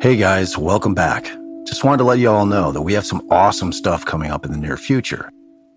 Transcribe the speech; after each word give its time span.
Hey 0.00 0.16
guys, 0.16 0.56
welcome 0.56 0.94
back. 0.94 1.24
Just 1.66 1.84
wanted 1.84 1.98
to 1.98 2.04
let 2.04 2.18
you 2.18 2.30
all 2.30 2.46
know 2.46 2.72
that 2.72 2.80
we 2.80 2.94
have 2.94 3.04
some 3.04 3.20
awesome 3.30 3.70
stuff 3.70 4.02
coming 4.06 4.30
up 4.30 4.46
in 4.46 4.50
the 4.50 4.56
near 4.56 4.78
future. 4.78 5.30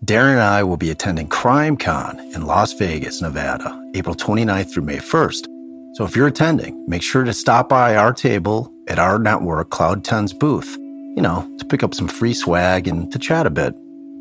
Darren 0.05 0.31
and 0.31 0.39
I 0.39 0.63
will 0.63 0.77
be 0.77 0.91
attending 0.91 1.27
CrimeCon 1.27 2.33
in 2.33 2.45
Las 2.45 2.71
Vegas, 2.71 3.21
Nevada, 3.21 3.77
April 3.95 4.15
29th 4.15 4.71
through 4.71 4.83
May 4.83 4.99
1st. 4.99 5.47
So 5.95 6.05
if 6.05 6.15
you're 6.15 6.27
attending, 6.27 6.85
make 6.87 7.01
sure 7.01 7.25
to 7.25 7.33
stop 7.33 7.67
by 7.67 7.97
our 7.97 8.13
table 8.13 8.71
at 8.87 8.97
our 8.97 9.19
network, 9.19 9.71
Cloud 9.71 10.05
10's 10.05 10.31
booth, 10.31 10.77
you 10.77 11.21
know, 11.21 11.45
to 11.57 11.65
pick 11.65 11.83
up 11.83 11.93
some 11.93 12.07
free 12.07 12.33
swag 12.33 12.87
and 12.87 13.11
to 13.11 13.19
chat 13.19 13.45
a 13.45 13.49
bit. 13.49 13.75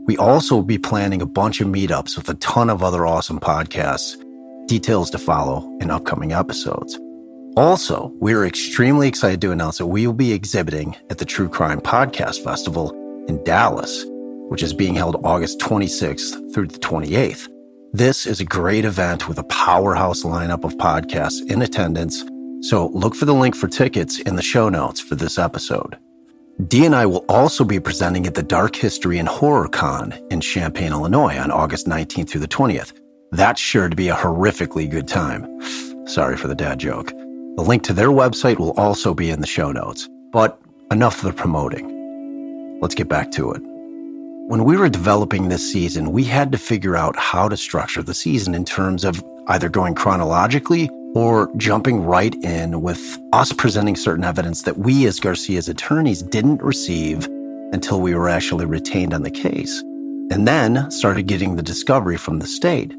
We 0.06 0.16
also 0.16 0.56
will 0.56 0.64
be 0.64 0.78
planning 0.78 1.22
a 1.22 1.26
bunch 1.26 1.60
of 1.60 1.68
meetups 1.68 2.16
with 2.16 2.28
a 2.28 2.34
ton 2.34 2.70
of 2.70 2.82
other 2.82 3.06
awesome 3.06 3.38
podcasts. 3.38 4.16
Details 4.66 5.10
to 5.10 5.18
follow 5.18 5.78
in 5.80 5.92
upcoming 5.92 6.32
episodes. 6.32 6.98
Also, 7.56 8.10
we're 8.14 8.46
extremely 8.46 9.06
excited 9.06 9.38
to 9.42 9.52
announce 9.52 9.76
that 9.76 9.86
we 9.86 10.06
will 10.06 10.14
be 10.14 10.32
exhibiting 10.32 10.96
at 11.10 11.18
the 11.18 11.24
True 11.26 11.50
Crime 11.50 11.82
Podcast 11.82 12.42
Festival 12.42 12.92
in 13.28 13.44
Dallas, 13.44 14.06
which 14.48 14.62
is 14.62 14.72
being 14.72 14.94
held 14.94 15.20
August 15.22 15.58
26th 15.58 16.54
through 16.54 16.68
the 16.68 16.78
28th. 16.78 17.48
This 17.92 18.26
is 18.26 18.40
a 18.40 18.46
great 18.46 18.86
event 18.86 19.28
with 19.28 19.36
a 19.38 19.44
powerhouse 19.44 20.22
lineup 20.22 20.64
of 20.64 20.78
podcasts 20.78 21.46
in 21.50 21.60
attendance, 21.60 22.24
so 22.62 22.86
look 22.94 23.14
for 23.14 23.26
the 23.26 23.34
link 23.34 23.54
for 23.54 23.68
tickets 23.68 24.18
in 24.20 24.36
the 24.36 24.42
show 24.42 24.70
notes 24.70 25.00
for 25.00 25.14
this 25.14 25.38
episode. 25.38 25.98
Dee 26.68 26.86
and 26.86 26.94
I 26.94 27.04
will 27.04 27.26
also 27.28 27.64
be 27.64 27.80
presenting 27.80 28.26
at 28.26 28.34
the 28.34 28.42
Dark 28.42 28.76
History 28.76 29.18
and 29.18 29.28
Horror 29.28 29.68
Con 29.68 30.14
in 30.30 30.40
Champaign, 30.40 30.92
Illinois 30.92 31.36
on 31.36 31.50
August 31.50 31.86
19th 31.86 32.30
through 32.30 32.40
the 32.40 32.48
20th. 32.48 32.94
That's 33.30 33.60
sure 33.60 33.90
to 33.90 33.96
be 33.96 34.08
a 34.08 34.14
horrifically 34.14 34.88
good 34.88 35.06
time. 35.06 35.46
Sorry 36.06 36.38
for 36.38 36.48
the 36.48 36.54
dad 36.54 36.78
joke. 36.78 37.12
The 37.56 37.62
link 37.62 37.82
to 37.84 37.92
their 37.92 38.08
website 38.08 38.58
will 38.58 38.72
also 38.72 39.12
be 39.12 39.30
in 39.30 39.40
the 39.40 39.46
show 39.46 39.72
notes. 39.72 40.08
But 40.32 40.58
enough 40.90 41.18
of 41.18 41.24
the 41.24 41.32
promoting. 41.32 42.78
Let's 42.80 42.94
get 42.94 43.08
back 43.08 43.30
to 43.32 43.52
it. 43.52 43.60
When 44.48 44.64
we 44.64 44.76
were 44.76 44.88
developing 44.88 45.48
this 45.48 45.70
season, 45.70 46.12
we 46.12 46.24
had 46.24 46.50
to 46.52 46.58
figure 46.58 46.96
out 46.96 47.16
how 47.16 47.48
to 47.48 47.56
structure 47.56 48.02
the 48.02 48.14
season 48.14 48.54
in 48.54 48.64
terms 48.64 49.04
of 49.04 49.22
either 49.48 49.68
going 49.68 49.94
chronologically 49.94 50.88
or 51.14 51.50
jumping 51.58 52.04
right 52.04 52.34
in 52.42 52.80
with 52.80 53.18
us 53.32 53.52
presenting 53.52 53.96
certain 53.96 54.24
evidence 54.24 54.62
that 54.62 54.78
we 54.78 55.06
as 55.06 55.20
Garcia's 55.20 55.68
attorneys 55.68 56.22
didn't 56.22 56.62
receive 56.62 57.26
until 57.72 58.00
we 58.00 58.14
were 58.14 58.28
actually 58.28 58.64
retained 58.64 59.12
on 59.12 59.22
the 59.22 59.30
case, 59.30 59.80
and 60.30 60.48
then 60.48 60.90
started 60.90 61.26
getting 61.26 61.56
the 61.56 61.62
discovery 61.62 62.16
from 62.16 62.38
the 62.38 62.46
state. 62.46 62.94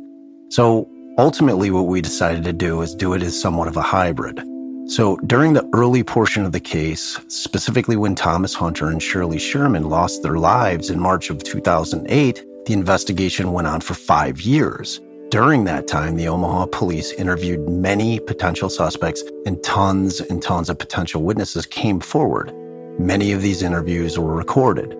So 0.50 0.88
ultimately, 1.18 1.72
what 1.72 1.88
we 1.88 2.02
decided 2.02 2.44
to 2.44 2.54
do 2.54 2.82
is 2.82 2.96
do 2.96 3.14
it 3.14 3.24
as 3.24 3.40
somewhat 3.40 3.68
of 3.68 3.78
a 3.78 3.82
hybrid. 3.82 4.44
So 4.86 5.16
during 5.26 5.54
the 5.54 5.68
early 5.74 6.04
portion 6.04 6.46
of 6.46 6.52
the 6.52 6.60
case, 6.60 7.20
specifically 7.28 7.96
when 7.96 8.16
Thomas 8.16 8.54
Hunter 8.54 8.90
and 8.90 9.00
Shirlee 9.00 9.40
Sherman 9.40 9.90
lost 9.90 10.24
their 10.24 10.38
lives 10.38 10.90
in 10.90 11.00
March 11.00 11.30
of 11.30 11.42
2008, 11.42 12.44
the 12.66 12.74
investigation 12.74 13.54
went 13.54 13.68
on 13.68 13.82
for 13.82 13.94
five 13.94 14.42
years. 14.42 15.00
During 15.30 15.64
that 15.64 15.88
time, 15.88 16.16
the 16.16 16.28
Omaha 16.28 16.68
police 16.68 17.12
interviewed 17.14 17.68
many 17.68 18.20
potential 18.20 18.70
suspects 18.70 19.24
and 19.46 19.62
tons 19.64 20.20
and 20.20 20.44
tons 20.44 20.70
of 20.70 20.78
potential 20.78 21.24
witnesses 21.24 21.66
came 21.66 22.00
forward. 22.00 22.54
Many 23.00 23.32
of 23.32 23.42
these 23.42 23.64
interviews 23.64 24.20
were 24.20 24.36
recorded. 24.36 24.96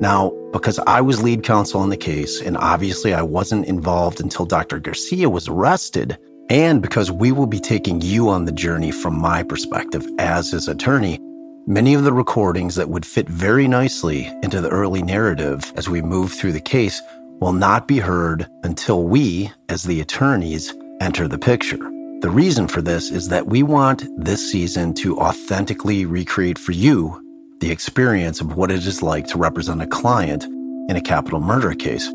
Now, 0.00 0.32
because 0.52 0.78
I 0.80 1.00
was 1.00 1.22
lead 1.22 1.44
counsel 1.44 1.82
in 1.84 1.90
the 1.90 1.96
case, 1.96 2.40
and 2.40 2.56
obviously 2.56 3.14
I 3.14 3.22
wasn't 3.22 3.66
involved 3.66 4.20
until 4.20 4.46
Dr. 4.46 4.78
Garcia 4.78 5.28
was 5.30 5.48
arrested, 5.48 6.18
and 6.48 6.82
because 6.82 7.10
we 7.10 7.32
will 7.32 7.46
be 7.46 7.60
taking 7.60 8.00
you 8.00 8.28
on 8.28 8.44
the 8.44 8.52
journey 8.52 8.90
from 8.90 9.18
my 9.18 9.42
perspective 9.42 10.06
as 10.18 10.50
his 10.50 10.66
attorney, 10.66 11.18
many 11.66 11.94
of 11.94 12.02
the 12.02 12.12
recordings 12.12 12.74
that 12.74 12.88
would 12.88 13.06
fit 13.06 13.28
very 13.28 13.68
nicely 13.68 14.26
into 14.42 14.60
the 14.60 14.70
early 14.70 15.02
narrative 15.02 15.72
as 15.76 15.88
we 15.88 16.02
move 16.02 16.32
through 16.32 16.52
the 16.52 16.60
case 16.60 17.00
will 17.40 17.52
not 17.52 17.86
be 17.86 17.98
heard 17.98 18.48
until 18.64 19.04
we, 19.04 19.50
as 19.68 19.84
the 19.84 20.00
attorneys, 20.00 20.74
enter 21.00 21.28
the 21.28 21.38
picture. 21.38 21.78
The 22.20 22.30
reason 22.30 22.68
for 22.68 22.82
this 22.82 23.10
is 23.10 23.28
that 23.28 23.46
we 23.46 23.62
want 23.62 24.04
this 24.22 24.50
season 24.50 24.92
to 24.94 25.18
authentically 25.18 26.04
recreate 26.04 26.58
for 26.58 26.72
you 26.72 27.29
the 27.60 27.70
experience 27.70 28.40
of 28.40 28.56
what 28.56 28.70
it 28.70 28.86
is 28.86 29.02
like 29.02 29.26
to 29.28 29.38
represent 29.38 29.82
a 29.82 29.86
client 29.86 30.44
in 30.44 30.96
a 30.96 31.00
capital 31.00 31.40
murder 31.40 31.74
case, 31.74 32.10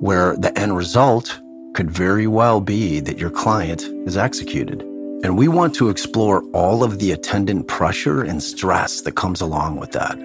where 0.00 0.36
the 0.36 0.56
end 0.58 0.76
result 0.76 1.40
could 1.74 1.90
very 1.90 2.26
well 2.26 2.60
be 2.60 3.00
that 3.00 3.18
your 3.18 3.30
client 3.30 3.82
is 4.06 4.16
executed. 4.16 4.82
And 5.22 5.36
we 5.36 5.48
want 5.48 5.74
to 5.74 5.90
explore 5.90 6.42
all 6.52 6.82
of 6.82 6.98
the 6.98 7.12
attendant 7.12 7.68
pressure 7.68 8.22
and 8.22 8.42
stress 8.42 9.02
that 9.02 9.12
comes 9.12 9.40
along 9.40 9.78
with 9.78 9.92
that. 9.92 10.18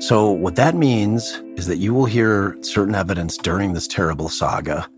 So, 0.00 0.30
what 0.30 0.56
that 0.56 0.74
means 0.74 1.42
is 1.56 1.66
that 1.66 1.78
you 1.78 1.92
will 1.92 2.06
hear 2.06 2.56
certain 2.62 2.94
evidence 2.94 3.36
during 3.36 3.72
this 3.72 3.88
terrible 3.88 4.28
saga 4.28 4.88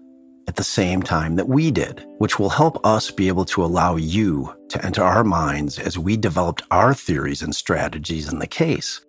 at 0.50 0.56
the 0.56 0.64
same 0.64 1.00
time 1.00 1.36
that 1.36 1.48
we 1.48 1.70
did, 1.70 2.04
which 2.18 2.40
will 2.40 2.48
help 2.48 2.84
us 2.84 3.08
be 3.12 3.28
able 3.28 3.44
to 3.44 3.64
allow 3.64 3.94
you 3.94 4.52
to 4.68 4.84
enter 4.84 5.00
our 5.00 5.22
minds 5.22 5.78
as 5.78 5.96
we 5.96 6.16
developed 6.16 6.64
our 6.72 6.92
theories 6.92 7.40
and 7.40 7.54
strategies 7.54 8.32
in 8.32 8.40
the 8.40 8.48
case. 8.48 9.00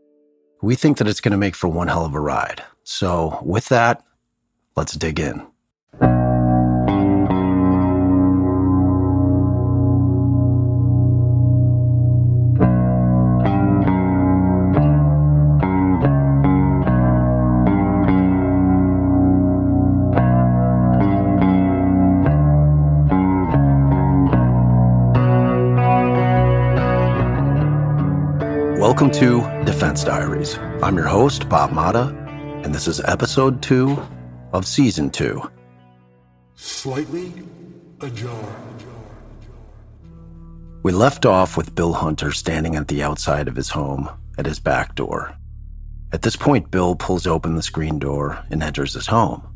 We 0.61 0.75
think 0.75 0.99
that 0.99 1.07
it's 1.07 1.19
going 1.19 1.31
to 1.31 1.39
make 1.39 1.55
for 1.55 1.67
one 1.67 1.87
hell 1.87 2.05
of 2.05 2.13
a 2.13 2.19
ride. 2.19 2.63
So, 2.83 3.39
with 3.41 3.69
that, 3.69 4.03
let's 4.75 4.93
dig 4.93 5.19
in. 5.19 5.50
Welcome 28.81 29.11
to 29.11 29.41
Defense 29.63 30.03
Diaries. 30.03 30.57
I'm 30.81 30.97
your 30.97 31.05
host, 31.05 31.47
Bob 31.47 31.69
Motta, 31.69 32.09
and 32.65 32.73
this 32.73 32.87
is 32.87 32.99
episode 33.01 33.61
two 33.61 33.95
of 34.53 34.65
season 34.65 35.11
two. 35.11 35.39
Slightly 36.55 37.31
ajar. 37.99 38.55
We 40.81 40.91
left 40.91 41.27
off 41.27 41.57
with 41.57 41.75
Bill 41.75 41.93
Hunter 41.93 42.31
standing 42.31 42.75
at 42.75 42.87
the 42.87 43.03
outside 43.03 43.47
of 43.47 43.55
his 43.55 43.69
home 43.69 44.09
at 44.39 44.47
his 44.47 44.59
back 44.59 44.95
door. 44.95 45.31
At 46.11 46.23
this 46.23 46.35
point, 46.35 46.71
Bill 46.71 46.95
pulls 46.95 47.27
open 47.27 47.55
the 47.55 47.61
screen 47.61 47.99
door 47.99 48.43
and 48.49 48.63
enters 48.63 48.95
his 48.95 49.05
home. 49.05 49.47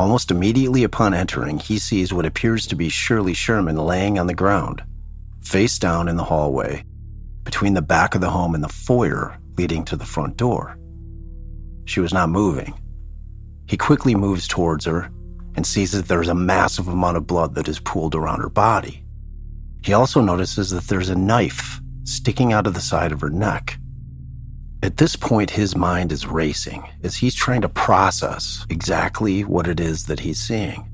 Almost 0.00 0.32
immediately 0.32 0.82
upon 0.82 1.14
entering, 1.14 1.60
he 1.60 1.78
sees 1.78 2.12
what 2.12 2.26
appears 2.26 2.66
to 2.66 2.74
be 2.74 2.88
Shirlee 2.88 3.36
Sherman 3.36 3.76
laying 3.76 4.18
on 4.18 4.26
the 4.26 4.34
ground, 4.34 4.82
face 5.42 5.78
down 5.78 6.08
in 6.08 6.16
the 6.16 6.24
hallway, 6.24 6.84
between 7.44 7.74
the 7.74 7.82
back 7.82 8.14
of 8.14 8.20
the 8.20 8.30
home 8.30 8.54
and 8.54 8.62
the 8.62 8.68
foyer 8.68 9.38
leading 9.56 9.84
to 9.84 9.96
the 9.96 10.06
front 10.06 10.36
door. 10.36 10.76
She 11.84 12.00
was 12.00 12.12
not 12.12 12.28
moving. 12.28 12.74
He 13.66 13.76
quickly 13.76 14.14
moves 14.14 14.46
towards 14.46 14.84
her 14.84 15.10
and 15.54 15.66
sees 15.66 15.92
that 15.92 16.08
there's 16.08 16.28
a 16.28 16.34
massive 16.34 16.88
amount 16.88 17.16
of 17.16 17.26
blood 17.26 17.54
that 17.54 17.68
is 17.68 17.78
pooled 17.80 18.14
around 18.14 18.40
her 18.40 18.48
body. 18.48 19.04
He 19.84 19.92
also 19.92 20.20
notices 20.20 20.70
that 20.70 20.84
there's 20.84 21.08
a 21.08 21.14
knife 21.14 21.80
sticking 22.04 22.52
out 22.52 22.66
of 22.66 22.74
the 22.74 22.80
side 22.80 23.12
of 23.12 23.20
her 23.20 23.30
neck. 23.30 23.78
At 24.82 24.96
this 24.96 25.14
point, 25.14 25.50
his 25.50 25.76
mind 25.76 26.10
is 26.10 26.26
racing 26.26 26.88
as 27.02 27.16
he's 27.16 27.34
trying 27.34 27.60
to 27.60 27.68
process 27.68 28.66
exactly 28.68 29.44
what 29.44 29.68
it 29.68 29.78
is 29.78 30.06
that 30.06 30.20
he's 30.20 30.40
seeing. 30.40 30.88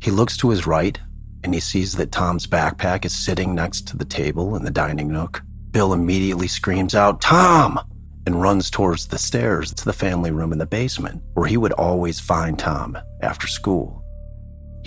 He 0.00 0.10
looks 0.10 0.36
to 0.38 0.50
his 0.50 0.66
right 0.66 0.98
and 1.44 1.54
he 1.54 1.60
sees 1.60 1.94
that 1.94 2.10
Tom's 2.10 2.46
backpack 2.46 3.04
is 3.04 3.12
sitting 3.14 3.54
next 3.54 3.86
to 3.88 3.96
the 3.96 4.04
table 4.04 4.56
in 4.56 4.64
the 4.64 4.70
dining 4.70 5.12
nook. 5.12 5.42
Bill 5.76 5.92
immediately 5.92 6.48
screams 6.48 6.94
out, 6.94 7.20
Tom! 7.20 7.78
and 8.24 8.40
runs 8.40 8.70
towards 8.70 9.08
the 9.08 9.18
stairs 9.18 9.74
to 9.74 9.84
the 9.84 9.92
family 9.92 10.30
room 10.30 10.50
in 10.50 10.58
the 10.58 10.64
basement, 10.64 11.22
where 11.34 11.46
he 11.46 11.58
would 11.58 11.72
always 11.72 12.18
find 12.18 12.58
Tom 12.58 12.96
after 13.20 13.46
school. 13.46 14.02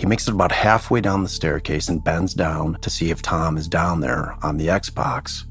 He 0.00 0.06
makes 0.06 0.26
it 0.26 0.34
about 0.34 0.50
halfway 0.50 1.00
down 1.00 1.22
the 1.22 1.28
staircase 1.28 1.88
and 1.88 2.02
bends 2.02 2.34
down 2.34 2.80
to 2.80 2.90
see 2.90 3.12
if 3.12 3.22
Tom 3.22 3.56
is 3.56 3.68
down 3.68 4.00
there 4.00 4.34
on 4.42 4.56
the 4.56 4.66
Xbox. 4.66 5.44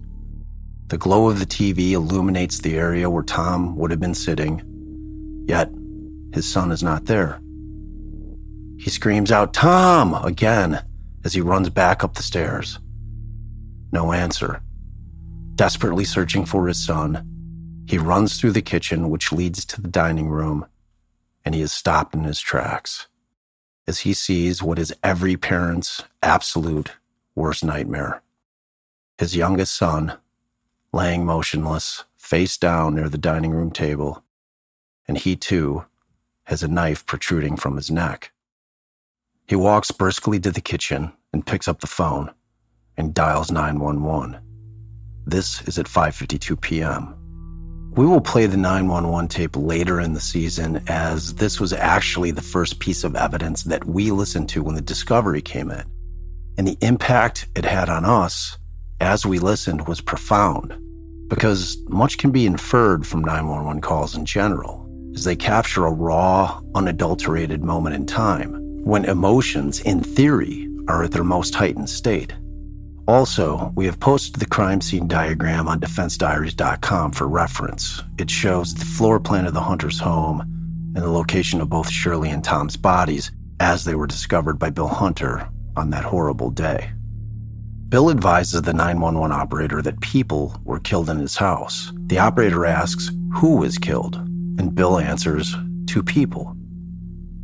The 0.88 0.98
glow 0.98 1.30
of 1.30 1.40
the 1.40 1.46
TV 1.46 1.92
illuminates 1.92 2.60
the 2.60 2.76
area 2.76 3.10
where 3.10 3.24
Tom 3.24 3.78
would 3.78 3.92
have 3.92 4.02
been 4.02 4.16
sitting, 4.16 4.62
yet 5.48 5.72
his 6.34 6.52
son 6.52 6.70
is 6.70 6.84
not 6.84 7.06
there. 7.06 7.40
He 8.78 8.90
screams 8.90 9.32
out, 9.32 9.54
Tom! 9.54 10.16
again 10.16 10.84
as 11.24 11.32
he 11.32 11.40
runs 11.40 11.70
back 11.70 12.04
up 12.04 12.16
the 12.16 12.24
stairs. 12.24 12.78
No 13.94 14.12
answer. 14.12 14.62
Desperately 15.60 16.06
searching 16.06 16.46
for 16.46 16.70
his 16.70 16.82
son, 16.82 17.84
he 17.86 17.98
runs 17.98 18.40
through 18.40 18.54
the 18.54 18.62
kitchen, 18.62 19.10
which 19.10 19.34
leads 19.34 19.66
to 19.66 19.82
the 19.82 19.90
dining 19.90 20.30
room, 20.30 20.66
and 21.44 21.54
he 21.54 21.60
is 21.60 21.74
stopped 21.74 22.16
in 22.16 22.24
his 22.24 22.40
tracks 22.40 23.08
as 23.86 24.00
he 24.00 24.14
sees 24.14 24.64
what 24.64 24.80
is 24.80 24.96
every 25.04 25.36
parent's 25.36 26.06
absolute 26.24 26.94
worst 27.36 27.62
nightmare 27.62 28.22
his 29.18 29.36
youngest 29.36 29.76
son 29.76 30.18
laying 30.94 31.26
motionless, 31.26 32.06
face 32.16 32.56
down 32.56 32.96
near 32.96 33.10
the 33.10 33.18
dining 33.18 33.52
room 33.52 33.70
table, 33.70 34.24
and 35.10 35.18
he 35.18 35.36
too 35.36 35.84
has 36.44 36.64
a 36.64 36.70
knife 36.70 37.06
protruding 37.06 37.58
from 37.58 37.76
his 37.76 37.92
neck. 37.92 38.32
He 39.46 39.58
walks 39.58 39.92
briskly 39.92 40.40
to 40.40 40.52
the 40.52 40.62
kitchen 40.62 41.12
and 41.34 41.46
picks 41.46 41.68
up 41.68 41.82
the 41.82 41.86
phone 41.88 42.32
and 42.96 43.14
dials 43.14 43.52
911. 43.52 44.40
This 45.30 45.62
is 45.68 45.78
at 45.78 45.86
5:52 45.86 46.60
p.m. 46.60 47.14
We 47.92 48.08
will 48.08 48.20
play 48.20 48.48
the 48.48 48.58
911 48.58 49.28
tape 49.28 49.56
later 49.56 50.02
in 50.02 50.14
the 50.14 50.20
season 50.20 50.81
as 50.88 51.36
this 51.36 51.60
was 51.60 51.72
actually 51.72 52.31
the 52.31 52.42
first 52.42 52.80
piece 52.80 53.04
of 53.04 53.16
evidence 53.16 53.62
that 53.66 53.86
we 53.86 54.10
listened 54.10 54.50
to 54.50 54.64
when 54.64 54.74
the 54.74 54.81
discovery 54.81 55.44
came 55.44 55.70
in. 55.70 55.84
And 56.58 56.68
the 56.68 56.80
impact 56.81 57.48
it 57.56 57.64
had 57.64 57.90
on 57.90 58.06
us 58.06 58.58
as 59.02 59.24
we 59.24 59.38
listened 59.38 59.88
was 59.88 60.02
profound 60.02 60.76
because 61.28 61.78
much 61.90 62.18
can 62.18 62.31
be 62.31 62.48
inferred 62.48 63.06
from 63.06 63.22
911 63.22 63.81
calls 63.81 64.16
in 64.16 64.26
general 64.26 64.90
as 65.14 65.26
they 65.26 65.36
capture 65.36 65.86
a 65.86 65.92
raw, 65.92 66.60
unadulterated 66.74 67.64
moment 67.64 67.96
in 67.96 68.08
time 68.08 68.56
when 68.84 69.06
emotions, 69.06 69.80
in 69.81 70.02
theory, 70.02 70.68
are 70.88 71.04
at 71.04 71.12
their 71.12 71.24
most 71.24 71.54
heightened 71.54 71.90
state. 71.90 72.34
Also, 73.10 73.74
we 73.76 73.88
have 73.88 74.00
posted 74.00 74.36
the 74.36 74.46
crime 74.46 74.80
scene 74.80 75.08
diagram 75.08 75.68
on 75.68 75.80
defensediaries.com 75.80 77.12
for 77.12 77.28
reference. 77.28 78.04
It 78.20 78.30
shows 78.30 78.76
the 78.76 78.86
floor 78.86 79.20
plan 79.20 79.48
of 79.48 79.56
the 79.56 79.62
hunter's 79.62 80.00
home 80.00 80.42
and 80.42 81.04
the 81.04 81.10
location 81.10 81.60
of 81.60 81.72
both 81.72 81.90
Shirlee 81.90 82.32
and 82.32 82.44
Tom's 82.44 82.78
bodies 82.78 83.32
as 83.60 83.84
they 83.84 83.96
were 83.96 84.06
discovered 84.06 84.60
by 84.60 84.70
Bill 84.70 84.88
Hunter 84.88 85.50
on 85.76 85.90
that 85.90 86.04
horrible 86.04 86.52
day. 86.52 86.92
Bill 87.90 88.12
advises 88.12 88.62
the 88.62 88.74
911 88.74 89.36
operator 89.36 89.82
that 89.82 90.02
people 90.02 90.62
were 90.64 90.80
killed 90.80 91.10
in 91.10 91.18
his 91.18 91.36
house. 91.36 91.92
The 92.06 92.20
operator 92.20 92.64
asks 92.64 93.10
who 93.34 93.56
was 93.56 93.80
killed, 93.80 94.18
and 94.18 94.76
Bill 94.76 95.00
answers 95.00 95.56
two 95.88 96.04
people. 96.04 96.56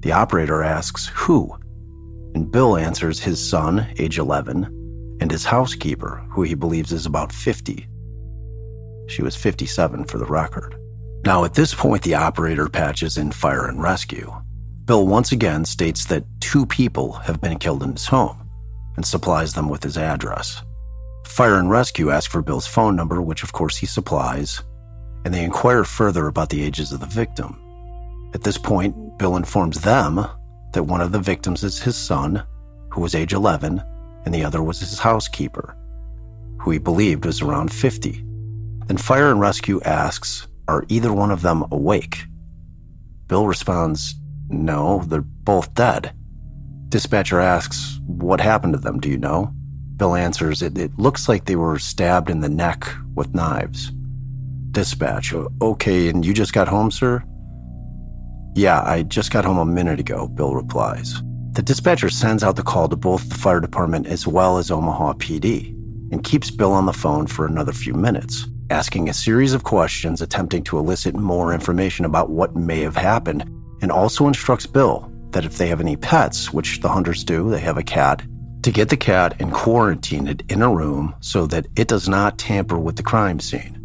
The 0.01 0.11
operator 0.11 0.61
asks 0.61 1.07
who, 1.07 1.57
and 2.35 2.51
Bill 2.51 2.77
answers 2.77 3.19
his 3.19 3.43
son, 3.43 3.87
age 3.97 4.19
11, 4.19 4.74
and 5.19 5.31
his 5.31 5.45
housekeeper, 5.45 6.25
who 6.29 6.43
he 6.43 6.55
believes 6.55 6.91
is 6.91 7.05
about 7.05 7.31
50. 7.31 7.87
She 9.07 9.21
was 9.21 9.35
57 9.35 10.05
for 10.05 10.17
the 10.17 10.25
record. 10.25 10.75
Now, 11.23 11.43
at 11.43 11.53
this 11.53 11.73
point, 11.73 12.03
the 12.03 12.15
operator 12.15 12.69
patches 12.69 13.17
in 13.17 13.31
fire 13.31 13.67
and 13.67 13.81
rescue. 13.81 14.33
Bill 14.85 15.07
once 15.07 15.31
again 15.31 15.65
states 15.65 16.05
that 16.05 16.25
two 16.39 16.65
people 16.65 17.13
have 17.13 17.41
been 17.41 17.57
killed 17.57 17.83
in 17.83 17.93
his 17.93 18.05
home 18.05 18.49
and 18.95 19.05
supplies 19.05 19.53
them 19.53 19.69
with 19.69 19.83
his 19.83 19.97
address. 19.97 20.61
Fire 21.25 21.55
and 21.55 21.69
Rescue 21.69 22.11
ask 22.11 22.29
for 22.29 22.41
Bill's 22.41 22.67
phone 22.67 22.95
number, 22.95 23.21
which 23.21 23.43
of 23.43 23.51
course 23.51 23.75
he 23.75 23.85
supplies, 23.85 24.61
and 25.25 25.33
they 25.33 25.43
inquire 25.43 25.83
further 25.83 26.27
about 26.27 26.49
the 26.49 26.63
ages 26.63 26.91
of 26.91 26.99
the 26.99 27.05
victim. 27.07 27.59
At 28.33 28.43
this 28.43 28.57
point, 28.57 29.17
Bill 29.17 29.35
informs 29.35 29.81
them 29.81 30.25
that 30.73 30.83
one 30.83 31.01
of 31.01 31.11
the 31.11 31.19
victims 31.19 31.63
is 31.63 31.81
his 31.81 31.95
son, 31.95 32.43
who 32.89 33.01
was 33.01 33.15
age 33.15 33.33
11, 33.33 33.81
and 34.25 34.33
the 34.33 34.43
other 34.43 34.61
was 34.61 34.79
his 34.79 34.99
housekeeper, 34.99 35.77
who 36.59 36.71
he 36.71 36.77
believed 36.79 37.25
was 37.25 37.41
around 37.41 37.71
50. 37.71 38.23
Then 38.87 38.97
Fire 38.97 39.31
and 39.31 39.39
Rescue 39.39 39.81
asks, 39.81 40.47
Are 40.67 40.85
either 40.89 41.13
one 41.13 41.31
of 41.31 41.41
them 41.41 41.65
awake? 41.71 42.25
Bill 43.27 43.47
responds, 43.47 44.15
No, 44.49 45.03
they're 45.07 45.21
both 45.21 45.73
dead. 45.73 46.13
Dispatcher 46.89 47.39
asks, 47.39 47.99
What 48.05 48.41
happened 48.41 48.73
to 48.73 48.79
them? 48.79 48.99
Do 48.99 49.09
you 49.09 49.17
know? 49.17 49.53
Bill 49.97 50.15
answers, 50.15 50.61
it, 50.61 50.77
it 50.77 50.97
looks 50.97 51.29
like 51.29 51.45
they 51.45 51.55
were 51.55 51.79
stabbed 51.79 52.29
in 52.29 52.41
the 52.41 52.49
neck 52.49 52.85
with 53.15 53.33
knives. 53.33 53.91
Dispatch, 54.71 55.33
okay, 55.61 56.09
and 56.09 56.25
you 56.25 56.33
just 56.33 56.51
got 56.51 56.67
home, 56.67 56.91
sir? 56.91 57.23
Yeah, 58.55 58.81
I 58.83 59.03
just 59.03 59.31
got 59.31 59.45
home 59.45 59.57
a 59.57 59.65
minute 59.65 59.99
ago, 59.99 60.27
Bill 60.27 60.53
replies. 60.53 61.21
The 61.55 61.61
dispatcher 61.61 62.09
sends 62.09 62.43
out 62.43 62.57
the 62.57 62.63
call 62.63 62.89
to 62.89 62.97
both 62.97 63.29
the 63.29 63.35
fire 63.35 63.61
department 63.61 64.07
as 64.07 64.27
well 64.27 64.57
as 64.57 64.69
Omaha 64.69 65.13
PD 65.13 65.69
and 66.11 66.21
keeps 66.21 66.51
Bill 66.51 66.73
on 66.73 66.85
the 66.85 66.91
phone 66.91 67.27
for 67.27 67.45
another 67.45 67.71
few 67.71 67.93
minutes, 67.93 68.45
asking 68.69 69.07
a 69.07 69.13
series 69.13 69.53
of 69.53 69.63
questions 69.63 70.21
attempting 70.21 70.65
to 70.65 70.77
elicit 70.77 71.15
more 71.15 71.53
information 71.53 72.03
about 72.03 72.29
what 72.29 72.57
may 72.57 72.81
have 72.81 72.97
happened, 72.97 73.49
and 73.81 73.89
also 73.89 74.27
instructs 74.27 74.65
Bill 74.65 75.09
that 75.29 75.45
if 75.45 75.57
they 75.57 75.67
have 75.67 75.79
any 75.79 75.95
pets, 75.95 76.51
which 76.51 76.81
the 76.81 76.89
hunters 76.89 77.23
do, 77.23 77.49
they 77.49 77.61
have 77.61 77.77
a 77.77 77.83
cat, 77.83 78.21
to 78.63 78.69
get 78.69 78.89
the 78.89 78.97
cat 78.97 79.39
and 79.39 79.53
quarantine 79.53 80.27
it 80.27 80.43
in 80.49 80.61
a 80.61 80.69
room 80.69 81.15
so 81.21 81.47
that 81.47 81.67
it 81.77 81.87
does 81.87 82.09
not 82.09 82.37
tamper 82.37 82.77
with 82.77 82.97
the 82.97 83.03
crime 83.03 83.39
scene. 83.39 83.79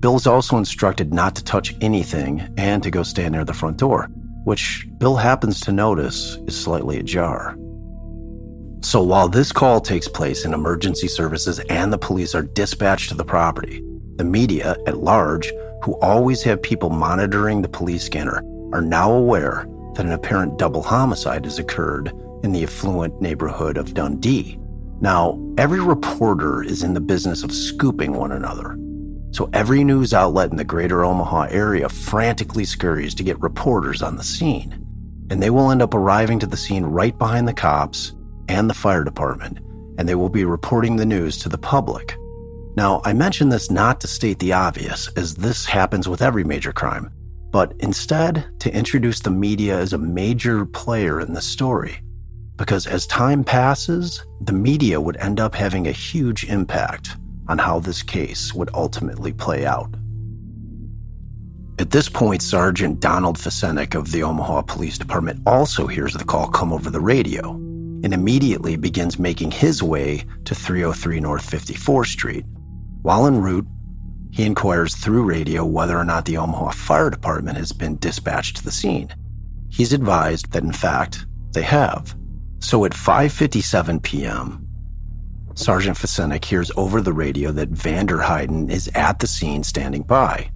Bill 0.00 0.16
is 0.16 0.26
also 0.26 0.56
instructed 0.56 1.14
not 1.14 1.36
to 1.36 1.44
touch 1.44 1.76
anything 1.80 2.52
and 2.56 2.82
to 2.82 2.90
go 2.90 3.04
stand 3.04 3.34
near 3.34 3.44
the 3.44 3.54
front 3.54 3.76
door, 3.76 4.10
which 4.44 4.86
Bill 4.98 5.16
happens 5.16 5.60
to 5.60 5.72
notice 5.72 6.38
is 6.46 6.58
slightly 6.58 6.98
ajar. 6.98 7.56
So 8.82 9.02
while 9.02 9.28
this 9.28 9.50
call 9.50 9.80
takes 9.80 10.08
place 10.08 10.44
and 10.44 10.52
emergency 10.52 11.08
services 11.08 11.58
and 11.70 11.92
the 11.92 11.98
police 11.98 12.34
are 12.34 12.42
dispatched 12.42 13.08
to 13.08 13.14
the 13.14 13.24
property, 13.24 13.82
the 14.16 14.24
media 14.24 14.76
at 14.86 14.98
large, 14.98 15.50
who 15.82 15.98
always 16.00 16.42
have 16.42 16.62
people 16.62 16.90
monitoring 16.90 17.62
the 17.62 17.68
police 17.68 18.04
scanner, 18.04 18.42
are 18.72 18.82
now 18.82 19.10
aware 19.10 19.66
that 19.94 20.06
an 20.06 20.12
apparent 20.12 20.58
double 20.58 20.82
homicide 20.82 21.44
has 21.44 21.58
occurred 21.58 22.12
in 22.42 22.52
the 22.52 22.62
affluent 22.62 23.20
neighborhood 23.22 23.76
of 23.78 23.94
Dundee. 23.94 24.58
Now, 25.00 25.40
every 25.56 25.80
reporter 25.80 26.62
is 26.62 26.82
in 26.82 26.94
the 26.94 27.00
business 27.00 27.42
of 27.42 27.52
scooping 27.52 28.12
one 28.12 28.32
another. 28.32 28.76
So 29.34 29.50
every 29.52 29.84
news 29.84 30.14
outlet 30.14 30.50
in 30.50 30.56
the 30.56 30.64
greater 30.64 31.04
Omaha 31.04 31.48
area 31.50 31.88
frantically 31.88 32.64
scurries 32.64 33.14
to 33.16 33.22
get 33.22 33.40
reporters 33.40 34.00
on 34.00 34.16
the 34.16 34.24
scene. 34.24 34.80
And 35.30 35.42
they 35.42 35.50
will 35.50 35.70
end 35.70 35.82
up 35.82 35.92
arriving 35.92 36.38
to 36.38 36.46
the 36.46 36.56
scene 36.56 36.84
right 36.84 37.16
behind 37.18 37.46
the 37.46 37.52
cops 37.52 38.14
and 38.48 38.70
the 38.70 38.74
fire 38.74 39.04
department, 39.04 39.58
and 39.98 40.08
they 40.08 40.14
will 40.14 40.28
be 40.28 40.44
reporting 40.44 40.96
the 40.96 41.06
news 41.06 41.36
to 41.38 41.48
the 41.48 41.58
public. 41.58 42.16
Now, 42.76 43.02
I 43.04 43.12
mention 43.12 43.48
this 43.48 43.70
not 43.70 44.00
to 44.00 44.06
state 44.06 44.38
the 44.38 44.52
obvious, 44.52 45.08
as 45.16 45.34
this 45.34 45.64
happens 45.64 46.08
with 46.08 46.22
every 46.22 46.44
major 46.44 46.72
crime 46.72 47.10
but 47.54 47.72
instead 47.78 48.44
to 48.58 48.76
introduce 48.76 49.20
the 49.20 49.30
media 49.30 49.78
as 49.78 49.92
a 49.92 49.98
major 49.98 50.66
player 50.66 51.20
in 51.20 51.34
the 51.34 51.40
story. 51.40 52.00
Because 52.56 52.84
as 52.84 53.06
time 53.06 53.44
passes, 53.44 54.26
the 54.40 54.52
media 54.52 55.00
would 55.00 55.16
end 55.18 55.38
up 55.38 55.54
having 55.54 55.86
a 55.86 55.92
huge 55.92 56.42
impact 56.46 57.16
on 57.48 57.58
how 57.58 57.78
this 57.78 58.02
case 58.02 58.54
would 58.54 58.70
ultimately 58.74 59.32
play 59.32 59.66
out. 59.66 59.94
At 61.78 61.90
this 61.90 62.08
point, 62.08 62.40
Sergeant 62.40 63.00
Donald 63.00 63.36
Fasenik 63.36 63.94
of 63.96 64.12
the 64.12 64.22
Omaha 64.22 64.62
Police 64.62 64.96
Department 64.96 65.40
also 65.44 65.88
hears 65.88 66.14
the 66.14 66.24
call 66.24 66.48
come 66.48 66.72
over 66.72 66.88
the 66.88 67.00
radio 67.00 67.50
and 67.50 68.14
immediately 68.14 68.76
begins 68.76 69.18
making 69.18 69.50
his 69.50 69.82
way 69.82 70.24
to 70.44 70.54
303 70.54 71.20
North 71.20 71.50
54th 71.50 72.06
Street. 72.06 72.44
While 73.02 73.26
en 73.26 73.40
route, 73.40 73.66
he 74.30 74.44
inquires 74.44 74.94
through 74.94 75.24
radio 75.24 75.64
whether 75.64 75.98
or 75.98 76.04
not 76.04 76.26
the 76.26 76.36
Omaha 76.36 76.70
Fire 76.70 77.10
Department 77.10 77.56
has 77.56 77.72
been 77.72 77.98
dispatched 77.98 78.56
to 78.58 78.64
the 78.64 78.70
scene. 78.70 79.14
He's 79.68 79.92
advised 79.92 80.52
that 80.52 80.62
in 80.62 80.72
fact 80.72 81.26
they 81.52 81.62
have. 81.62 82.14
So 82.60 82.84
at 82.84 82.92
5:57 82.92 84.02
p.m., 84.02 84.63
Sergeant 85.54 85.96
Fasenik 85.96 86.44
hears 86.44 86.70
over 86.76 87.00
the 87.00 87.12
radio 87.12 87.52
that 87.52 87.72
Vanderheiden 87.72 88.70
is 88.70 88.90
at 88.94 89.18
the 89.18 89.26
scene 89.26 89.62
standing 89.62 90.02
by. 90.02 90.50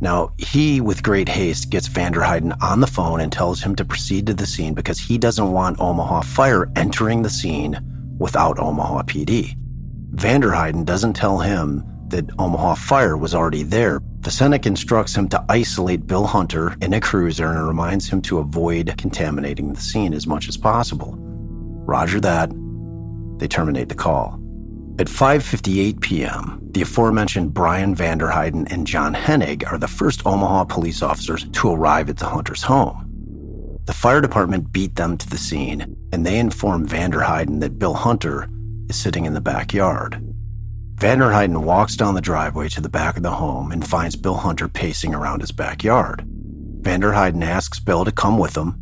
Now, 0.00 0.32
he, 0.36 0.80
with 0.80 1.02
great 1.02 1.28
haste, 1.28 1.70
gets 1.70 1.88
Vanderheiden 1.88 2.54
on 2.62 2.80
the 2.80 2.86
phone 2.86 3.20
and 3.20 3.32
tells 3.32 3.62
him 3.62 3.74
to 3.76 3.84
proceed 3.84 4.26
to 4.26 4.34
the 4.34 4.46
scene 4.46 4.74
because 4.74 4.98
he 4.98 5.16
doesn't 5.16 5.52
want 5.52 5.80
Omaha 5.80 6.20
Fire 6.22 6.70
entering 6.76 7.22
the 7.22 7.30
scene 7.30 7.78
without 8.18 8.58
Omaha 8.58 9.02
PD. 9.04 9.54
Vanderheiden 10.14 10.84
doesn't 10.84 11.14
tell 11.14 11.38
him 11.38 11.82
that 12.08 12.30
Omaha 12.38 12.74
Fire 12.74 13.16
was 13.16 13.34
already 13.34 13.62
there, 13.62 14.00
Fasenik 14.26 14.66
instructs 14.66 15.14
him 15.14 15.28
to 15.28 15.44
isolate 15.48 16.08
Bill 16.08 16.26
Hunter 16.26 16.74
in 16.80 16.92
a 16.92 17.00
cruiser 17.00 17.46
and 17.46 17.66
reminds 17.66 18.08
him 18.08 18.20
to 18.22 18.38
avoid 18.38 18.92
contaminating 18.98 19.72
the 19.72 19.80
scene 19.80 20.12
as 20.12 20.26
much 20.26 20.48
as 20.48 20.56
possible. 20.56 21.14
Roger 21.86 22.18
that. 22.20 22.50
They 23.38 23.48
terminate 23.48 23.88
the 23.88 23.94
call. 23.94 24.40
At 24.98 25.08
5:58 25.08 26.00
p.m., 26.00 26.58
the 26.72 26.82
aforementioned 26.82 27.52
Brian 27.52 27.94
Vanderheiden 27.94 28.70
and 28.72 28.86
John 28.86 29.14
Hennig 29.14 29.70
are 29.70 29.78
the 29.78 29.88
first 29.88 30.24
Omaha 30.26 30.64
police 30.64 31.02
officers 31.02 31.46
to 31.50 31.70
arrive 31.70 32.08
at 32.08 32.16
the 32.16 32.26
Hunter's 32.26 32.62
home. 32.62 33.06
The 33.84 33.92
fire 33.92 34.20
department 34.20 34.72
beat 34.72 34.96
them 34.96 35.16
to 35.18 35.28
the 35.28 35.38
scene, 35.38 35.96
and 36.12 36.24
they 36.24 36.38
inform 36.38 36.88
Vanderheiden 36.88 37.60
that 37.60 37.78
Bill 37.78 37.94
Hunter 37.94 38.48
is 38.88 38.96
sitting 38.96 39.26
in 39.26 39.34
the 39.34 39.40
backyard. 39.40 40.20
Vanderheiden 40.96 41.58
walks 41.62 41.94
down 41.94 42.14
the 42.14 42.22
driveway 42.22 42.68
to 42.70 42.80
the 42.80 42.88
back 42.88 43.18
of 43.18 43.22
the 43.22 43.32
home 43.32 43.70
and 43.70 43.86
finds 43.86 44.16
Bill 44.16 44.36
Hunter 44.36 44.66
pacing 44.66 45.14
around 45.14 45.42
his 45.42 45.52
backyard. 45.52 46.24
Vanderheiden 46.80 47.44
asks 47.44 47.78
Bill 47.78 48.04
to 48.06 48.12
come 48.12 48.38
with 48.38 48.56
him, 48.56 48.80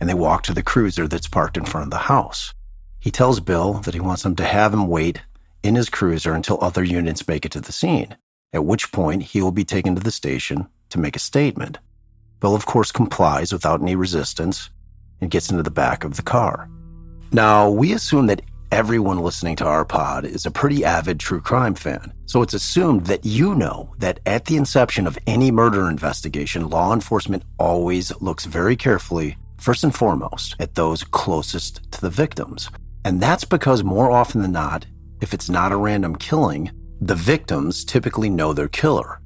and 0.00 0.08
they 0.08 0.14
walk 0.14 0.44
to 0.44 0.54
the 0.54 0.62
cruiser 0.62 1.08
that's 1.08 1.26
parked 1.26 1.56
in 1.56 1.64
front 1.64 1.86
of 1.86 1.90
the 1.90 2.06
house. 2.06 2.54
He 3.00 3.10
tells 3.10 3.40
Bill 3.40 3.74
that 3.74 3.94
he 3.94 4.00
wants 4.00 4.24
him 4.24 4.34
to 4.36 4.44
have 4.44 4.72
him 4.72 4.88
wait 4.88 5.22
in 5.62 5.74
his 5.74 5.88
cruiser 5.88 6.32
until 6.32 6.58
other 6.60 6.84
units 6.84 7.28
make 7.28 7.44
it 7.44 7.52
to 7.52 7.60
the 7.60 7.72
scene, 7.72 8.16
at 8.52 8.64
which 8.64 8.92
point 8.92 9.22
he 9.22 9.42
will 9.42 9.52
be 9.52 9.64
taken 9.64 9.94
to 9.94 10.02
the 10.02 10.10
station 10.10 10.68
to 10.90 10.98
make 10.98 11.16
a 11.16 11.20
statement. 11.20 11.78
Bill, 12.40 12.54
of 12.54 12.66
course, 12.66 12.92
complies 12.92 13.52
without 13.52 13.80
any 13.80 13.96
resistance 13.96 14.70
and 15.20 15.30
gets 15.30 15.50
into 15.50 15.62
the 15.62 15.70
back 15.70 16.04
of 16.04 16.16
the 16.16 16.22
car. 16.22 16.68
Now, 17.32 17.68
we 17.68 17.92
assume 17.92 18.26
that 18.26 18.42
everyone 18.70 19.18
listening 19.18 19.56
to 19.56 19.64
our 19.64 19.84
pod 19.84 20.24
is 20.24 20.46
a 20.46 20.50
pretty 20.50 20.84
avid 20.84 21.18
true 21.18 21.40
crime 21.40 21.74
fan, 21.74 22.12
so 22.26 22.42
it's 22.42 22.54
assumed 22.54 23.06
that 23.06 23.24
you 23.24 23.54
know 23.54 23.94
that 23.98 24.20
at 24.26 24.44
the 24.44 24.56
inception 24.56 25.06
of 25.06 25.18
any 25.26 25.50
murder 25.50 25.88
investigation, 25.88 26.68
law 26.68 26.92
enforcement 26.92 27.42
always 27.58 28.12
looks 28.20 28.44
very 28.44 28.76
carefully, 28.76 29.36
first 29.56 29.84
and 29.84 29.94
foremost, 29.94 30.56
at 30.60 30.74
those 30.74 31.04
closest 31.04 31.90
to 31.92 32.00
the 32.00 32.10
victims. 32.10 32.70
And 33.06 33.20
that's 33.20 33.44
because 33.44 33.84
more 33.84 34.10
often 34.10 34.42
than 34.42 34.50
not, 34.50 34.84
if 35.20 35.32
it's 35.32 35.48
not 35.48 35.70
a 35.70 35.76
random 35.76 36.16
killing, 36.16 36.72
the 37.00 37.14
victims 37.14 37.84
typically 37.84 38.28
know 38.28 38.52
their 38.52 38.66
killer. 38.66 39.20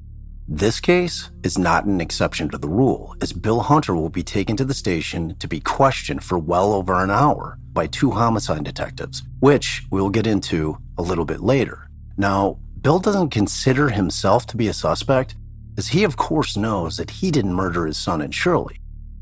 This 0.46 0.80
case 0.80 1.30
is 1.44 1.56
not 1.56 1.86
an 1.86 1.98
exception 1.98 2.50
to 2.50 2.58
the 2.58 2.68
rule, 2.68 3.16
as 3.22 3.32
Bill 3.32 3.60
Hunter 3.60 3.94
will 3.94 4.10
be 4.10 4.22
taken 4.22 4.54
to 4.58 4.66
the 4.66 4.74
station 4.74 5.34
to 5.38 5.48
be 5.48 5.60
questioned 5.60 6.22
for 6.22 6.38
well 6.38 6.74
over 6.74 7.02
an 7.02 7.10
hour 7.10 7.56
by 7.72 7.86
two 7.86 8.10
homicide 8.10 8.64
detectives, 8.64 9.22
which 9.38 9.82
we'll 9.90 10.10
get 10.10 10.26
into 10.26 10.76
a 10.98 11.02
little 11.02 11.24
bit 11.24 11.40
later. 11.40 11.88
Now, 12.18 12.58
Bill 12.82 12.98
doesn't 12.98 13.30
consider 13.30 13.88
himself 13.88 14.46
to 14.48 14.58
be 14.58 14.68
a 14.68 14.74
suspect, 14.74 15.36
as 15.78 15.88
he, 15.88 16.04
of 16.04 16.18
course, 16.18 16.54
knows 16.54 16.98
that 16.98 17.08
he 17.08 17.30
didn't 17.30 17.54
murder 17.54 17.86
his 17.86 17.96
son 17.96 18.20
and 18.20 18.34
Shirlee. 18.34 18.76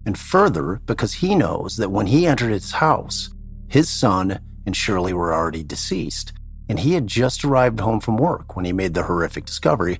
And 0.05 0.19
further, 0.19 0.81
because 0.85 1.12
he 1.12 1.37
knows 1.37 1.77
that 1.77 1.93
when 1.93 2.09
he 2.09 2.27
entered 2.27 2.50
his 2.50 2.73
house, 2.73 3.31
his 3.69 3.88
son 3.88 4.41
and 4.69 4.75
Shirlee 4.75 5.15
were 5.15 5.33
already 5.33 5.65
deceased, 5.65 6.35
and 6.69 6.79
he 6.79 6.93
had 6.93 7.07
just 7.07 7.43
arrived 7.43 7.81
home 7.81 8.01
from 8.01 8.19
work 8.19 8.55
when 8.55 8.67
he 8.67 8.73
made 8.75 8.93
the 8.93 9.05
horrific 9.05 9.47
discovery 9.47 9.99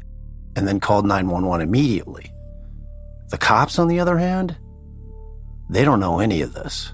and 0.57 0.69
then 0.69 0.79
called 0.79 1.07
911 1.07 1.67
immediately. 1.67 2.31
The 3.31 3.39
cops, 3.39 3.79
on 3.79 3.89
the 3.89 3.99
other 3.99 4.19
hand, 4.19 4.59
they 5.71 5.87
don't 5.87 6.01
know 6.01 6.21
any 6.21 6.43
of 6.43 6.53
this. 6.53 6.93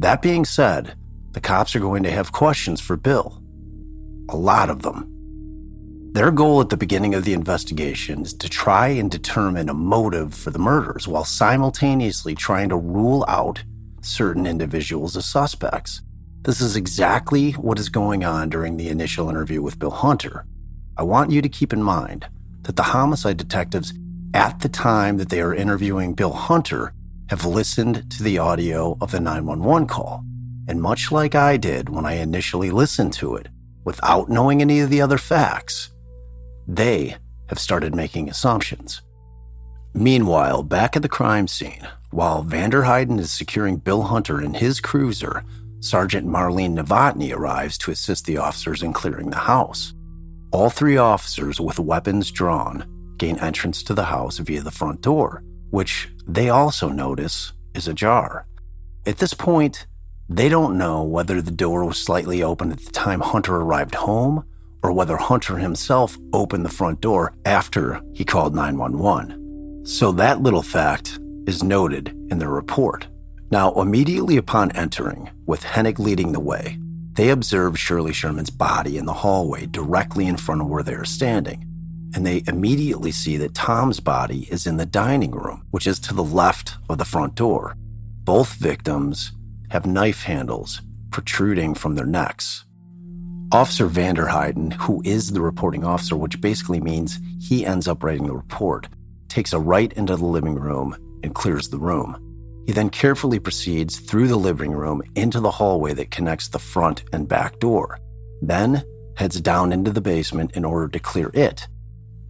That 0.00 0.20
being 0.20 0.44
said, 0.44 0.96
the 1.32 1.40
cops 1.40 1.74
are 1.74 1.80
going 1.80 2.02
to 2.02 2.10
have 2.10 2.30
questions 2.30 2.78
for 2.78 2.98
Bill. 2.98 3.42
A 4.28 4.36
lot 4.36 4.68
of 4.68 4.82
them. 4.82 5.06
Their 6.12 6.30
goal 6.30 6.60
at 6.60 6.68
the 6.68 6.76
beginning 6.76 7.14
of 7.14 7.24
the 7.24 7.32
investigation 7.32 8.20
is 8.22 8.34
to 8.34 8.50
try 8.50 8.88
and 8.88 9.10
determine 9.10 9.70
a 9.70 9.74
motive 9.74 10.34
for 10.34 10.50
the 10.50 10.58
murders 10.58 11.08
while 11.08 11.24
simultaneously 11.24 12.34
trying 12.34 12.68
to 12.68 12.76
rule 12.76 13.24
out 13.28 13.64
certain 14.02 14.46
individuals 14.46 15.16
as 15.16 15.24
suspects. 15.24 16.02
This 16.42 16.62
is 16.62 16.74
exactly 16.74 17.52
what 17.52 17.78
is 17.78 17.90
going 17.90 18.24
on 18.24 18.48
during 18.48 18.78
the 18.78 18.88
initial 18.88 19.28
interview 19.28 19.60
with 19.60 19.78
Bill 19.78 19.90
Hunter. 19.90 20.46
I 20.96 21.02
want 21.02 21.30
you 21.30 21.42
to 21.42 21.50
keep 21.50 21.70
in 21.70 21.82
mind 21.82 22.26
that 22.62 22.76
the 22.76 22.82
homicide 22.82 23.36
detectives, 23.36 23.92
at 24.32 24.60
the 24.60 24.68
time 24.70 25.18
that 25.18 25.28
they 25.28 25.42
are 25.42 25.54
interviewing 25.54 26.14
Bill 26.14 26.32
Hunter, 26.32 26.94
have 27.28 27.44
listened 27.44 28.10
to 28.12 28.22
the 28.22 28.38
audio 28.38 28.96
of 29.02 29.10
the 29.10 29.20
911 29.20 29.86
call. 29.86 30.24
And 30.66 30.80
much 30.80 31.12
like 31.12 31.34
I 31.34 31.58
did 31.58 31.90
when 31.90 32.06
I 32.06 32.14
initially 32.14 32.70
listened 32.70 33.12
to 33.14 33.36
it, 33.36 33.48
without 33.84 34.30
knowing 34.30 34.62
any 34.62 34.80
of 34.80 34.88
the 34.88 35.02
other 35.02 35.18
facts, 35.18 35.90
they 36.66 37.16
have 37.48 37.58
started 37.58 37.94
making 37.94 38.30
assumptions. 38.30 39.02
Meanwhile, 39.92 40.62
back 40.62 40.96
at 40.96 41.02
the 41.02 41.08
crime 41.08 41.48
scene, 41.48 41.86
while 42.10 42.44
Vanderheiden 42.44 43.18
is 43.18 43.30
securing 43.30 43.76
Bill 43.76 44.02
Hunter 44.02 44.40
in 44.40 44.54
his 44.54 44.80
cruiser, 44.80 45.44
Sergeant 45.80 46.26
Marlene 46.26 46.74
Novotny 46.74 47.34
arrives 47.34 47.78
to 47.78 47.90
assist 47.90 48.26
the 48.26 48.36
officers 48.36 48.82
in 48.82 48.92
clearing 48.92 49.30
the 49.30 49.36
house. 49.36 49.94
All 50.52 50.68
three 50.68 50.98
officers 50.98 51.58
with 51.58 51.78
weapons 51.78 52.30
drawn 52.30 52.86
gain 53.16 53.38
entrance 53.38 53.82
to 53.84 53.94
the 53.94 54.04
house 54.04 54.38
via 54.38 54.60
the 54.62 54.70
front 54.70 55.00
door, 55.00 55.42
which 55.70 56.10
they 56.26 56.50
also 56.50 56.88
notice 56.90 57.52
is 57.74 57.88
ajar. 57.88 58.46
At 59.06 59.18
this 59.18 59.32
point, 59.32 59.86
they 60.28 60.50
don't 60.50 60.76
know 60.76 61.02
whether 61.02 61.40
the 61.40 61.50
door 61.50 61.84
was 61.86 61.98
slightly 61.98 62.42
open 62.42 62.70
at 62.72 62.80
the 62.80 62.92
time 62.92 63.20
Hunter 63.20 63.56
arrived 63.56 63.94
home 63.94 64.44
or 64.82 64.92
whether 64.92 65.16
Hunter 65.16 65.56
himself 65.56 66.16
opened 66.32 66.64
the 66.64 66.70
front 66.70 67.00
door 67.00 67.34
after 67.46 68.00
he 68.12 68.24
called 68.24 68.54
911. 68.54 69.86
So 69.86 70.12
that 70.12 70.42
little 70.42 70.62
fact 70.62 71.18
is 71.46 71.62
noted 71.62 72.08
in 72.30 72.38
the 72.38 72.48
report. 72.48 73.06
Now, 73.50 73.72
immediately 73.72 74.36
upon 74.36 74.70
entering, 74.72 75.28
with 75.44 75.64
Hennig 75.64 75.98
leading 75.98 76.30
the 76.30 76.38
way, 76.38 76.78
they 77.14 77.30
observe 77.30 77.74
Shirlee 77.74 78.14
Sherman's 78.14 78.48
body 78.50 78.96
in 78.96 79.06
the 79.06 79.12
hallway 79.12 79.66
directly 79.66 80.28
in 80.28 80.36
front 80.36 80.60
of 80.60 80.68
where 80.68 80.84
they 80.84 80.94
are 80.94 81.04
standing. 81.04 81.66
And 82.14 82.24
they 82.24 82.44
immediately 82.46 83.10
see 83.10 83.36
that 83.38 83.54
Tom's 83.54 83.98
body 83.98 84.46
is 84.52 84.68
in 84.68 84.76
the 84.76 84.86
dining 84.86 85.32
room, 85.32 85.66
which 85.72 85.88
is 85.88 85.98
to 86.00 86.14
the 86.14 86.22
left 86.22 86.76
of 86.88 86.98
the 86.98 87.04
front 87.04 87.34
door. 87.34 87.74
Both 88.22 88.54
victims 88.54 89.32
have 89.70 89.84
knife 89.84 90.22
handles 90.22 90.80
protruding 91.10 91.74
from 91.74 91.96
their 91.96 92.06
necks. 92.06 92.64
Officer 93.50 93.88
Vanderheiden, 93.88 94.74
who 94.74 95.02
is 95.04 95.32
the 95.32 95.40
reporting 95.40 95.82
officer, 95.82 96.16
which 96.16 96.40
basically 96.40 96.78
means 96.78 97.18
he 97.40 97.66
ends 97.66 97.88
up 97.88 98.04
writing 98.04 98.28
the 98.28 98.32
report, 98.32 98.86
takes 99.26 99.52
a 99.52 99.58
right 99.58 99.92
into 99.94 100.14
the 100.14 100.24
living 100.24 100.54
room 100.54 100.96
and 101.24 101.34
clears 101.34 101.68
the 101.68 101.78
room. 101.78 102.29
He 102.66 102.72
then 102.72 102.90
carefully 102.90 103.38
proceeds 103.38 103.98
through 103.98 104.28
the 104.28 104.36
living 104.36 104.72
room 104.72 105.02
into 105.16 105.40
the 105.40 105.50
hallway 105.50 105.94
that 105.94 106.10
connects 106.10 106.48
the 106.48 106.58
front 106.58 107.04
and 107.12 107.28
back 107.28 107.58
door, 107.58 107.98
then 108.42 108.84
heads 109.16 109.40
down 109.40 109.72
into 109.72 109.90
the 109.90 110.00
basement 110.00 110.56
in 110.56 110.64
order 110.64 110.88
to 110.88 110.98
clear 110.98 111.30
it. 111.34 111.66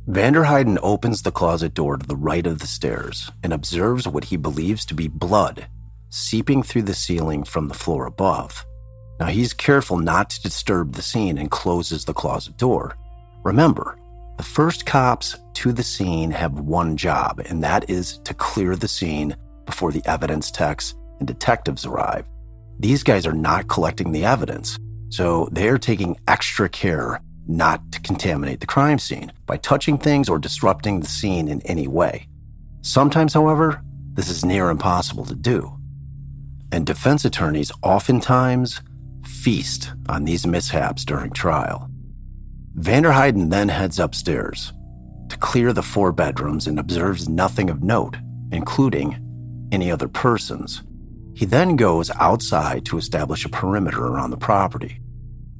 Vanderheiden 0.09 0.79
opens 0.83 1.23
the 1.23 1.31
closet 1.33 1.75
door 1.75 1.97
to 1.97 2.07
the 2.07 2.17
right 2.17 2.47
of 2.47 2.59
the 2.59 2.67
stairs 2.67 3.31
and 3.43 3.53
observes 3.53 4.09
what 4.09 4.25
he 4.25 4.37
believes 4.37 4.85
to 4.87 4.95
be 4.95 5.09
blood 5.09 5.69
seeping 6.11 6.63
through 6.63 6.83
the 6.83 6.95
ceiling 6.95 7.45
from 7.45 7.69
the 7.69 7.75
floor 7.75 8.07
above. 8.07 8.67
Now 9.19 9.27
he's 9.27 9.53
careful 9.53 9.99
not 9.99 10.31
to 10.31 10.43
disturb 10.43 10.95
the 10.95 11.03
scene 11.03 11.39
and 11.39 11.51
closes 11.51 12.05
the 12.05 12.15
closet 12.15 12.57
door. 12.57 12.97
Remember, 13.45 13.97
the 14.37 14.43
first 14.43 14.87
cops 14.87 15.37
to 15.55 15.73
the 15.73 15.83
scene 15.83 16.31
have 16.31 16.59
one 16.59 16.97
job, 16.97 17.41
and 17.47 17.63
that 17.63 17.89
is 17.89 18.19
to 18.25 18.35
clear 18.35 18.77
the 18.77 18.89
scene 18.89 19.37
before 19.71 19.93
the 19.93 20.03
evidence 20.05 20.51
techs 20.51 20.95
and 21.21 21.29
detectives 21.29 21.87
arrive. 21.87 22.27
These 22.81 23.05
guys 23.05 23.25
are 23.25 23.33
not 23.33 23.69
collecting 23.69 24.11
the 24.11 24.25
evidence, 24.25 24.77
so 25.11 25.49
they're 25.53 25.79
taking 25.79 26.19
extra 26.27 26.69
care 26.69 27.21
not 27.47 27.93
to 27.93 28.01
contaminate 28.01 28.59
the 28.59 28.67
crime 28.67 28.99
scene 28.99 29.33
by 29.47 29.57
touching 29.59 29.97
things 29.97 30.29
or 30.29 30.41
disrupting 30.41 30.99
the 30.99 31.07
scene 31.07 31.47
in 31.47 31.61
any 31.63 31.87
way. 31.87 32.27
Sometimes, 32.83 33.33
however, 33.33 33.81
this 34.15 34.29
is 34.29 34.45
near 34.45 34.71
impossible 34.71 35.25
to 35.27 35.37
do. 35.37 35.73
And 36.73 36.85
defense 36.85 37.25
attorneys 37.25 37.71
oftentimes 37.83 38.81
feast 39.25 39.93
on 40.09 40.25
these 40.25 40.47
mishaps 40.47 41.05
during 41.05 41.31
trial. 41.31 41.89
Vanderheiden 42.77 43.51
then 43.51 43.69
heads 43.69 44.01
upstairs 44.01 44.73
to 45.29 45.37
clear 45.37 45.73
the 45.73 45.83
four 45.83 46.11
bedrooms 46.11 46.67
and 46.67 46.79
observes 46.79 47.29
nothing 47.29 47.71
of 47.71 47.83
note, 47.85 48.17
including 48.51 49.30
any 49.73 49.91
other 49.91 50.09
persons. 50.09 50.83
He 51.35 51.47
then 51.47 51.77
goes 51.77 52.11
outside 52.13 52.85
to 52.87 52.99
establish 52.99 53.45
a 53.45 53.49
perimeter 53.49 54.05
around 54.05 54.31
the 54.31 54.37
property. 54.37 55.01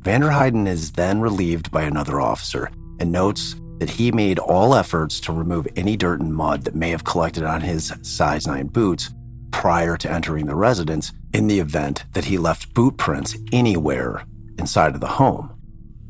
Vanderheiden 0.03 0.67
is 0.67 0.93
then 0.93 1.21
relieved 1.21 1.71
by 1.71 1.83
another 1.83 2.21
officer 2.21 2.71
and 2.99 3.13
notes 3.13 3.55
that 3.79 3.91
he 3.91 4.13
made 4.13 4.39
all 4.39 4.75
efforts 4.75 5.21
to 5.21 5.33
remove 5.33 5.67
any 5.77 5.97
dirt 5.97 6.21
and 6.21 6.35
mud 6.35 6.65
that 6.65 6.75
may 6.75 6.91
have 6.91 7.05
collected 7.05 7.45
on 7.45 7.63
his 7.63 7.93
size 8.03 8.47
9 8.47 8.67
boots 8.69 9.11
prior 9.51 9.97
to 9.97 10.11
entering 10.11 10.47
the 10.47 10.55
residence 10.55 11.13
in 11.33 11.47
the 11.47 11.61
event 11.61 12.05
that 12.13 12.27
he 12.27 12.39
left 12.39 12.73
boot 12.75 12.97
prints 12.97 13.37
anywhere 13.53 14.25
inside 14.59 14.95
of 14.95 15.01
the 15.01 15.07
home. 15.07 15.51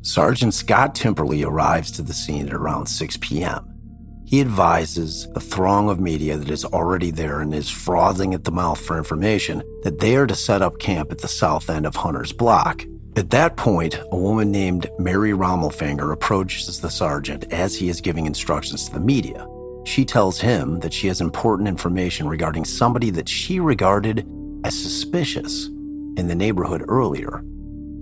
Sergeant 0.03 0.55
Scott 0.55 0.95
Timperley 0.95 1.45
arrives 1.45 1.91
to 1.93 2.03
the 2.03 2.13
scene 2.13 2.49
at 2.49 2.55
around 2.55 2.87
6 2.87 3.19
p.m. 3.19 3.70
He 4.31 4.41
advises 4.41 5.27
the 5.35 5.41
throng 5.41 5.91
of 5.91 5.99
media 5.99 6.37
that 6.37 6.51
is 6.51 6.65
already 6.65 7.11
there 7.11 7.41
and 7.41 7.53
is 7.53 7.69
frothing 7.69 8.33
at 8.33 8.45
the 8.45 8.53
mouth 8.53 8.81
for 8.81 8.97
information 8.97 9.65
that 9.83 9.99
they 9.99 10.15
are 10.15 10.29
to 10.29 10.37
set 10.37 10.63
up 10.63 10.79
camp 10.79 11.11
at 11.11 11.19
the 11.19 11.27
south 11.27 11.69
end 11.69 11.85
of 11.85 11.97
Hunter's 11.97 12.33
block. 12.33 12.85
At 13.17 13.31
that 13.31 13.57
point, 13.57 13.99
a 14.13 14.17
woman 14.17 14.53
named 14.53 14.89
Mary 15.01 15.33
Rommelfinger 15.33 16.13
approaches 16.13 16.79
the 16.79 16.91
sergeant 16.91 17.53
as 17.53 17.75
he 17.75 17.89
is 17.89 18.01
giving 18.01 18.27
instructions 18.27 18.85
to 18.85 18.93
the 18.95 19.01
media. 19.01 19.49
She 19.85 20.05
tells 20.05 20.39
him 20.39 20.79
that 20.79 20.93
she 20.93 21.09
has 21.09 21.21
important 21.21 21.67
information 21.67 22.29
regarding 22.29 22.65
somebody 22.65 23.11
that 23.11 23.29
she 23.29 23.59
regarded 23.59 24.25
as 24.63 24.81
suspicious 24.81 25.67
in 25.67 26.29
the 26.29 26.37
neighborhood 26.37 26.85
earlier. 26.87 27.43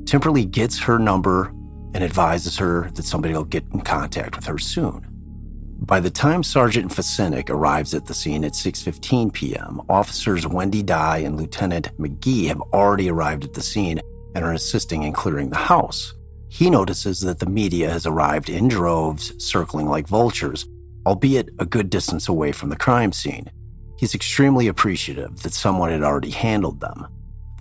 Timperley 0.04 0.50
gets 0.50 0.78
her 0.80 0.98
number 0.98 1.54
and 1.94 2.04
advises 2.04 2.58
her 2.58 2.90
that 2.90 3.06
somebody 3.06 3.32
will 3.32 3.44
get 3.44 3.64
in 3.72 3.80
contact 3.80 4.36
with 4.36 4.44
her 4.44 4.58
soon. 4.58 5.17
By 5.80 6.00
the 6.00 6.10
time 6.10 6.42
Sergeant 6.42 6.90
Fasenik 6.90 7.48
arrives 7.50 7.94
at 7.94 8.04
the 8.04 8.12
scene 8.12 8.44
at 8.44 8.52
6:15 8.52 9.32
p.m., 9.32 9.80
officers 9.88 10.46
Wendy 10.46 10.82
Dye 10.82 11.18
and 11.18 11.36
Lieutenant 11.36 11.96
McGee 11.98 12.48
have 12.48 12.60
already 12.72 13.08
arrived 13.08 13.44
at 13.44 13.54
the 13.54 13.62
scene 13.62 14.00
and 14.34 14.44
are 14.44 14.52
assisting 14.52 15.04
in 15.04 15.12
clearing 15.12 15.50
the 15.50 15.56
house. 15.56 16.14
he 16.50 16.68
notices 16.70 17.20
that 17.20 17.38
the 17.38 17.46
media 17.46 17.90
has 17.90 18.06
arrived 18.06 18.48
in 18.48 18.68
droves, 18.68 19.32
circling 19.38 19.86
like 19.86 20.08
vultures, 20.08 20.66
albeit 21.06 21.50
a 21.58 21.66
good 21.66 21.90
distance 21.90 22.28
away 22.28 22.52
from 22.52 22.70
the 22.70 22.76
crime 22.76 23.12
scene. 23.12 23.50
He's 23.98 24.14
extremely 24.14 24.66
appreciative 24.66 25.42
that 25.42 25.52
someone 25.52 25.90
had 25.90 26.02
already 26.02 26.30
handled 26.30 26.80
them. 26.80 27.06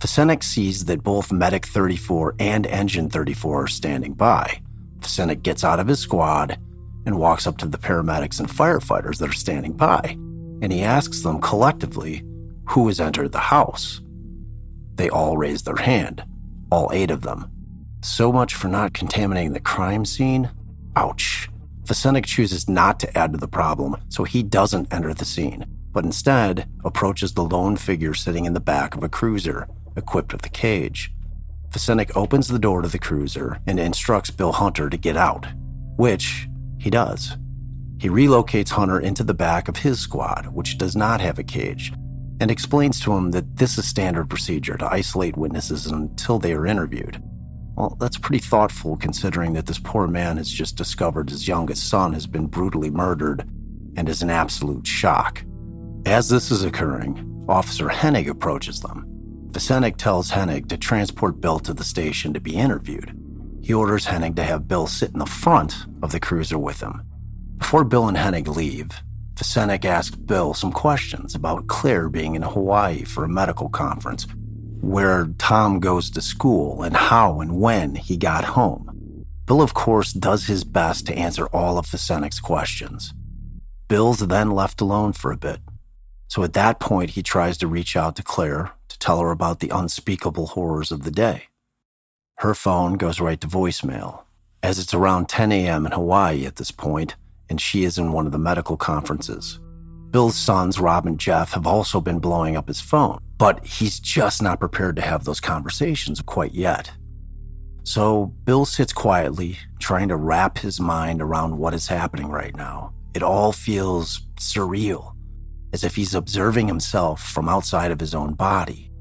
Vasenik 0.00 0.42
sees 0.42 0.86
that 0.86 1.02
both 1.02 1.32
Medic 1.32 1.66
34 1.66 2.34
and 2.38 2.66
Engine 2.66 3.10
34 3.10 3.64
are 3.64 3.66
standing 3.68 4.14
by. 4.14 4.60
Vasenik 5.00 5.42
gets 5.42 5.64
out 5.64 5.80
of 5.80 5.86
his 5.86 6.00
squad 6.00 6.58
and 7.08 7.18
walks 7.18 7.46
up 7.46 7.56
to 7.56 7.66
the 7.66 7.78
paramedics 7.78 8.38
and 8.38 8.50
firefighters 8.50 9.16
that 9.16 9.30
are 9.30 9.32
standing 9.32 9.72
by, 9.72 10.00
and 10.60 10.70
he 10.70 10.82
asks 10.82 11.22
them 11.22 11.40
collectively 11.40 12.22
who 12.68 12.86
has 12.86 13.00
entered 13.00 13.32
the 13.32 13.38
house. 13.38 14.02
They 14.96 15.08
all 15.08 15.38
raise 15.38 15.62
their 15.62 15.76
hand, 15.76 16.22
all 16.70 16.90
eight 16.92 17.10
of 17.10 17.22
them. 17.22 17.50
So 18.02 18.30
much 18.30 18.54
for 18.54 18.68
not 18.68 18.92
contaminating 18.92 19.54
the 19.54 19.60
crime 19.60 20.04
scene. 20.04 20.50
Ouch. 20.96 21.48
Vasenik 21.84 22.26
chooses 22.26 22.68
not 22.68 23.00
to 23.00 23.16
add 23.16 23.32
to 23.32 23.38
the 23.38 23.48
problem, 23.48 23.96
so 24.10 24.24
he 24.24 24.42
doesn't 24.42 24.92
enter 24.92 25.14
the 25.14 25.24
scene, 25.24 25.64
but 25.90 26.04
instead 26.04 26.68
approaches 26.84 27.32
the 27.32 27.42
lone 27.42 27.76
figure 27.76 28.12
sitting 28.12 28.44
in 28.44 28.52
the 28.52 28.60
back 28.60 28.94
of 28.94 29.02
a 29.02 29.08
cruiser, 29.08 29.66
equipped 29.96 30.34
with 30.34 30.44
a 30.44 30.50
cage. 30.50 31.10
Vasenik 31.70 32.14
opens 32.14 32.48
the 32.48 32.58
door 32.58 32.82
to 32.82 32.88
the 32.88 32.98
cruiser 32.98 33.60
and 33.66 33.80
instructs 33.80 34.30
Bill 34.30 34.52
Hunter 34.52 34.90
to 34.90 34.96
get 34.98 35.16
out, 35.16 35.46
which 35.96 36.47
he 36.78 36.90
does. 36.90 37.36
He 38.00 38.08
relocates 38.08 38.70
Hunter 38.70 39.00
into 39.00 39.24
the 39.24 39.34
back 39.34 39.68
of 39.68 39.78
his 39.78 39.98
squad, 39.98 40.46
which 40.46 40.78
does 40.78 40.94
not 40.94 41.20
have 41.20 41.38
a 41.38 41.44
cage, 41.44 41.92
and 42.40 42.50
explains 42.50 43.00
to 43.00 43.12
him 43.12 43.32
that 43.32 43.56
this 43.56 43.76
is 43.76 43.86
standard 43.86 44.30
procedure 44.30 44.76
to 44.76 44.92
isolate 44.92 45.36
witnesses 45.36 45.86
until 45.86 46.38
they 46.38 46.52
are 46.52 46.66
interviewed. 46.66 47.22
Well, 47.74 47.96
that's 48.00 48.18
pretty 48.18 48.38
thoughtful 48.44 48.96
considering 48.96 49.52
that 49.54 49.66
this 49.66 49.78
poor 49.78 50.06
man 50.06 50.36
has 50.36 50.50
just 50.50 50.76
discovered 50.76 51.30
his 51.30 51.48
youngest 51.48 51.88
son 51.88 52.12
has 52.12 52.26
been 52.26 52.46
brutally 52.46 52.90
murdered 52.90 53.48
and 53.96 54.08
is 54.08 54.22
in 54.22 54.30
absolute 54.30 54.86
shock. 54.86 55.44
As 56.06 56.28
this 56.28 56.50
is 56.50 56.64
occurring, 56.64 57.44
Officer 57.48 57.88
Hennig 57.88 58.28
approaches 58.28 58.80
them. 58.80 59.04
Vasenik 59.50 59.96
tells 59.96 60.30
Hennig 60.30 60.68
to 60.68 60.76
transport 60.76 61.40
Bill 61.40 61.58
to 61.60 61.72
the 61.72 61.84
station 61.84 62.32
to 62.34 62.40
be 62.40 62.54
interviewed. 62.54 63.16
He 63.68 63.74
orders 63.74 64.06
Hennig 64.06 64.34
to 64.36 64.42
have 64.42 64.66
Bill 64.66 64.86
sit 64.86 65.12
in 65.12 65.18
the 65.18 65.26
front 65.26 65.84
of 66.02 66.10
the 66.10 66.18
cruiser 66.18 66.56
with 66.56 66.80
him. 66.80 67.02
Before 67.58 67.84
Bill 67.84 68.08
and 68.08 68.16
Hennig 68.16 68.48
leave, 68.48 69.02
Vasenik 69.34 69.84
asks 69.84 70.16
Bill 70.16 70.54
some 70.54 70.72
questions 70.72 71.34
about 71.34 71.66
Claire 71.66 72.08
being 72.08 72.34
in 72.34 72.40
Hawaii 72.40 73.04
for 73.04 73.24
a 73.24 73.28
medical 73.28 73.68
conference 73.68 74.26
where 74.80 75.26
Tom 75.36 75.80
goes 75.80 76.08
to 76.12 76.22
school 76.22 76.82
and 76.82 76.96
how 76.96 77.42
and 77.42 77.60
when 77.60 77.96
he 77.96 78.16
got 78.16 78.56
home. 78.56 79.26
Bill, 79.44 79.60
of 79.60 79.74
course, 79.74 80.14
does 80.14 80.46
his 80.46 80.64
best 80.64 81.04
to 81.04 81.14
answer 81.14 81.46
all 81.48 81.76
of 81.76 81.84
Vasenik's 81.84 82.40
questions. 82.40 83.12
Bill's 83.86 84.20
then 84.20 84.50
left 84.50 84.80
alone 84.80 85.12
for 85.12 85.30
a 85.30 85.36
bit. 85.36 85.60
So 86.28 86.42
at 86.42 86.54
that 86.54 86.80
point, 86.80 87.10
he 87.10 87.22
tries 87.22 87.58
to 87.58 87.66
reach 87.66 87.96
out 87.96 88.16
to 88.16 88.22
Claire 88.22 88.70
to 88.88 88.98
tell 88.98 89.20
her 89.20 89.30
about 89.30 89.60
the 89.60 89.68
unspeakable 89.68 90.46
horrors 90.46 90.90
of 90.90 91.02
the 91.02 91.10
day. 91.10 91.48
Her 92.38 92.54
phone 92.54 92.92
goes 92.92 93.18
right 93.18 93.40
to 93.40 93.48
voicemail, 93.48 94.22
as 94.62 94.78
it's 94.78 94.94
around 94.94 95.28
10 95.28 95.50
a.m. 95.50 95.84
in 95.86 95.90
Hawaii 95.90 96.46
at 96.46 96.54
this 96.54 96.70
point, 96.70 97.16
and 97.50 97.60
she 97.60 97.82
is 97.82 97.98
in 97.98 98.12
one 98.12 98.26
of 98.26 98.32
the 98.32 98.38
medical 98.38 98.76
conferences. 98.76 99.58
Bill's 100.12 100.36
sons, 100.36 100.78
Rob 100.78 101.04
and 101.04 101.18
Jeff, 101.18 101.50
have 101.54 101.66
also 101.66 102.00
been 102.00 102.20
blowing 102.20 102.56
up 102.56 102.68
his 102.68 102.80
phone, 102.80 103.18
but 103.38 103.66
he's 103.66 103.98
just 103.98 104.40
not 104.40 104.60
prepared 104.60 104.94
to 104.94 105.02
have 105.02 105.24
those 105.24 105.40
conversations 105.40 106.22
quite 106.22 106.54
yet. 106.54 106.92
So 107.82 108.26
Bill 108.44 108.64
sits 108.64 108.92
quietly, 108.92 109.58
trying 109.80 110.06
to 110.06 110.16
wrap 110.16 110.58
his 110.58 110.78
mind 110.78 111.20
around 111.20 111.58
what 111.58 111.74
is 111.74 111.88
happening 111.88 112.28
right 112.28 112.54
now. 112.54 112.92
It 113.14 113.24
all 113.24 113.50
feels 113.50 114.20
surreal, 114.36 115.12
as 115.72 115.82
if 115.82 115.96
he's 115.96 116.14
observing 116.14 116.68
himself 116.68 117.20
from 117.20 117.48
outside 117.48 117.90
of 117.90 117.98
his 117.98 118.14
own 118.14 118.34
body, 118.34 118.92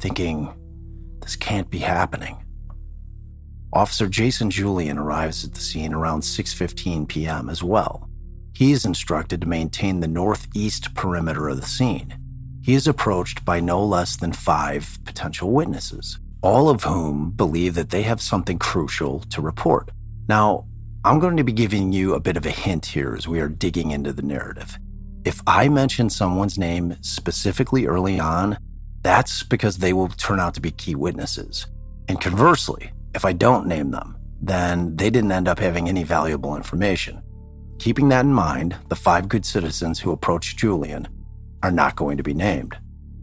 thinking, 0.00 0.54
this 1.20 1.36
can't 1.36 1.68
be 1.68 1.80
happening. 1.80 2.42
Officer 3.72 4.08
Jason 4.08 4.50
Julian 4.50 4.96
arrives 4.96 5.44
at 5.44 5.52
the 5.52 5.60
scene 5.60 5.92
around 5.92 6.22
6:15 6.22 7.06
p.m. 7.06 7.50
as 7.50 7.62
well. 7.62 8.08
He 8.54 8.72
is 8.72 8.84
instructed 8.84 9.42
to 9.42 9.48
maintain 9.48 10.00
the 10.00 10.08
northeast 10.08 10.94
perimeter 10.94 11.48
of 11.48 11.60
the 11.60 11.66
scene. 11.66 12.16
He 12.62 12.74
is 12.74 12.88
approached 12.88 13.44
by 13.44 13.60
no 13.60 13.84
less 13.84 14.16
than 14.16 14.32
five 14.32 14.98
potential 15.04 15.52
witnesses, 15.52 16.18
all 16.42 16.68
of 16.68 16.84
whom 16.84 17.30
believe 17.30 17.74
that 17.74 17.90
they 17.90 18.02
have 18.02 18.20
something 18.20 18.58
crucial 18.58 19.20
to 19.30 19.40
report. 19.40 19.90
Now, 20.28 20.66
I'm 21.04 21.20
going 21.20 21.36
to 21.36 21.44
be 21.44 21.52
giving 21.52 21.92
you 21.92 22.14
a 22.14 22.20
bit 22.20 22.36
of 22.36 22.44
a 22.44 22.50
hint 22.50 22.86
here 22.86 23.14
as 23.16 23.28
we 23.28 23.40
are 23.40 23.48
digging 23.48 23.92
into 23.92 24.12
the 24.12 24.22
narrative. 24.22 24.78
If 25.24 25.40
I 25.46 25.68
mention 25.68 26.10
someone's 26.10 26.58
name 26.58 26.96
specifically 27.02 27.86
early 27.86 28.18
on, 28.18 28.58
that's 29.02 29.42
because 29.42 29.78
they 29.78 29.92
will 29.92 30.08
turn 30.08 30.40
out 30.40 30.54
to 30.54 30.60
be 30.60 30.70
key 30.70 30.94
witnesses. 30.94 31.66
And 32.08 32.20
conversely, 32.20 32.92
if 33.14 33.24
I 33.24 33.32
don't 33.32 33.66
name 33.66 33.90
them, 33.90 34.16
then 34.40 34.96
they 34.96 35.10
didn't 35.10 35.32
end 35.32 35.48
up 35.48 35.58
having 35.58 35.88
any 35.88 36.04
valuable 36.04 36.56
information. 36.56 37.22
Keeping 37.78 38.08
that 38.08 38.24
in 38.24 38.32
mind, 38.32 38.76
the 38.88 38.96
five 38.96 39.28
good 39.28 39.44
citizens 39.44 40.00
who 40.00 40.10
approached 40.10 40.58
Julian 40.58 41.08
are 41.62 41.70
not 41.70 41.96
going 41.96 42.16
to 42.16 42.22
be 42.22 42.34
named. 42.34 42.76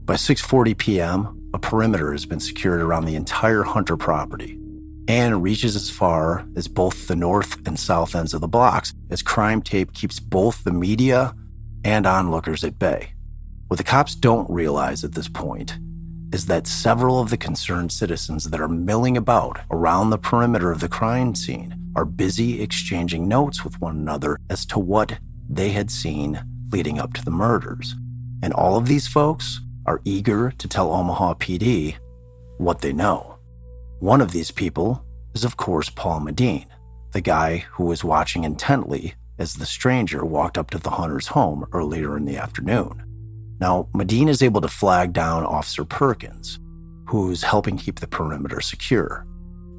By 0.06 0.16
6:40 0.16 0.78
p.m., 0.78 1.50
a 1.54 1.60
perimeter 1.60 2.12
has 2.12 2.26
been 2.26 2.40
secured 2.40 2.82
around 2.82 3.06
the 3.06 3.16
entire 3.16 3.64
Hunter 3.64 3.98
property 3.98 4.60
and 5.08 5.44
reaches 5.44 5.76
as 5.76 5.90
far 5.90 6.46
as 6.56 6.68
both 6.68 7.08
the 7.08 7.16
north 7.16 7.66
and 7.68 7.80
south 7.80 8.16
ends 8.16 8.34
of 8.34 8.42
the 8.42 8.48
blocks 8.48 8.94
as 9.10 9.22
crime 9.22 9.62
tape 9.62 9.94
keeps 9.94 10.20
both 10.20 10.64
the 10.64 10.74
media 10.74 11.34
and 11.84 12.06
onlookers 12.06 12.64
at 12.64 12.80
bay. 12.80 13.14
What 13.68 13.78
the 13.78 13.84
cops 13.84 14.16
don't 14.16 14.50
realize 14.50 15.04
at 15.04 15.14
this 15.14 15.28
point 15.28 15.78
is 16.36 16.48
that 16.48 16.68
several 16.68 17.22
of 17.22 17.30
the 17.30 17.38
concerned 17.38 17.94
citizens 17.94 18.50
that 18.50 18.60
are 18.60 18.68
milling 18.68 19.16
about 19.16 19.58
around 19.72 20.10
the 20.10 20.18
perimeter 20.18 20.70
of 20.70 20.82
the 20.82 20.90
crime 20.90 21.34
scene 21.34 21.74
are 21.96 22.04
busy 22.04 22.62
exchanging 22.62 23.26
notes 23.26 23.64
with 23.64 23.80
one 23.80 23.96
another 23.96 24.38
as 24.50 24.66
to 24.66 24.78
what 24.78 25.18
they 25.50 25.70
had 25.70 25.90
seen 25.90 26.44
leading 26.74 27.00
up 27.00 27.14
to 27.14 27.24
the 27.24 27.32
murders. 27.32 27.96
And 28.44 28.52
all 28.52 28.76
of 28.76 28.86
these 28.86 29.08
folks 29.08 29.62
are 29.86 30.02
eager 30.04 30.52
to 30.58 30.68
tell 30.68 30.92
Omaha 30.92 31.36
PD 31.36 31.96
what 32.58 32.82
they 32.82 32.92
know. 32.92 33.38
One 34.00 34.20
of 34.20 34.34
these 34.34 34.52
people 34.52 35.06
is, 35.34 35.46
of 35.46 35.56
course, 35.56 35.90
Paul 35.90 36.20
Medine, 36.20 36.66
the 37.14 37.22
guy 37.22 37.60
who 37.72 37.86
was 37.86 38.04
watching 38.04 38.44
intently 38.44 39.14
as 39.40 39.54
the 39.54 39.66
stranger 39.66 40.26
walked 40.26 40.58
up 40.58 40.70
to 40.72 40.80
the 40.80 40.90
hunter's 40.90 41.28
home 41.28 41.66
earlier 41.72 42.18
in 42.18 42.26
the 42.26 42.36
afternoon. 42.36 43.04
Now, 43.60 43.88
Medine 43.94 44.28
is 44.28 44.44
able 44.44 44.62
to 44.62 44.68
flag 44.68 45.14
down 45.14 45.46
Officer 45.46 45.86
Perkins, 45.86 46.60
who's 47.08 47.44
helping 47.44 47.78
keep 47.78 48.00
the 48.00 48.08
perimeter 48.08 48.62
secure. 48.62 49.26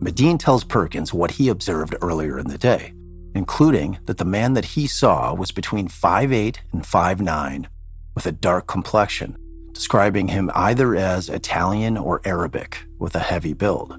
Medine 0.01 0.39
tells 0.39 0.65
Perkins 0.65 1.12
what 1.12 1.33
he 1.33 1.49
observed 1.49 1.95
earlier 2.03 2.39
in 2.39 2.49
the 2.49 2.59
day, 2.59 2.93
including 3.35 3.99
that 4.07 4.19
the 4.19 4.25
man 4.25 4.55
that 4.55 4.65
he 4.65 4.87
saw 4.87 5.35
was 5.35 5.51
between 5.51 5.89
5'8 5.89 6.57
and 6.73 6.83
5'9 6.83 7.67
with 8.15 8.27
a 8.27 8.33
dark 8.33 8.67
complexion, 8.67 9.37
describing 9.73 10.29
him 10.29 10.51
either 10.55 10.95
as 10.97 11.29
Italian 11.29 11.97
or 11.97 12.23
Arabic 12.25 12.85
with 12.99 13.15
a 13.15 13.21
heavy 13.21 13.53
build. 13.53 13.99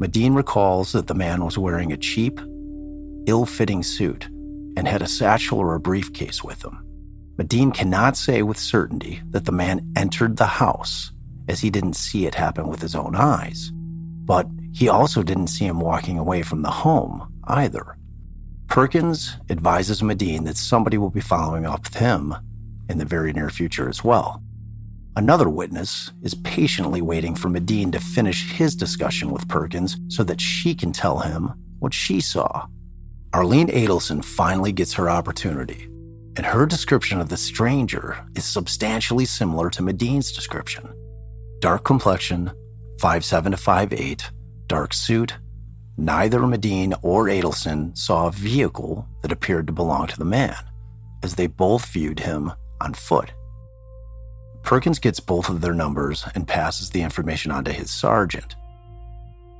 Medine 0.00 0.34
recalls 0.34 0.92
that 0.92 1.06
the 1.08 1.14
man 1.14 1.44
was 1.44 1.58
wearing 1.58 1.92
a 1.92 1.96
cheap, 1.96 2.40
ill 3.26 3.44
fitting 3.44 3.82
suit 3.82 4.28
and 4.76 4.88
had 4.88 5.02
a 5.02 5.06
satchel 5.06 5.58
or 5.58 5.74
a 5.74 5.80
briefcase 5.80 6.42
with 6.42 6.64
him. 6.64 6.82
Medine 7.40 7.72
cannot 7.72 8.18
say 8.18 8.42
with 8.42 8.58
certainty 8.58 9.22
that 9.30 9.46
the 9.46 9.50
man 9.50 9.90
entered 9.96 10.36
the 10.36 10.44
house, 10.44 11.10
as 11.48 11.60
he 11.60 11.70
didn't 11.70 11.94
see 11.94 12.26
it 12.26 12.34
happen 12.34 12.68
with 12.68 12.82
his 12.82 12.94
own 12.94 13.16
eyes. 13.16 13.70
But 13.72 14.46
he 14.74 14.90
also 14.90 15.22
didn't 15.22 15.46
see 15.46 15.64
him 15.64 15.80
walking 15.80 16.18
away 16.18 16.42
from 16.42 16.60
the 16.60 16.70
home 16.70 17.32
either. 17.44 17.96
Perkins 18.66 19.38
advises 19.48 20.02
Medine 20.02 20.44
that 20.44 20.58
somebody 20.58 20.98
will 20.98 21.08
be 21.08 21.22
following 21.22 21.64
up 21.64 21.84
with 21.84 21.94
him 21.94 22.36
in 22.90 22.98
the 22.98 23.06
very 23.06 23.32
near 23.32 23.48
future 23.48 23.88
as 23.88 24.04
well. 24.04 24.42
Another 25.16 25.48
witness 25.48 26.12
is 26.20 26.34
patiently 26.34 27.00
waiting 27.00 27.34
for 27.34 27.48
Medine 27.48 27.90
to 27.92 28.00
finish 28.00 28.52
his 28.52 28.76
discussion 28.76 29.30
with 29.30 29.48
Perkins 29.48 29.96
so 30.08 30.22
that 30.24 30.42
she 30.42 30.74
can 30.74 30.92
tell 30.92 31.20
him 31.20 31.54
what 31.78 31.94
she 31.94 32.20
saw. 32.20 32.66
Arlene 33.32 33.68
Adelson 33.68 34.22
finally 34.22 34.72
gets 34.72 34.92
her 34.92 35.08
opportunity, 35.08 35.88
and 36.40 36.46
her 36.46 36.64
description 36.64 37.20
of 37.20 37.28
the 37.28 37.36
stranger 37.36 38.24
is 38.34 38.46
substantially 38.46 39.26
similar 39.26 39.68
to 39.68 39.82
Medine's 39.82 40.32
description. 40.32 40.90
Dark 41.58 41.84
complexion, 41.84 42.50
5'7 42.96 43.50
to 43.50 43.58
5'8, 43.58 44.30
dark 44.66 44.94
suit, 44.94 45.36
neither 45.98 46.46
Medine 46.46 46.94
or 47.02 47.26
Adelson 47.26 47.94
saw 47.94 48.26
a 48.28 48.32
vehicle 48.32 49.06
that 49.20 49.32
appeared 49.32 49.66
to 49.66 49.74
belong 49.74 50.06
to 50.06 50.18
the 50.18 50.24
man, 50.24 50.56
as 51.22 51.34
they 51.34 51.46
both 51.46 51.84
viewed 51.92 52.20
him 52.20 52.50
on 52.80 52.94
foot. 52.94 53.34
Perkins 54.62 54.98
gets 54.98 55.20
both 55.20 55.50
of 55.50 55.60
their 55.60 55.74
numbers 55.74 56.24
and 56.34 56.48
passes 56.48 56.88
the 56.88 57.02
information 57.02 57.52
on 57.52 57.64
to 57.64 57.72
his 57.74 57.90
sergeant. 57.90 58.56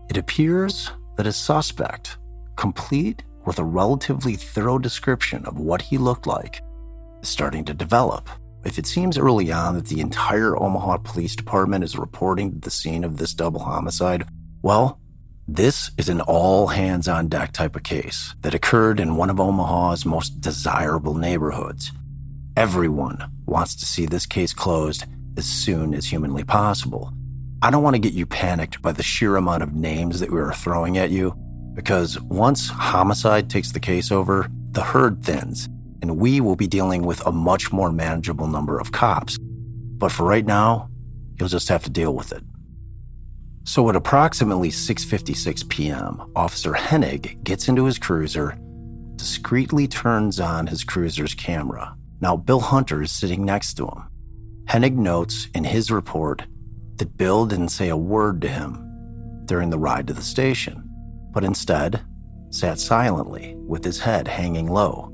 It 0.08 0.16
appears 0.16 0.92
that 1.18 1.26
his 1.26 1.36
suspect 1.36 2.16
complete 2.56 3.22
with 3.44 3.58
a 3.58 3.64
relatively 3.64 4.34
thorough 4.34 4.78
description 4.78 5.44
of 5.44 5.58
what 5.58 5.82
he 5.82 5.98
looked 5.98 6.26
like, 6.26 6.62
starting 7.22 7.64
to 7.64 7.74
develop. 7.74 8.28
If 8.64 8.78
it 8.78 8.86
seems 8.86 9.16
early 9.16 9.50
on 9.50 9.74
that 9.74 9.86
the 9.86 10.00
entire 10.00 10.56
Omaha 10.56 10.98
Police 10.98 11.34
Department 11.34 11.82
is 11.82 11.96
reporting 11.96 12.60
the 12.60 12.70
scene 12.70 13.04
of 13.04 13.16
this 13.16 13.32
double 13.32 13.60
homicide, 13.60 14.26
well, 14.62 15.00
this 15.48 15.90
is 15.96 16.08
an 16.08 16.20
all 16.20 16.68
hands 16.68 17.08
on 17.08 17.28
deck 17.28 17.52
type 17.52 17.74
of 17.74 17.82
case 17.82 18.34
that 18.42 18.54
occurred 18.54 19.00
in 19.00 19.16
one 19.16 19.30
of 19.30 19.40
Omaha's 19.40 20.04
most 20.04 20.40
desirable 20.40 21.14
neighborhoods. 21.14 21.90
Everyone 22.56 23.30
wants 23.46 23.74
to 23.76 23.86
see 23.86 24.06
this 24.06 24.26
case 24.26 24.52
closed 24.52 25.06
as 25.38 25.46
soon 25.46 25.94
as 25.94 26.06
humanly 26.06 26.44
possible. 26.44 27.12
I 27.62 27.70
don't 27.70 27.82
want 27.82 27.96
to 27.96 28.00
get 28.00 28.12
you 28.12 28.26
panicked 28.26 28.82
by 28.82 28.92
the 28.92 29.02
sheer 29.02 29.36
amount 29.36 29.62
of 29.62 29.74
names 29.74 30.20
that 30.20 30.30
we 30.30 30.38
are 30.38 30.52
throwing 30.52 30.98
at 30.98 31.10
you, 31.10 31.34
because 31.74 32.20
once 32.20 32.68
homicide 32.68 33.48
takes 33.48 33.72
the 33.72 33.80
case 33.80 34.12
over, 34.12 34.48
the 34.72 34.82
herd 34.82 35.22
thins 35.24 35.68
and 36.02 36.18
we 36.18 36.40
will 36.40 36.56
be 36.56 36.66
dealing 36.66 37.02
with 37.02 37.24
a 37.26 37.32
much 37.32 37.72
more 37.72 37.92
manageable 37.92 38.46
number 38.46 38.78
of 38.78 38.92
cops. 38.92 39.38
But 39.38 40.12
for 40.12 40.24
right 40.24 40.46
now, 40.46 40.88
you'll 41.38 41.48
just 41.48 41.68
have 41.68 41.84
to 41.84 41.90
deal 41.90 42.14
with 42.14 42.32
it. 42.32 42.42
So 43.64 43.88
at 43.88 43.96
approximately 43.96 44.70
6:56 44.70 45.68
p.m., 45.68 46.32
Officer 46.34 46.72
Hennig 46.72 47.42
gets 47.44 47.68
into 47.68 47.84
his 47.84 47.98
cruiser, 47.98 48.58
discreetly 49.16 49.86
turns 49.86 50.40
on 50.40 50.66
his 50.66 50.82
cruiser's 50.82 51.34
camera. 51.34 51.94
Now 52.20 52.36
Bill 52.36 52.60
Hunter 52.60 53.02
is 53.02 53.10
sitting 53.10 53.44
next 53.44 53.74
to 53.74 53.86
him. 53.86 54.04
Hennig 54.64 54.96
notes 54.96 55.48
in 55.54 55.64
his 55.64 55.90
report 55.90 56.44
that 56.96 57.16
Bill 57.16 57.46
didn't 57.46 57.68
say 57.68 57.88
a 57.88 57.96
word 57.96 58.40
to 58.42 58.48
him 58.48 59.42
during 59.44 59.70
the 59.70 59.78
ride 59.78 60.06
to 60.06 60.12
the 60.12 60.22
station, 60.22 60.88
but 61.32 61.44
instead 61.44 62.00
sat 62.50 62.78
silently 62.78 63.54
with 63.56 63.84
his 63.84 64.00
head 64.00 64.26
hanging 64.28 64.66
low. 64.68 65.09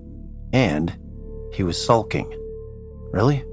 And 0.56 0.98
he 1.52 1.62
was 1.64 1.76
sulking. 1.76 2.32
Really? 3.12 3.44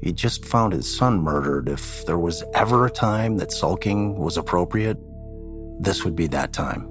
He 0.00 0.12
just 0.12 0.44
found 0.44 0.72
his 0.72 0.86
son 0.86 1.18
murdered. 1.18 1.68
If 1.68 2.06
there 2.06 2.16
was 2.16 2.44
ever 2.54 2.86
a 2.86 2.90
time 2.92 3.38
that 3.38 3.50
sulking 3.50 4.16
was 4.16 4.36
appropriate, 4.36 4.98
this 5.80 6.04
would 6.04 6.14
be 6.14 6.28
that 6.28 6.52
time. 6.52 6.82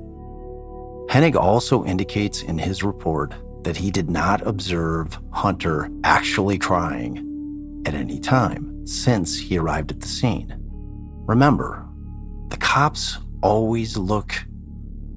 Hennig 1.10 1.38
also 1.38 1.86
indicates 1.86 2.42
in 2.42 2.58
his 2.58 2.84
report 2.84 3.34
that 3.64 3.78
he 3.78 3.90
did 3.90 4.10
not 4.10 4.46
observe 4.46 5.18
Hunter 5.32 5.90
actually 6.04 6.58
crying 6.58 7.84
at 7.86 7.94
any 7.94 8.20
time 8.20 8.86
since 8.86 9.40
he 9.40 9.58
arrived 9.58 9.92
at 9.92 10.02
the 10.02 10.10
scene. 10.10 10.54
Remember, 11.26 11.88
the 12.50 12.58
cops 12.58 13.18
always 13.42 13.96
look 13.96 14.34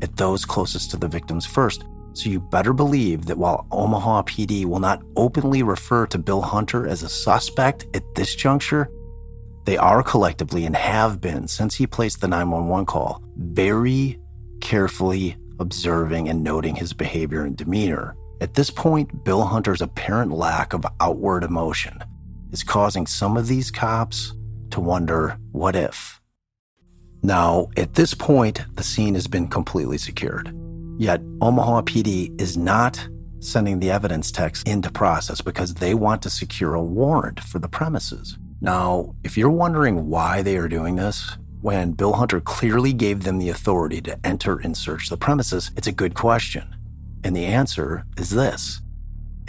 at 0.03 0.19
those 0.19 0.45
closest 0.45 0.93
to 0.93 0.97
the 0.97 1.09
victims 1.09 1.47
first. 1.47 1.83
So 2.21 2.29
you 2.29 2.39
better 2.39 2.75
believe 2.75 3.25
that 3.27 3.39
while 3.39 3.67
Omaha 3.71 4.25
PD 4.25 4.67
will 4.67 4.79
not 4.79 5.03
openly 5.17 5.63
refer 5.63 6.07
to 6.09 6.19
Bill 6.19 6.43
Hunter 6.43 6.87
as 6.87 7.03
a 7.03 7.09
suspect 7.09 7.87
at 7.95 8.15
this 8.15 8.35
juncture, 8.35 8.91
they 9.65 9.79
are 9.79 10.03
collectively 10.03 10.67
and 10.67 10.77
have 10.77 11.23
been 11.23 11.49
since 11.49 11.77
he 11.77 11.87
placed 11.87 12.21
the 12.21 12.29
911 12.29 12.85
call, 12.85 13.23
very 13.37 14.21
carefully 14.61 15.39
observing 15.61 16.29
and 16.29 16.45
noting 16.45 16.75
his 16.75 16.93
behavior 16.93 17.41
and 17.43 17.57
demeanor. 17.57 18.15
At 18.43 18.53
this 18.53 18.69
point, 18.69 19.25
Bill 19.25 19.45
Hunter's 19.45 19.81
apparent 19.81 20.31
lack 20.31 20.75
of 20.75 20.85
outward 21.01 21.43
emotion 21.43 22.05
is 22.53 22.63
causing 22.63 23.07
some 23.07 23.39
of 23.39 23.49
these 23.49 23.71
cops 23.71 24.35
to 24.73 24.81
wonder 24.81 25.39
what 25.53 25.75
if. 25.75 26.21
Now, 27.23 27.71
at 27.79 27.95
this 27.95 28.13
point, 28.13 28.61
the 28.75 28.83
scene 28.83 29.15
has 29.15 29.27
been 29.27 29.49
completely 29.49 29.97
secured. 29.97 30.55
Yet 31.01 31.23
Omaha 31.41 31.81
PD 31.81 32.39
is 32.39 32.59
not 32.59 33.09
sending 33.39 33.81
the 33.81 33.91
evidence 33.91 34.31
techs 34.31 34.63
into 34.65 34.93
process 34.93 35.41
because 35.41 35.73
they 35.73 35.95
want 35.95 36.21
to 36.21 36.29
secure 36.29 36.75
a 36.75 36.83
warrant 36.83 37.41
for 37.41 37.59
the 37.59 37.71
premises. 37.71 38.37
Now, 38.61 39.15
if 39.25 39.39
you're 39.39 39.49
wondering 39.49 40.11
why 40.11 40.43
they 40.43 40.59
are 40.59 40.69
doing 40.69 40.97
this, 40.97 41.39
when 41.63 41.93
Bill 41.93 42.13
Hunter 42.13 42.39
clearly 42.39 42.93
gave 42.93 43.25
them 43.25 43.39
the 43.39 43.49
authority 43.49 44.03
to 44.03 44.19
enter 44.27 44.59
and 44.59 44.77
search 44.77 45.09
the 45.09 45.17
premises, 45.17 45.71
it's 45.75 45.87
a 45.87 45.93
good 45.93 46.15
question. 46.15 46.77
And 47.25 47.35
the 47.35 47.47
answer 47.47 48.05
is 48.19 48.29
this. 48.29 48.83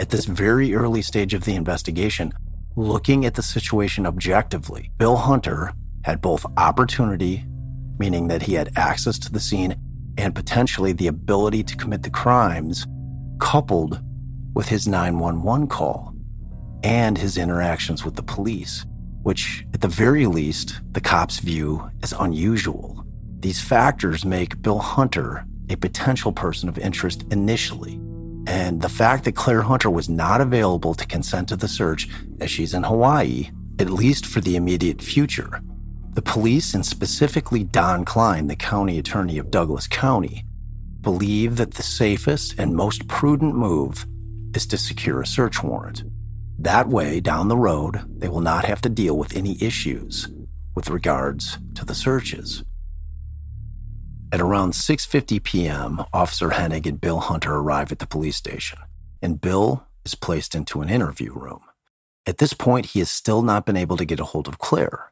At 0.00 0.08
this 0.08 0.24
very 0.24 0.74
early 0.74 1.02
stage 1.02 1.34
of 1.34 1.44
the 1.44 1.54
investigation, 1.54 2.32
looking 2.76 3.26
at 3.26 3.34
the 3.34 3.42
situation 3.42 4.06
objectively, 4.06 4.90
Bill 4.96 5.16
Hunter 5.16 5.74
had 6.06 6.22
both 6.22 6.46
opportunity, 6.56 7.44
meaning 7.98 8.28
that 8.28 8.44
he 8.44 8.54
had 8.54 8.72
access 8.74 9.18
to 9.18 9.30
the 9.30 9.38
scene, 9.38 9.76
and 10.18 10.34
potentially 10.34 10.92
the 10.92 11.06
ability 11.06 11.62
to 11.64 11.76
commit 11.76 12.02
the 12.02 12.10
crimes, 12.10 12.86
coupled 13.40 14.00
with 14.54 14.68
his 14.68 14.86
911 14.86 15.66
call 15.68 16.14
and 16.82 17.16
his 17.16 17.38
interactions 17.38 18.04
with 18.04 18.16
the 18.16 18.22
police, 18.22 18.84
which, 19.22 19.64
at 19.72 19.80
the 19.80 19.88
very 19.88 20.26
least, 20.26 20.80
the 20.92 21.00
cops 21.00 21.38
view 21.38 21.90
as 22.02 22.12
unusual. 22.18 23.04
These 23.40 23.60
factors 23.60 24.24
make 24.24 24.60
Bill 24.62 24.78
Hunter 24.78 25.44
a 25.68 25.76
potential 25.76 26.32
person 26.32 26.68
of 26.68 26.78
interest 26.78 27.24
initially. 27.30 27.94
And 28.46 28.82
the 28.82 28.88
fact 28.88 29.24
that 29.24 29.36
Claire 29.36 29.62
Hunter 29.62 29.90
was 29.90 30.08
not 30.08 30.40
available 30.40 30.94
to 30.94 31.06
consent 31.06 31.48
to 31.48 31.56
the 31.56 31.68
search 31.68 32.08
as 32.40 32.50
she's 32.50 32.74
in 32.74 32.82
Hawaii, 32.82 33.50
at 33.78 33.90
least 33.90 34.26
for 34.26 34.40
the 34.40 34.56
immediate 34.56 35.00
future, 35.00 35.60
the 36.12 36.22
police, 36.22 36.74
and 36.74 36.84
specifically 36.84 37.64
Don 37.64 38.04
Kleine, 38.04 38.48
the 38.48 38.56
county 38.56 38.98
attorney 38.98 39.38
of 39.38 39.50
Douglas 39.50 39.86
County, 39.86 40.44
believe 41.00 41.56
that 41.56 41.74
the 41.74 41.82
safest 41.82 42.54
and 42.58 42.76
most 42.76 43.08
prudent 43.08 43.54
move 43.54 44.06
is 44.54 44.66
to 44.66 44.78
secure 44.78 45.22
a 45.22 45.26
search 45.26 45.62
warrant. 45.62 46.04
That 46.58 46.88
way, 46.88 47.20
down 47.20 47.48
the 47.48 47.56
road, 47.56 48.04
they 48.18 48.28
will 48.28 48.40
not 48.40 48.66
have 48.66 48.80
to 48.82 48.88
deal 48.88 49.16
with 49.16 49.34
any 49.34 49.60
issues 49.62 50.28
with 50.74 50.90
regards 50.90 51.58
to 51.74 51.84
the 51.84 51.94
searches. 51.94 52.62
At 54.30 54.40
around 54.40 54.72
6:50 54.72 55.42
p.m., 55.42 56.04
Officer 56.12 56.50
Hennig 56.50 56.86
and 56.86 57.00
Bill 57.00 57.20
Hunter 57.20 57.54
arrive 57.54 57.92
at 57.92 57.98
the 57.98 58.06
police 58.06 58.36
station, 58.36 58.78
and 59.20 59.40
Bill 59.40 59.86
is 60.04 60.14
placed 60.14 60.54
into 60.54 60.82
an 60.82 60.88
interview 60.88 61.32
room. 61.32 61.60
At 62.26 62.38
this 62.38 62.52
point, 62.54 62.86
he 62.86 63.00
has 63.00 63.10
still 63.10 63.42
not 63.42 63.66
been 63.66 63.76
able 63.76 63.96
to 63.96 64.04
get 64.04 64.20
a 64.20 64.24
hold 64.24 64.48
of 64.48 64.58
Claire, 64.58 65.11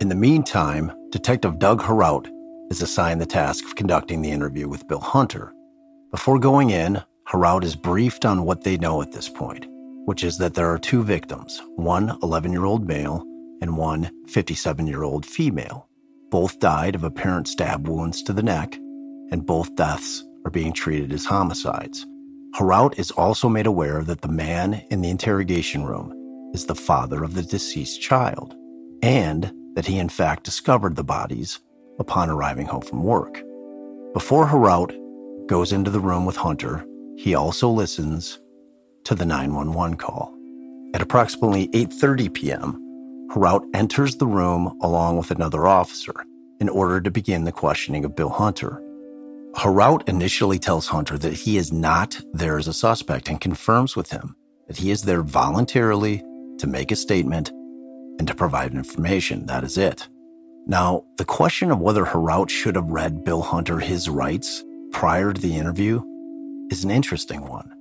in 0.00 0.08
the 0.08 0.14
meantime, 0.14 0.90
Detective 1.10 1.58
Doug 1.58 1.82
Heraut 1.82 2.26
is 2.70 2.80
assigned 2.80 3.20
the 3.20 3.26
task 3.26 3.64
of 3.66 3.76
conducting 3.76 4.22
the 4.22 4.30
interview 4.30 4.66
with 4.66 4.88
Bill 4.88 5.00
Hunter. 5.00 5.52
Before 6.10 6.38
going 6.38 6.70
in, 6.70 7.02
Heraut 7.28 7.64
is 7.64 7.76
briefed 7.76 8.24
on 8.24 8.44
what 8.44 8.64
they 8.64 8.78
know 8.78 9.02
at 9.02 9.12
this 9.12 9.28
point, 9.28 9.66
which 10.06 10.24
is 10.24 10.38
that 10.38 10.54
there 10.54 10.70
are 10.70 10.78
two 10.78 11.04
victims 11.04 11.60
one 11.76 12.18
11 12.22 12.50
year 12.50 12.64
old 12.64 12.88
male 12.88 13.22
and 13.60 13.76
one 13.76 14.10
57 14.26 14.86
year 14.86 15.02
old 15.02 15.26
female. 15.26 15.86
Both 16.30 16.60
died 16.60 16.94
of 16.94 17.04
apparent 17.04 17.46
stab 17.46 17.86
wounds 17.86 18.22
to 18.22 18.32
the 18.32 18.42
neck, 18.42 18.76
and 19.30 19.44
both 19.44 19.76
deaths 19.76 20.24
are 20.46 20.50
being 20.50 20.72
treated 20.72 21.12
as 21.12 21.26
homicides. 21.26 22.06
Heraut 22.54 22.98
is 22.98 23.10
also 23.10 23.50
made 23.50 23.66
aware 23.66 24.02
that 24.02 24.22
the 24.22 24.28
man 24.28 24.82
in 24.90 25.02
the 25.02 25.10
interrogation 25.10 25.84
room 25.84 26.14
is 26.54 26.64
the 26.64 26.74
father 26.74 27.22
of 27.22 27.34
the 27.34 27.42
deceased 27.42 28.00
child, 28.00 28.56
and 29.02 29.52
that 29.74 29.86
he 29.86 29.98
in 29.98 30.08
fact 30.08 30.44
discovered 30.44 30.96
the 30.96 31.04
bodies 31.04 31.60
upon 31.98 32.30
arriving 32.30 32.66
home 32.66 32.82
from 32.82 33.02
work. 33.02 33.42
Before 34.12 34.46
Heraut 34.46 34.96
goes 35.46 35.72
into 35.72 35.90
the 35.90 36.00
room 36.00 36.24
with 36.24 36.36
Hunter, 36.36 36.84
he 37.16 37.34
also 37.34 37.68
listens 37.68 38.40
to 39.04 39.14
the 39.14 39.26
911 39.26 39.96
call. 39.96 40.34
At 40.94 41.02
approximately 41.02 41.68
8:30 41.68 42.34
p.m., 42.34 43.28
Heraut 43.32 43.64
enters 43.74 44.16
the 44.16 44.26
room 44.26 44.78
along 44.82 45.16
with 45.18 45.30
another 45.30 45.66
officer 45.66 46.14
in 46.60 46.68
order 46.68 47.00
to 47.00 47.10
begin 47.10 47.44
the 47.44 47.52
questioning 47.52 48.04
of 48.04 48.16
Bill 48.16 48.28
Hunter. 48.28 48.82
Heraut 49.54 50.08
initially 50.08 50.58
tells 50.58 50.88
Hunter 50.88 51.18
that 51.18 51.32
he 51.32 51.56
is 51.56 51.72
not 51.72 52.20
there 52.32 52.58
as 52.58 52.68
a 52.68 52.72
suspect 52.72 53.28
and 53.28 53.40
confirms 53.40 53.96
with 53.96 54.10
him 54.10 54.36
that 54.68 54.78
he 54.78 54.90
is 54.90 55.02
there 55.02 55.22
voluntarily 55.22 56.22
to 56.58 56.66
make 56.66 56.92
a 56.92 56.96
statement 56.96 57.50
and 58.20 58.28
to 58.28 58.34
provide 58.34 58.74
information. 58.74 59.46
That 59.46 59.64
is 59.64 59.78
it. 59.78 60.06
Now, 60.66 61.04
the 61.16 61.24
question 61.24 61.70
of 61.70 61.80
whether 61.80 62.04
Heraut 62.04 62.50
should 62.50 62.76
have 62.76 62.90
read 62.90 63.24
Bill 63.24 63.40
Hunter 63.40 63.78
his 63.78 64.10
rights 64.10 64.62
prior 64.92 65.32
to 65.32 65.40
the 65.40 65.56
interview 65.56 66.02
is 66.70 66.84
an 66.84 66.90
interesting 66.90 67.48
one. 67.48 67.72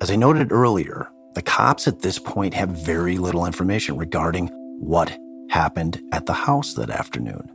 As 0.00 0.10
I 0.10 0.16
noted 0.16 0.50
earlier, 0.50 1.10
the 1.34 1.42
cops 1.42 1.86
at 1.86 2.00
this 2.00 2.18
point 2.18 2.54
have 2.54 2.70
very 2.70 3.18
little 3.18 3.44
information 3.44 3.98
regarding 3.98 4.48
what 4.80 5.14
happened 5.50 6.00
at 6.10 6.24
the 6.24 6.32
house 6.32 6.72
that 6.72 6.88
afternoon. 6.88 7.50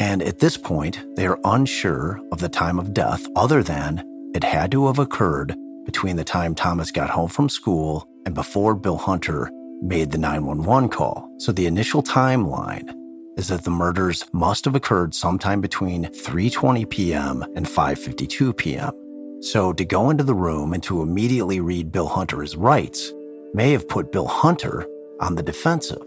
And 0.00 0.24
at 0.24 0.40
this 0.40 0.56
point, 0.56 1.06
they 1.14 1.28
are 1.28 1.38
unsure 1.44 2.20
of 2.32 2.40
the 2.40 2.48
time 2.48 2.80
of 2.80 2.92
death 2.92 3.24
other 3.36 3.62
than 3.62 4.02
it 4.34 4.42
had 4.42 4.72
to 4.72 4.88
have 4.88 4.98
occurred 4.98 5.54
between 5.84 6.16
the 6.16 6.24
time 6.24 6.56
Thomas 6.56 6.90
got 6.90 7.10
home 7.10 7.28
from 7.28 7.48
school 7.48 8.08
and 8.26 8.34
before 8.34 8.74
Bill 8.74 8.98
Hunter 8.98 9.52
made 9.82 10.10
the 10.10 10.18
911 10.18 10.88
call. 10.88 11.28
So 11.38 11.52
the 11.52 11.66
initial 11.66 12.02
timeline 12.02 12.94
is 13.36 13.48
that 13.48 13.64
the 13.64 13.70
murders 13.70 14.24
must 14.32 14.64
have 14.64 14.74
occurred 14.74 15.14
sometime 15.14 15.60
between 15.60 16.04
3:20 16.04 16.88
p.m. 16.88 17.42
and 17.56 17.66
5:52 17.66 18.56
p.m. 18.56 18.92
So 19.40 19.72
to 19.72 19.84
go 19.84 20.10
into 20.10 20.24
the 20.24 20.34
room 20.34 20.74
and 20.74 20.82
to 20.82 21.02
immediately 21.02 21.60
read 21.60 21.92
Bill 21.92 22.08
Hunter 22.08 22.42
his 22.42 22.56
rights 22.56 23.12
may 23.54 23.72
have 23.72 23.88
put 23.88 24.12
Bill 24.12 24.26
Hunter 24.26 24.86
on 25.20 25.34
the 25.34 25.42
defensive, 25.42 26.06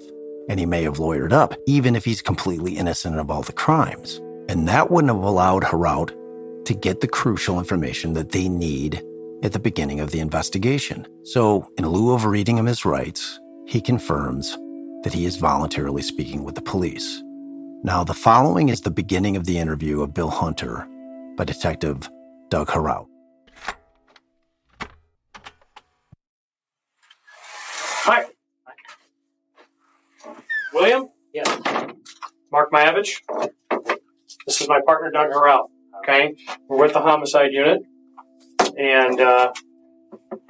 and 0.50 0.60
he 0.60 0.66
may 0.66 0.84
have 0.84 0.98
lawyered 0.98 1.34
up 1.34 1.56
even 1.66 1.96
if 1.96 2.06
he's 2.06 2.22
completely 2.22 2.78
innocent 2.78 3.18
of 3.18 3.32
all 3.32 3.42
the 3.42 3.54
crimes. 3.54 4.22
And 4.50 4.68
that 4.68 4.92
wouldn't 4.92 5.14
have 5.14 5.24
allowed 5.24 5.64
Heraut 5.64 6.12
to 6.66 6.74
get 6.74 7.02
the 7.02 7.08
crucial 7.08 7.60
information 7.60 8.14
that 8.14 8.32
they 8.32 8.48
need 8.48 9.02
at 9.44 9.52
the 9.52 9.60
beginning 9.60 10.00
of 10.00 10.12
the 10.12 10.20
investigation. 10.20 11.08
So, 11.24 11.68
in 11.78 11.88
lieu 11.88 12.14
of 12.14 12.26
reading 12.26 12.58
him 12.58 12.66
his 12.66 12.86
rights, 12.86 13.40
he 13.66 13.82
confirms 13.82 14.58
that 15.04 15.14
he 15.14 15.26
is 15.26 15.38
voluntarily 15.38 16.02
speaking 16.02 16.44
with 16.44 16.56
the 16.56 16.62
police. 16.62 17.22
Now, 17.84 18.04
the 18.04 18.14
following 18.14 18.70
is 18.70 18.82
the 18.82 18.92
beginning 18.92 19.36
of 19.36 19.46
the 19.46 19.58
interview 19.58 20.02
of 20.02 20.14
Bill 20.14 20.30
Hunter 20.30 20.88
by 21.36 21.44
Detective 21.44 22.10
Doug 22.50 22.70
Heraut. 22.70 23.08
Hi. 28.06 28.26
William? 30.74 31.10
Yes. 31.34 31.48
Mark 32.52 32.72
Maavich. 32.72 33.22
This 34.46 34.62
is 34.62 34.68
my 34.68 34.80
partner, 34.86 35.12
Doug 35.12 35.32
Heraut. 35.32 35.70
Okay? 36.00 36.36
We're 36.68 36.78
with 36.78 36.94
the 36.94 37.02
homicide 37.02 37.52
unit. 37.52 37.82
And 38.78 39.20
uh, 39.20 39.52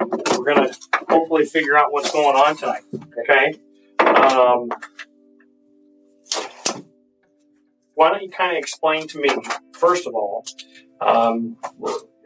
we're 0.00 0.54
going 0.54 0.68
to 0.68 0.76
hopefully 1.08 1.44
figure 1.44 1.76
out 1.76 1.92
what's 1.92 2.10
going 2.10 2.36
on 2.36 2.56
tonight. 2.56 2.82
Okay? 3.20 3.54
Um, 3.98 4.68
why 7.94 8.10
don't 8.10 8.22
you 8.22 8.30
kind 8.30 8.52
of 8.52 8.58
explain 8.58 9.06
to 9.08 9.20
me, 9.20 9.30
first 9.72 10.06
of 10.06 10.14
all, 10.14 10.44
um, 11.00 11.56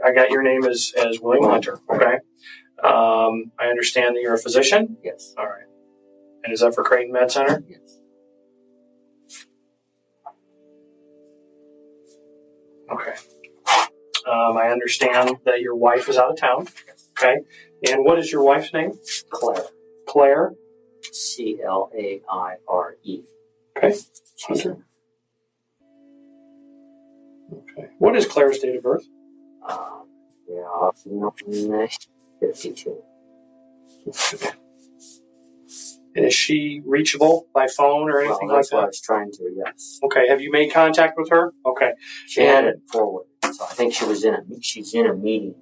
I 0.05 0.13
got 0.13 0.31
your 0.31 0.43
name 0.43 0.65
as, 0.65 0.93
as 0.97 1.21
William 1.21 1.45
Hunter. 1.45 1.81
Okay? 1.93 2.19
Um, 2.83 3.53
I 3.59 3.67
understand 3.69 4.17
that 4.17 4.23
you're 4.23 4.35
a 4.35 4.39
physician. 4.39 4.97
Yes. 5.03 5.35
All 5.37 5.47
right. 5.47 5.65
And 6.45 6.53
is 6.53 6.61
that 6.61 6.75
for 6.75 6.85
Creighton 6.85 7.13
Med 7.13 7.31
Center? 7.31 7.65
Yes. 7.69 7.99
Okay. 12.91 13.15
Um, 14.27 14.57
I 14.57 14.69
understand 14.69 15.39
that 15.45 15.61
your 15.61 15.75
wife 15.75 16.09
is 16.09 16.17
out 16.17 16.31
of 16.31 16.37
town. 16.37 16.69
Okay. 17.21 17.37
And 17.91 18.05
what 18.05 18.19
is 18.19 18.33
your 18.33 18.43
wife's 18.43 18.73
name? 18.73 18.93
Claire. 19.31 19.65
Claire. 20.07 20.53
C 21.13 21.59
L 21.65 21.91
A 21.97 22.21
I 22.31 22.55
R 22.69 22.97
E. 23.05 23.23
Okay. 23.77 23.97
She's 24.37 24.67
Okay. 24.67 24.79
What 27.99 28.17
is 28.17 28.27
Claire's 28.27 28.59
date 28.59 28.77
of 28.77 28.83
birth? 28.83 29.05
um, 29.69 30.07
yeah, 30.49 30.91
fifty-two. 32.41 33.03
And 36.15 36.27
is 36.27 36.35
she 36.35 36.83
reachable 36.85 37.47
by 37.55 37.69
phone 37.69 38.11
or 38.11 38.21
Well, 38.21 38.31
anything 38.31 38.49
like 38.49 38.57
that's 38.59 38.73
what 38.73 38.83
I 38.85 38.87
was 38.87 39.01
trying 39.01 39.31
to. 39.33 39.51
Yes. 39.57 40.01
Okay. 40.03 40.27
Have 40.29 40.41
you 40.41 40.51
made 40.51 40.73
contact 40.73 41.15
with 41.17 41.31
her? 41.31 41.53
Okay. 41.65 41.93
She 42.27 42.43
had 42.43 42.65
it 42.65 42.81
forward, 42.91 43.27
so 43.45 43.65
I 43.65 43.75
think 43.75 43.95
she 43.95 44.05
was 44.05 44.25
in 44.25 44.35
a. 44.35 44.43
She's 44.61 44.95
in 44.95 45.07
a 45.07 45.15
meeting. 45.15 45.55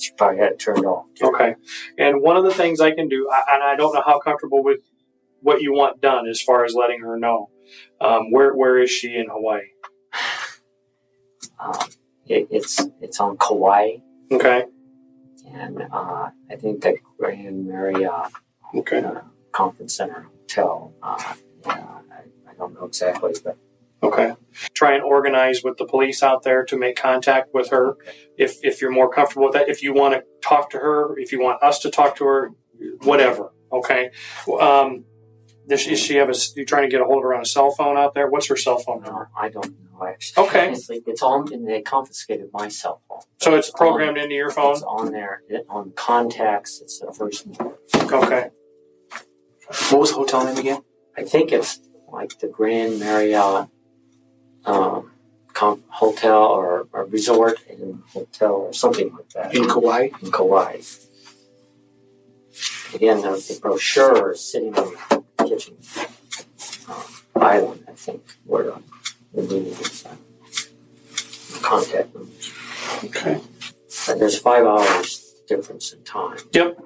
She 0.00 0.12
probably 0.16 0.38
had 0.38 0.52
it 0.52 0.58
turned 0.58 0.84
off. 0.86 1.06
Okay. 1.22 1.54
And 1.98 2.22
one 2.22 2.36
of 2.36 2.44
the 2.44 2.54
things 2.54 2.80
I 2.80 2.90
can 2.92 3.08
do, 3.08 3.28
I, 3.32 3.54
and 3.54 3.62
I 3.62 3.76
don't 3.76 3.94
know 3.94 4.02
how 4.04 4.18
comfortable 4.18 4.62
with 4.64 4.80
what 5.40 5.60
you 5.62 5.72
want 5.72 6.00
done 6.00 6.26
as 6.28 6.40
far 6.40 6.64
as 6.64 6.74
letting 6.74 7.00
her 7.00 7.18
know. 7.18 7.50
Um, 8.00 8.30
where 8.32 8.52
where 8.54 8.78
is 8.78 8.90
she 8.90 9.14
in 9.16 9.28
Hawaii? 9.30 9.60
Um, 11.58 11.74
it, 12.26 12.48
it's 12.50 12.80
it's 13.00 13.20
on 13.20 13.36
Kauai, 13.36 13.98
Okay. 14.32 14.64
and 15.52 15.82
uh, 15.92 16.30
I 16.50 16.56
think 16.58 16.82
the 16.82 16.96
Grand 17.18 17.66
Marriott 17.66 18.32
Okay. 18.74 18.98
uh, 19.00 19.20
Conference 19.52 19.96
Center 19.96 20.22
Hotel. 20.30 20.94
Uh, 21.02 21.34
yeah, 21.66 21.86
I, 22.10 22.50
I 22.50 22.54
don't 22.56 22.74
know 22.74 22.84
exactly, 22.86 23.34
but 23.44 23.56
Okay. 24.02 24.34
Try 24.74 24.94
and 24.94 25.02
organize 25.02 25.62
with 25.62 25.76
the 25.76 25.84
police 25.84 26.22
out 26.22 26.42
there 26.42 26.64
to 26.64 26.76
make 26.76 26.96
contact 26.96 27.52
with 27.52 27.70
her. 27.70 27.96
If 28.38 28.58
if 28.62 28.80
you're 28.80 28.90
more 28.90 29.10
comfortable 29.10 29.44
with 29.44 29.54
that, 29.54 29.68
if 29.68 29.82
you 29.82 29.92
want 29.92 30.14
to 30.14 30.22
talk 30.42 30.70
to 30.70 30.78
her, 30.78 31.18
if 31.18 31.32
you 31.32 31.40
want 31.40 31.62
us 31.62 31.78
to 31.80 31.90
talk 31.90 32.16
to 32.16 32.24
her, 32.24 32.50
whatever. 33.02 33.52
Okay. 33.72 34.10
Um, 34.60 35.04
does 35.68 35.82
she, 35.82 35.90
does 35.90 36.00
she 36.00 36.16
have 36.16 36.30
a? 36.30 36.34
You 36.56 36.64
trying 36.64 36.84
to 36.84 36.88
get 36.88 37.00
a 37.00 37.04
hold 37.04 37.18
of 37.18 37.24
her 37.24 37.34
on 37.34 37.42
a 37.42 37.46
cell 37.46 37.70
phone 37.70 37.96
out 37.96 38.14
there? 38.14 38.28
What's 38.28 38.46
her 38.48 38.56
cell 38.56 38.78
phone 38.78 39.02
no, 39.02 39.08
number? 39.08 39.30
I 39.36 39.50
don't 39.50 39.70
know 39.84 40.06
actually. 40.06 40.46
Okay. 40.46 40.72
It's, 40.72 40.88
like- 40.88 41.02
it's 41.06 41.22
on, 41.22 41.52
and 41.52 41.68
they 41.68 41.82
confiscated 41.82 42.48
my 42.52 42.68
cell 42.68 43.02
phone. 43.06 43.20
So 43.40 43.54
it's 43.54 43.70
programmed 43.70 44.18
into 44.18 44.34
your 44.34 44.50
phone. 44.50 44.72
It's 44.72 44.82
on 44.82 45.12
there. 45.12 45.42
It, 45.48 45.66
on 45.68 45.92
contacts, 45.92 46.80
it's 46.80 46.98
the 47.00 47.12
first 47.12 47.46
one. 47.46 47.74
Okay. 47.94 48.50
What 49.90 50.00
was 50.00 50.10
the 50.10 50.16
hotel 50.16 50.44
name 50.44 50.56
again? 50.56 50.82
I 51.16 51.22
think 51.22 51.52
it's 51.52 51.80
like 52.08 52.38
the 52.40 52.48
Grand 52.48 52.98
Marriott 52.98 53.68
um, 54.66 55.10
com- 55.52 55.82
Hotel 55.88 56.42
or, 56.42 56.86
or 56.92 57.04
Resort 57.06 57.58
and 57.68 58.02
Hotel 58.12 58.52
or 58.52 58.72
something 58.72 59.12
like 59.14 59.28
that 59.30 59.54
In 59.54 59.68
Kauai? 59.68 60.08
in 60.22 60.30
Kauai. 60.30 60.80
Again, 62.94 63.20
the, 63.22 63.30
the 63.30 63.58
brochure 63.62 64.32
is 64.32 64.40
sitting 64.52 64.74
on 64.76 64.94
the 65.38 65.44
kitchen 65.44 65.76
um, 66.88 67.02
island, 67.36 67.84
I 67.88 67.92
think, 67.92 68.22
where 68.44 68.64
the, 68.64 68.82
the 69.34 69.42
meeting 69.42 69.66
is. 69.72 70.04
at. 70.04 70.18
Contact 71.62 72.14
numbers. 72.14 72.52
Okay. 73.04 73.40
But 74.06 74.18
there's 74.18 74.38
five 74.38 74.66
hours 74.66 75.34
difference 75.46 75.92
in 75.92 76.02
time. 76.04 76.38
Yep. 76.52 76.78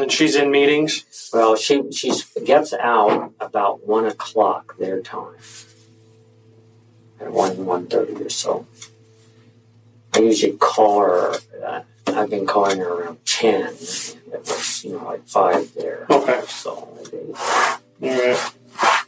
And 0.00 0.10
she's 0.12 0.34
in 0.36 0.50
meetings. 0.50 1.04
Well, 1.32 1.56
she 1.56 1.90
she 1.92 2.12
gets 2.44 2.72
out 2.72 3.32
about 3.40 3.86
one 3.86 4.06
o'clock 4.06 4.76
their 4.78 5.00
time, 5.00 5.36
at 7.20 7.32
one 7.32 7.64
one 7.64 7.86
thirty 7.86 8.14
or 8.14 8.28
so. 8.30 8.66
I 10.14 10.20
usually 10.20 10.56
call 10.56 11.00
her. 11.00 11.34
Uh, 11.64 11.82
I've 12.06 12.30
been 12.30 12.46
calling 12.46 12.78
her 12.78 12.88
around 12.88 13.24
ten. 13.26 13.62
And 13.66 13.72
it 13.72 14.40
was 14.40 14.84
you 14.84 14.92
know 14.92 15.04
like 15.04 15.26
five 15.28 15.72
there. 15.74 16.06
Okay. 16.10 16.40
So 16.46 16.88
maybe, 17.12 17.32
All 18.14 18.32
right. 18.32 18.52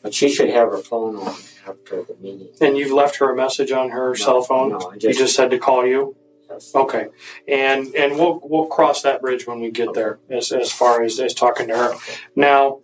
but 0.02 0.14
she 0.14 0.28
should 0.28 0.50
have 0.50 0.68
her 0.70 0.78
phone 0.78 1.16
on 1.16 1.34
after 1.66 2.02
the 2.02 2.16
meeting. 2.20 2.48
And 2.60 2.76
you've 2.76 2.92
left 2.92 3.16
her 3.16 3.30
a 3.32 3.36
message 3.36 3.70
on 3.72 3.90
her 3.90 4.08
No, 4.10 4.14
cell 4.14 4.42
phone. 4.42 4.70
No, 4.70 4.90
I 4.90 4.96
just, 4.98 5.18
just 5.18 5.34
said 5.34 5.50
to 5.50 5.58
call 5.58 5.86
you. 5.86 6.14
yes. 6.50 6.72
Okay, 6.74 7.06
and 7.48 7.94
and 7.94 8.16
we'll 8.18 8.40
we'll 8.44 8.66
cross 8.66 9.02
that 9.02 9.20
bridge 9.22 9.46
when 9.46 9.60
we 9.60 9.70
get 9.70 9.94
there 9.94 10.18
as 10.28 10.52
as 10.52 10.70
far 10.72 11.02
as 11.02 11.18
as 11.20 11.32
talking 11.34 11.68
to 11.68 11.76
her. 11.76 11.94
Now, 12.36 12.80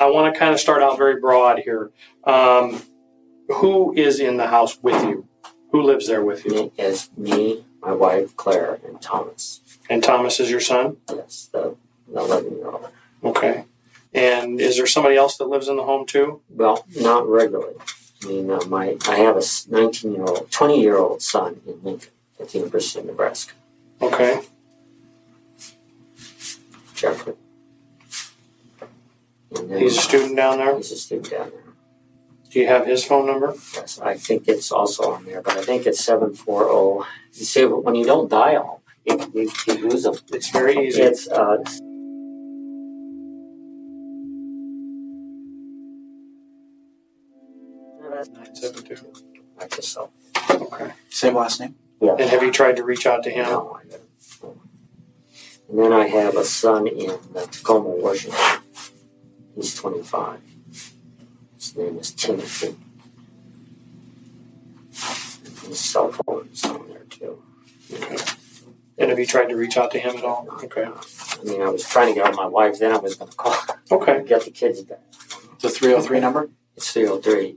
I 0.00 0.06
want 0.10 0.32
to 0.32 0.38
kind 0.38 0.52
of 0.54 0.60
start 0.60 0.82
out 0.82 0.96
very 0.98 1.20
broad 1.20 1.58
here. 1.60 1.90
Um, 2.24 2.82
who 3.48 3.94
is 3.94 4.20
in 4.20 4.36
the 4.36 4.48
house 4.48 4.78
with 4.82 5.02
you? 5.04 5.26
Who 5.70 5.82
lives 5.82 6.06
there 6.06 6.24
with 6.24 6.44
you? 6.44 6.72
As 6.78 7.10
me, 7.16 7.64
my 7.82 7.92
wife 7.92 8.36
Claire, 8.36 8.78
and 8.86 9.00
Thomas. 9.00 9.60
And 9.90 10.02
Thomas 10.02 10.40
is 10.40 10.50
your 10.50 10.60
son. 10.60 10.98
Yes, 11.08 11.48
the 11.52 11.76
eleven 12.14 12.56
year 12.56 12.68
old. 12.68 12.88
Okay. 13.22 13.64
And 14.12 14.60
is 14.60 14.76
there 14.76 14.86
somebody 14.86 15.16
else 15.16 15.36
that 15.38 15.46
lives 15.48 15.66
in 15.68 15.76
the 15.76 15.82
home 15.82 16.06
too? 16.06 16.40
Well, 16.48 16.86
not 16.96 17.28
regularly. 17.28 17.74
I 18.22 18.26
mean, 18.28 18.50
uh, 18.50 18.60
my 18.68 18.96
I 19.08 19.16
have 19.16 19.36
a 19.36 19.42
19 19.68 20.12
year 20.14 20.24
old, 20.24 20.50
20 20.50 20.80
year 20.80 20.96
old 20.96 21.20
son 21.20 21.60
in 21.66 21.82
Lincoln 21.82 22.10
at 22.40 22.48
the 22.48 22.58
University 22.58 23.00
of 23.00 23.06
Nebraska, 23.06 23.52
Okay. 24.00 24.40
Jeffrey. 26.94 27.34
He's 29.76 29.98
a 29.98 30.00
student 30.00 30.36
down 30.36 30.58
there. 30.58 30.76
He's 30.76 30.92
a 30.92 30.96
student 30.96 31.30
down 31.30 31.50
there. 31.50 31.63
Do 32.54 32.60
you 32.60 32.68
have 32.68 32.86
his 32.86 33.04
phone 33.04 33.26
number? 33.26 33.52
Yes, 33.74 33.98
I 33.98 34.14
think 34.14 34.46
it's 34.46 34.70
also 34.70 35.14
on 35.14 35.24
there, 35.24 35.42
but 35.42 35.56
I 35.56 35.62
think 35.62 35.86
it's 35.86 36.04
740. 36.04 37.04
You 37.32 37.44
see, 37.44 37.64
when 37.64 37.96
you 37.96 38.04
don't 38.04 38.30
dial, 38.30 38.80
you, 39.04 39.18
you, 39.34 39.50
you 39.66 39.88
lose 39.88 40.04
them. 40.04 40.14
It's 40.32 40.50
very 40.50 40.86
easy. 40.86 41.02
It's 41.02 41.26
uh, 41.26 41.56
Nine 48.32 48.54
seven 48.54 48.84
two. 48.84 48.96
I 49.60 49.66
guess 49.66 49.88
so. 49.88 50.10
Okay. 50.48 50.92
Same 51.08 51.34
last 51.34 51.58
name? 51.58 51.74
Yeah. 52.00 52.12
And 52.12 52.30
have 52.30 52.44
you 52.44 52.52
tried 52.52 52.76
to 52.76 52.84
reach 52.84 53.04
out 53.04 53.24
to 53.24 53.30
him? 53.30 53.46
No, 53.46 53.80
I 53.82 53.88
don't. 53.88 54.60
And 55.68 55.78
then 55.80 55.92
I 55.92 56.06
have 56.06 56.36
a 56.36 56.44
son 56.44 56.86
in 56.86 57.10
uh, 57.10 57.46
Tacoma, 57.50 57.88
Washington. 57.88 58.38
He's 59.56 59.74
25. 59.74 60.53
His 61.74 61.76
name 61.76 61.98
is 61.98 62.10
Timothy. 62.12 62.76
His 64.90 65.80
cell 65.80 66.12
phone 66.12 66.48
is 66.52 66.64
on 66.64 66.88
there 66.88 67.04
too. 67.10 67.42
Okay. 67.92 68.16
And 68.98 69.10
have 69.10 69.18
you 69.18 69.26
tried 69.26 69.46
to 69.48 69.56
reach 69.56 69.76
out 69.76 69.90
to 69.92 69.98
him 69.98 70.16
at 70.16 70.24
all? 70.24 70.46
Okay. 70.64 70.84
I 70.84 71.44
mean, 71.44 71.62
I 71.62 71.68
was 71.68 71.84
trying 71.88 72.08
to 72.08 72.14
get 72.14 72.26
on 72.28 72.36
my 72.36 72.46
wife, 72.46 72.78
then 72.78 72.92
I 72.92 72.98
was 72.98 73.16
going 73.16 73.30
to 73.30 73.36
call 73.36 73.56
Okay. 73.90 74.22
get 74.24 74.44
the 74.44 74.50
kids 74.52 74.82
back. 74.82 75.00
The 75.60 75.68
303 75.68 76.20
number? 76.20 76.50
It's 76.76 76.92
303. 76.92 77.56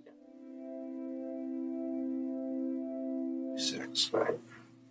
Six. 3.58 4.12
Right. 4.14 4.36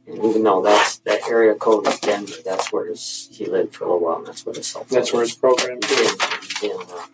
And 0.07 0.25
even 0.25 0.43
though 0.45 0.63
that's 0.63 0.99
that 0.99 1.29
area 1.29 1.55
code 1.55 1.87
is 1.89 1.99
Denver, 1.99 2.35
that's 2.45 2.73
where 2.73 2.87
his, 2.87 3.29
he 3.33 3.47
lived 3.47 3.75
for 3.75 3.85
a 3.85 3.87
little 3.89 4.01
while, 4.07 4.19
and 4.19 4.27
that's 4.27 4.47
where 4.47 4.55
his 4.55 4.67
cell 4.69 4.85
phone 4.85 4.97
That's 4.99 5.13
where 5.13 5.23
is. 5.23 5.31
it's 5.31 5.39
programmed. 5.39 5.85
in, 5.91 6.71
in 6.71 6.77
uh, 6.81 7.07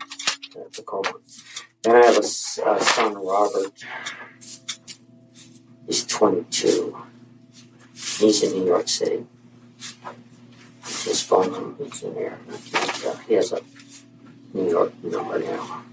Tacoma. 0.73 1.15
Then 1.83 1.97
I 1.97 2.07
have 2.07 2.17
a, 2.17 2.21
uh, 2.21 2.79
son, 2.79 3.15
Robert. 3.15 3.85
He's 5.87 6.07
22. 6.07 6.97
He's 7.95 8.43
in 8.43 8.53
New 8.53 8.67
York 8.67 8.89
City. 8.89 9.27
His 10.83 11.23
phone 11.23 11.53
number 11.53 11.85
is 11.85 12.03
in 12.03 12.15
there. 12.15 12.39
Uh, 12.75 13.17
he 13.27 13.35
has 13.35 13.53
a 13.53 13.61
New 14.55 14.71
York 14.71 14.93
number 15.03 15.39
now. 15.39 15.85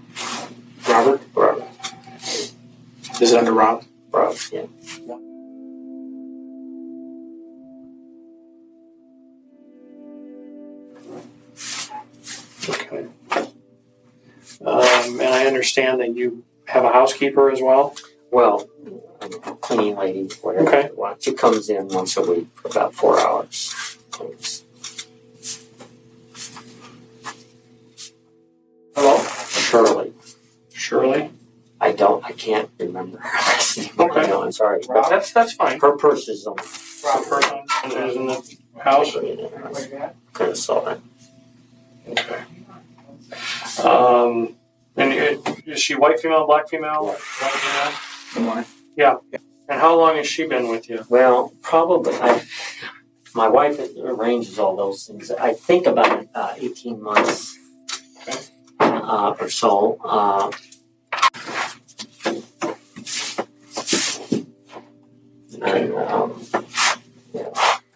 Robert? 0.88 1.20
Robert. 1.34 1.68
Is 3.20 3.32
it 3.32 3.38
under 3.38 3.52
Rob? 3.52 3.84
Robert, 4.12 4.52
yeah. 4.52 4.66
I 15.40 15.46
understand 15.46 16.00
that 16.00 16.14
you 16.14 16.44
have 16.66 16.84
a 16.84 16.92
housekeeper 16.92 17.50
as 17.50 17.62
well. 17.62 17.96
Well, 18.30 18.68
um, 19.22 19.56
cleaning 19.62 19.96
lady, 19.96 20.28
whatever. 20.42 20.68
Okay. 20.68 20.88
you 20.88 20.96
want. 20.96 21.22
She 21.22 21.32
comes 21.32 21.70
in 21.70 21.88
once 21.88 22.14
a 22.18 22.22
week 22.22 22.46
for 22.54 22.68
about 22.68 22.94
four 22.94 23.18
hours. 23.18 23.96
Hello, 28.94 29.16
Shirlee. 29.16 30.12
Shirlee. 30.74 31.30
I 31.80 31.92
don't, 31.92 32.22
I 32.22 32.32
can't 32.32 32.68
remember 32.78 33.18
her 33.18 33.24
last 33.38 33.78
name. 33.78 33.90
Okay. 33.98 34.26
No, 34.26 34.42
I'm 34.42 34.52
sorry. 34.52 34.82
But 34.86 35.08
that's 35.08 35.32
that's 35.32 35.54
fine. 35.54 35.80
Her 35.80 35.96
purse 35.96 36.28
is 36.28 36.46
on. 36.46 36.56
Rob 37.02 37.24
purse 37.24 37.46
is 37.86 38.16
in 38.16 38.26
the 38.26 38.56
house. 38.78 39.14
Kind 40.34 40.50
of 40.50 40.58
saw 40.58 40.80
that. 40.84 41.00
Okay. 42.08 42.42
Um, 43.82 44.56
and 45.00 45.12
it, 45.12 45.40
is 45.66 45.80
she 45.80 45.94
white 45.94 46.20
female, 46.20 46.46
black 46.46 46.68
female? 46.68 47.04
Yeah. 47.04 47.12
White 47.12 47.52
female? 47.52 47.92
Good 48.34 48.42
morning. 48.42 48.64
And 49.68 49.80
how 49.80 49.96
long 49.96 50.16
has 50.16 50.26
she 50.26 50.46
been 50.46 50.68
with 50.68 50.88
you? 50.90 51.04
Well, 51.08 51.52
probably. 51.62 52.12
I, 52.14 52.42
my 53.34 53.48
wife 53.48 53.78
arranges 54.02 54.58
all 54.58 54.76
those 54.76 55.06
things. 55.06 55.30
I 55.30 55.52
think 55.52 55.86
about 55.86 56.26
uh, 56.34 56.54
18 56.58 57.00
months 57.02 57.56
Okay. 58.22 58.38
uh, 58.80 59.34
or 59.40 59.48
so. 59.48 59.98
Uh, 60.04 60.50
and, 65.62 65.94
um, 65.94 66.39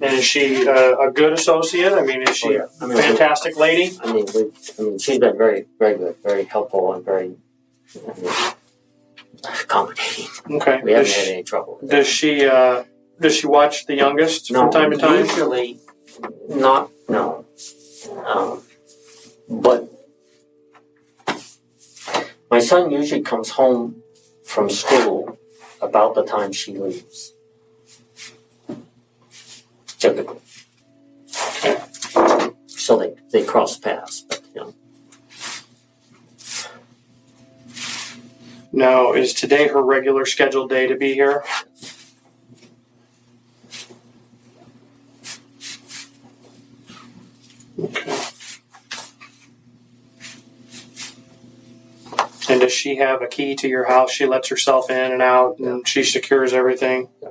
And 0.04 0.14
is 0.14 0.24
she 0.24 0.68
uh, 0.68 0.96
a 0.98 1.10
good 1.10 1.32
associate? 1.32 1.92
I 1.92 2.02
mean, 2.02 2.22
is 2.22 2.36
she 2.36 2.48
oh, 2.48 2.52
yeah. 2.52 2.66
I 2.80 2.84
a 2.84 2.88
mean, 2.88 2.96
we- 2.96 3.02
fantastic 3.02 3.56
lady? 3.56 3.96
I 4.02 4.12
mean, 4.12 4.26
we, 4.34 4.42
I 4.78 4.82
mean, 4.82 4.98
she's 4.98 5.18
been 5.18 5.36
very, 5.38 5.66
very 5.78 5.96
good, 5.98 6.16
very 6.22 6.44
helpful, 6.44 6.92
and 6.92 7.04
very 7.04 7.36
I 7.96 8.20
mean, 8.20 8.30
accommodating. 9.44 10.26
Okay. 10.56 10.80
We 10.82 10.92
Does 10.92 11.08
haven't 11.14 11.24
had 11.26 11.32
any 11.34 11.42
trouble. 11.42 11.78
with 11.80 11.90
does 11.90 12.06
she 12.06 12.46
uh, 12.46 12.84
does 13.20 13.34
she 13.36 13.46
watch 13.46 13.86
the 13.86 13.94
youngest 13.96 14.50
No, 14.50 14.62
from 14.62 14.70
time 14.72 14.90
to 14.92 14.96
time? 14.96 15.18
Usually, 15.24 15.78
not 16.48 16.90
no. 17.08 17.44
Um, 18.26 18.62
but 19.48 19.88
my 22.50 22.58
son 22.60 22.90
usually 22.90 23.22
comes 23.22 23.50
home 23.50 24.02
from 24.44 24.70
school 24.70 25.38
about 25.80 26.14
the 26.14 26.24
time 26.24 26.52
she 26.52 26.72
leaves. 26.78 27.33
So 32.66 32.98
they, 32.98 33.14
they 33.32 33.42
cross 33.44 33.78
paths, 33.78 34.20
but 34.28 34.42
you 34.54 34.60
know. 34.60 34.74
No. 38.72 39.14
Is 39.14 39.32
today 39.32 39.68
her 39.68 39.82
regular 39.82 40.26
scheduled 40.26 40.68
day 40.68 40.86
to 40.86 40.94
be 40.94 41.14
here? 41.14 41.42
Okay. 47.78 48.20
And 52.50 52.60
does 52.60 52.72
she 52.72 52.96
have 52.96 53.22
a 53.22 53.26
key 53.26 53.54
to 53.56 53.68
your 53.68 53.88
house? 53.88 54.12
She 54.12 54.26
lets 54.26 54.48
herself 54.48 54.90
in 54.90 55.12
and 55.12 55.22
out, 55.22 55.58
and 55.58 55.88
she 55.88 56.04
secures 56.04 56.52
everything. 56.52 57.08
Yeah. 57.22 57.30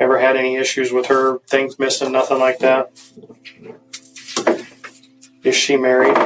Ever 0.00 0.18
had 0.18 0.34
any 0.36 0.56
issues 0.56 0.90
with 0.92 1.06
her? 1.06 1.38
Things 1.40 1.78
missing? 1.78 2.10
Nothing 2.12 2.38
like 2.38 2.58
that. 2.60 2.90
Is 5.44 5.54
she 5.54 5.76
married? 5.76 6.16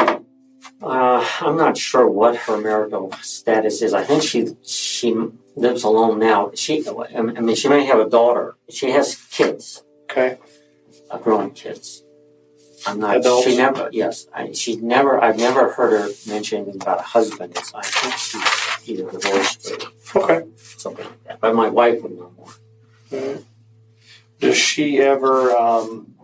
Uh, 0.80 1.26
I'm 1.40 1.56
not 1.56 1.76
sure 1.76 2.08
what 2.08 2.36
her 2.36 2.56
marital 2.56 3.10
status 3.20 3.82
is. 3.82 3.92
I 3.92 4.04
think 4.04 4.22
she 4.22 4.54
she 4.62 5.14
lives 5.56 5.82
alone 5.82 6.18
now. 6.20 6.52
She, 6.54 6.84
I 6.88 7.20
mean, 7.20 7.56
she 7.56 7.68
may 7.68 7.84
have 7.84 7.98
a 7.98 8.08
daughter. 8.08 8.56
She 8.70 8.90
has 8.90 9.16
kids, 9.30 9.82
Okay. 10.04 10.38
uh, 11.10 11.18
grown 11.18 11.50
kids. 11.50 12.02
I'm 12.86 13.00
not. 13.00 13.16
Adults? 13.16 13.46
She 13.46 13.56
never. 13.56 13.88
Yes, 13.92 14.26
I, 14.32 14.52
she 14.52 14.76
never. 14.76 15.20
I've 15.22 15.38
never 15.38 15.72
heard 15.72 15.92
her 16.00 16.08
mention 16.28 16.68
about 16.70 17.00
a 17.00 17.02
husband. 17.02 17.56
So 17.56 17.78
I 17.78 17.82
think 17.82 18.14
she's 18.14 18.88
either 18.88 19.10
divorced 19.10 19.88
or 20.14 20.22
Okay. 20.22 20.46
something 20.56 21.04
like 21.06 21.24
that. 21.24 21.40
But 21.40 21.54
my 21.56 21.68
wife 21.70 22.02
would 22.02 22.12
know 22.12 22.30
more. 22.36 22.52
Alright. 23.12 23.44
Does 24.40 24.56
she 24.56 25.00
ever 25.00 25.52
um, 25.52 26.14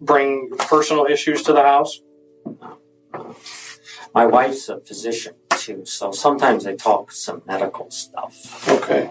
bring 0.00 0.50
personal 0.58 1.06
issues 1.06 1.42
to 1.42 1.52
the 1.52 1.62
house? 1.62 2.00
My 4.14 4.26
wife's 4.26 4.68
a 4.68 4.80
physician 4.80 5.34
too, 5.56 5.84
so 5.84 6.12
sometimes 6.12 6.64
they 6.64 6.76
talk 6.76 7.12
some 7.12 7.42
medical 7.46 7.90
stuff. 7.90 8.68
Okay. 8.68 9.10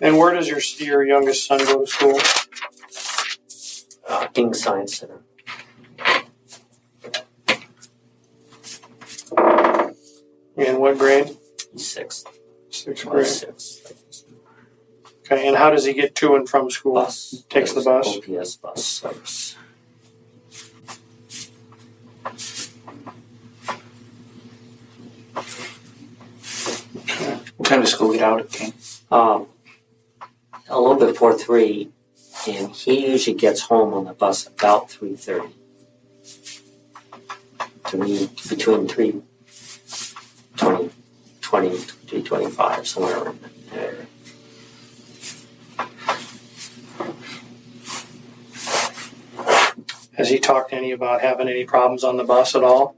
And 0.00 0.16
where 0.16 0.34
does 0.34 0.48
your 0.48 0.60
your 0.78 1.04
youngest 1.04 1.46
son 1.46 1.58
go 1.58 1.84
to 1.84 1.86
school? 1.86 2.20
Uh, 4.08 4.26
King 4.28 4.54
Science 4.54 4.96
Center. 4.96 5.22
In 10.58 10.80
what 10.80 10.98
grade? 10.98 11.36
Sixth. 11.76 12.26
Sixth 12.68 13.06
grade. 13.06 13.26
sixth. 13.26 14.24
Okay. 15.20 15.46
And 15.46 15.56
how 15.56 15.70
does 15.70 15.84
he 15.84 15.92
get 15.92 16.14
to 16.16 16.34
and 16.34 16.48
from 16.48 16.68
school? 16.70 16.94
Bus. 16.94 17.44
Takes 17.48 17.72
the 17.72 17.82
bus? 17.82 18.16
OPS 18.16 18.56
bus 18.56 18.84
service. 18.84 19.56
What 27.56 27.68
time 27.68 27.80
does 27.80 27.92
school 27.92 28.12
get 28.12 28.22
out 28.22 28.40
at 28.40 28.50
King? 28.50 28.72
Um, 29.10 29.46
a 30.68 30.80
little 30.80 30.96
bit 30.96 31.12
before 31.12 31.38
three, 31.38 31.90
and 32.46 32.72
he 32.72 33.10
usually 33.10 33.36
gets 33.36 33.62
home 33.62 33.94
on 33.94 34.04
the 34.04 34.12
bus 34.12 34.46
about 34.46 34.90
three 34.90 35.16
thirty. 35.16 35.54
Three 37.86 38.28
between 38.48 38.86
three 38.88 39.22
twenty, 40.58 40.90
twenty, 41.40 41.76
three 41.76 42.22
twenty-five, 42.22 42.86
somewhere 42.86 43.22
around 43.22 43.40
there. 43.70 44.06
Has 50.16 50.30
he 50.30 50.38
talked 50.38 50.70
to 50.70 50.76
any 50.76 50.90
about 50.90 51.20
having 51.20 51.48
any 51.48 51.64
problems 51.64 52.02
on 52.02 52.16
the 52.16 52.24
bus 52.24 52.54
at 52.54 52.64
all? 52.64 52.96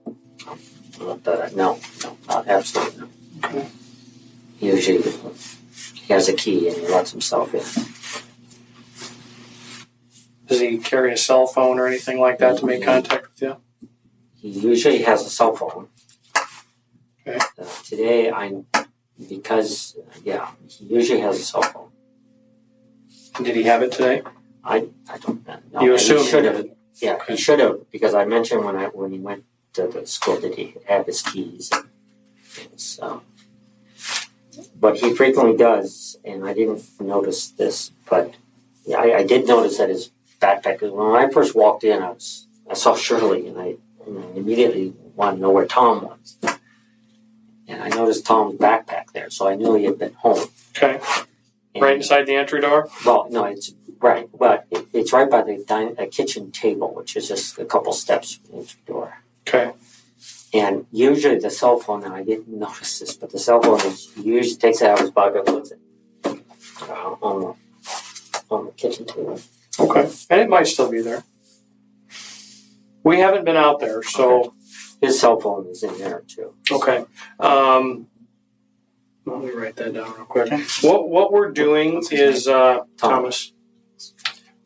Not 0.99 1.23
that 1.25 1.53
I 1.53 1.55
no, 1.55 1.79
no, 2.03 2.17
not 2.27 2.49
absolutely. 2.49 3.09
No. 3.43 3.49
Okay. 3.49 3.69
Usually, 4.59 5.03
he 5.95 6.13
has 6.13 6.29
a 6.29 6.35
key 6.35 6.69
and 6.69 6.77
he 6.77 6.89
lets 6.89 7.13
himself 7.13 7.55
in. 7.55 7.63
Does 10.47 10.61
he 10.61 10.79
carry 10.79 11.13
a 11.13 11.17
cell 11.17 11.47
phone 11.47 11.79
or 11.79 11.87
anything 11.87 12.19
like 12.19 12.39
that 12.39 12.59
to 12.59 12.67
make 12.67 12.81
mm-hmm. 12.81 12.91
contact 12.91 13.29
with 13.31 13.43
you? 13.43 13.57
He 14.37 14.49
usually 14.49 15.03
has 15.03 15.25
a 15.25 15.31
cell 15.31 15.55
phone. 15.55 15.89
Okay. 17.27 17.39
Uh, 17.59 17.65
today, 17.85 18.31
I 18.31 18.63
because 19.29 19.97
yeah, 20.25 20.51
he 20.67 20.87
usually 20.87 21.21
has 21.21 21.39
a 21.39 21.43
cell 21.43 21.63
phone. 21.63 21.91
Did 23.45 23.57
he 23.57 23.63
have 23.65 23.83
it 23.83 23.93
today? 23.93 24.23
I 24.65 24.89
I 25.09 25.19
don't 25.19 25.47
know. 25.47 25.81
You 25.81 25.95
assume 25.95 26.19
he 26.19 26.31
should 26.31 26.45
have. 26.45 26.67
Yeah, 26.97 27.19
he 27.29 27.37
should 27.37 27.61
have 27.61 27.91
because 27.91 28.15
I 28.15 28.25
mentioned 28.25 28.65
when 28.65 28.77
I 28.77 28.87
when 28.87 29.13
he 29.13 29.19
went 29.19 29.45
to 29.75 29.87
the 29.87 30.07
school 30.07 30.41
that 30.41 30.55
he 30.55 30.75
had 30.87 31.07
his 31.07 31.23
keys. 31.23 31.71
And 31.73 32.81
so, 32.81 33.23
but 34.75 34.99
he 34.99 35.15
frequently 35.15 35.57
does 35.57 36.19
and 36.25 36.45
I 36.45 36.53
didn't 36.53 36.83
notice 37.01 37.51
this, 37.51 37.93
but 38.09 38.35
yeah, 38.85 38.99
I, 38.99 39.19
I 39.19 39.23
did 39.25 39.47
notice 39.47 39.79
that 39.79 39.89
his 39.89 40.11
backpack. 40.41 40.81
When 40.83 41.15
I 41.15 41.31
first 41.31 41.55
walked 41.55 41.85
in, 41.85 42.03
I 42.03 42.11
was 42.11 42.49
I 42.71 42.75
saw 42.75 42.95
Shirlee, 42.95 43.49
and 43.49 43.59
I, 43.59 43.77
and 44.07 44.19
I 44.19 44.39
immediately 44.39 44.95
wanted 45.17 45.37
to 45.37 45.43
know 45.43 45.51
where 45.51 45.67
Tom 45.67 46.03
was. 46.03 46.60
And 47.71 47.83
I 47.83 47.89
noticed 47.89 48.27
Tom's 48.27 48.57
backpack 48.59 49.13
there, 49.13 49.31
so 49.31 49.47
I 49.49 49.55
knew 49.55 49.75
he 49.77 49.85
had 49.85 49.99
been 49.99 50.15
home. 50.15 50.49
Okay. 50.77 51.01
And- 51.75 51.83
Right 51.83 51.97
inside 51.97 52.27
the 52.27 52.35
entry 52.35 52.61
door. 52.61 52.89
Well, 53.07 53.29
no, 53.31 53.45
it's 53.45 53.73
right, 54.01 54.29
but 54.37 54.67
it, 54.73 54.87
it's 54.93 55.13
right 55.13 55.31
by 55.31 55.43
the 55.43 55.65
din- 55.65 55.95
uh, 55.99 56.07
kitchen 56.11 56.51
table, 56.51 56.93
which 56.93 57.15
is 57.17 57.29
just 57.29 57.59
a 57.61 57.65
couple 57.65 57.93
steps 57.93 58.35
from 58.35 58.59
the 58.63 58.75
door. 58.87 59.19
Okay. 59.47 59.73
And 60.53 60.87
usually 60.91 61.39
the 61.39 61.49
cell 61.51 61.79
phone, 61.79 62.03
and 62.03 62.13
I 62.13 62.25
didn't 62.25 62.49
notice 62.67 62.99
this, 62.99 63.15
but 63.15 63.31
the 63.31 63.39
cell 63.39 63.63
phone 63.63 63.81
is 63.87 64.11
usually 64.17 64.57
takes 64.57 64.83
it 64.83 64.89
out 64.91 64.95
of 64.99 65.01
his 65.03 65.11
pocket, 65.13 65.47
puts 65.47 65.71
it 65.71 65.79
uh, 66.25 66.93
on 67.23 67.41
the 67.41 67.55
on 68.51 68.67
the 68.67 68.73
kitchen 68.73 69.07
table. 69.07 69.41
Okay. 69.79 70.11
And 70.29 70.41
it 70.41 70.49
might 70.49 70.67
still 70.67 70.91
be 70.91 71.01
there. 71.03 71.23
We 73.05 73.21
haven't 73.21 73.45
been 73.45 73.57
out 73.57 73.79
there, 73.79 74.03
so 74.03 74.55
His 75.01 75.19
cell 75.19 75.41
phone 75.41 75.67
is 75.67 75.83
in 75.83 75.99
there 75.99 76.23
too. 76.27 76.55
okay. 76.71 77.05
Um, 77.39 78.09
let 79.27 79.41
me 79.41 79.51
write 79.51 79.77
that 79.77 79.95
down 79.95 80.13
real 80.15 80.25
quick. 80.25 80.53
What 80.83 81.09
what 81.09 81.33
we're 81.33 81.51
doing 81.51 82.03
is 82.11 82.49
uh, 82.49 82.81
Thomas. 82.97 83.53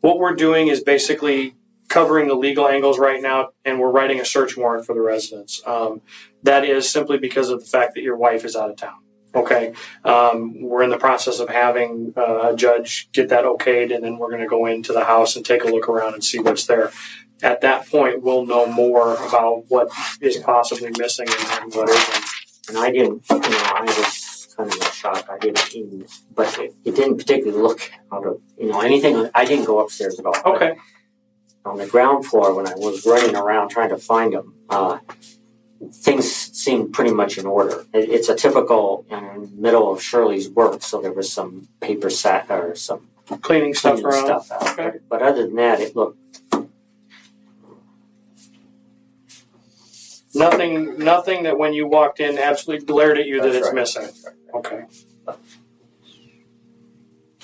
What 0.01 0.19
we're 0.19 0.35
doing 0.35 0.67
is 0.67 0.81
basically 0.81 1.55
covering 1.87 2.27
the 2.27 2.35
legal 2.35 2.67
angles 2.67 2.99
right 2.99 3.21
now, 3.21 3.49
and 3.63 3.79
we're 3.79 3.91
writing 3.91 4.19
a 4.19 4.25
search 4.25 4.57
warrant 4.57 4.85
for 4.85 4.93
the 4.93 5.01
residents. 5.01 5.61
Um, 5.65 6.01
that 6.43 6.65
is 6.65 6.89
simply 6.89 7.17
because 7.17 7.49
of 7.49 7.59
the 7.59 7.65
fact 7.65 7.95
that 7.95 8.01
your 8.01 8.17
wife 8.17 8.45
is 8.45 8.55
out 8.55 8.69
of 8.69 8.75
town. 8.75 8.99
Okay, 9.33 9.73
um, 10.05 10.61
we're 10.61 10.83
in 10.83 10.89
the 10.89 10.97
process 10.97 11.39
of 11.39 11.49
having 11.49 12.13
uh, 12.15 12.51
a 12.51 12.55
judge 12.55 13.09
get 13.11 13.29
that 13.29 13.43
okayed, 13.43 13.93
and 13.93 14.03
then 14.03 14.17
we're 14.17 14.29
going 14.29 14.41
to 14.41 14.47
go 14.47 14.65
into 14.65 14.93
the 14.93 15.03
house 15.03 15.35
and 15.35 15.45
take 15.45 15.63
a 15.63 15.67
look 15.67 15.89
around 15.89 16.13
and 16.13 16.23
see 16.23 16.39
what's 16.39 16.65
there. 16.65 16.91
At 17.43 17.61
that 17.61 17.87
point, 17.89 18.23
we'll 18.23 18.45
know 18.45 18.65
more 18.65 19.13
about 19.15 19.65
what 19.67 19.89
is 20.21 20.37
possibly 20.37 20.91
missing 20.97 21.27
and, 21.29 21.63
and 21.63 21.73
what 21.75 21.89
isn't. 21.89 22.25
And 22.69 22.77
I 22.77 22.91
didn't, 22.91 23.23
you 23.29 23.37
know, 23.39 23.63
I 23.75 23.83
was 23.83 24.47
kind 24.55 24.71
of 24.71 24.75
in 24.75 24.91
shock. 24.91 25.29
I 25.29 25.37
didn't 25.37 25.75
even, 25.75 26.07
but 26.33 26.57
it, 26.57 26.73
it 26.83 26.95
didn't 26.95 27.17
particularly 27.17 27.61
look 27.61 27.91
out 28.11 28.25
of, 28.25 28.41
you 28.57 28.67
know, 28.67 28.81
anything. 28.81 29.29
I 29.35 29.45
didn't 29.45 29.65
go 29.65 29.79
upstairs 29.79 30.17
at 30.17 30.25
all. 30.25 30.35
Okay, 30.45 30.75
on 31.65 31.77
the 31.77 31.87
ground 31.87 32.25
floor 32.25 32.55
when 32.55 32.67
I 32.67 32.73
was 32.75 33.05
running 33.05 33.35
around 33.35 33.69
trying 33.69 33.89
to 33.89 33.97
find 33.97 34.33
them, 34.33 34.55
uh, 34.69 34.99
things 35.91 36.31
seemed 36.31 36.93
pretty 36.93 37.11
much 37.11 37.37
in 37.37 37.45
order. 37.45 37.85
It, 37.93 38.09
it's 38.09 38.29
a 38.29 38.35
typical 38.35 39.05
middle 39.53 39.91
of 39.91 39.99
Shirlee's 39.99 40.49
work, 40.49 40.81
so 40.81 41.01
there 41.01 41.13
was 41.13 41.31
some 41.31 41.67
paper 41.81 42.09
sat 42.09 42.49
or 42.49 42.75
some 42.75 43.09
cleaning 43.41 43.73
stuff 43.73 44.01
cleaning 44.01 44.11
around. 44.11 44.43
stuff 44.43 44.51
out. 44.51 44.79
Okay. 44.79 44.99
But, 45.09 45.09
but 45.09 45.21
other 45.21 45.45
than 45.45 45.55
that, 45.55 45.81
it 45.81 45.95
looked 45.95 46.44
Nothing, 50.35 50.97
nothing 50.99 51.43
that 51.43 51.57
when 51.57 51.73
you 51.73 51.87
walked 51.87 52.19
in 52.19 52.37
absolutely 52.37 52.85
glared 52.85 53.17
at 53.17 53.25
you 53.25 53.41
that 53.41 53.53
That's 53.53 53.57
it's 53.57 53.67
right. 53.67 53.75
missing. 53.75 54.33
Okay. 54.53 54.83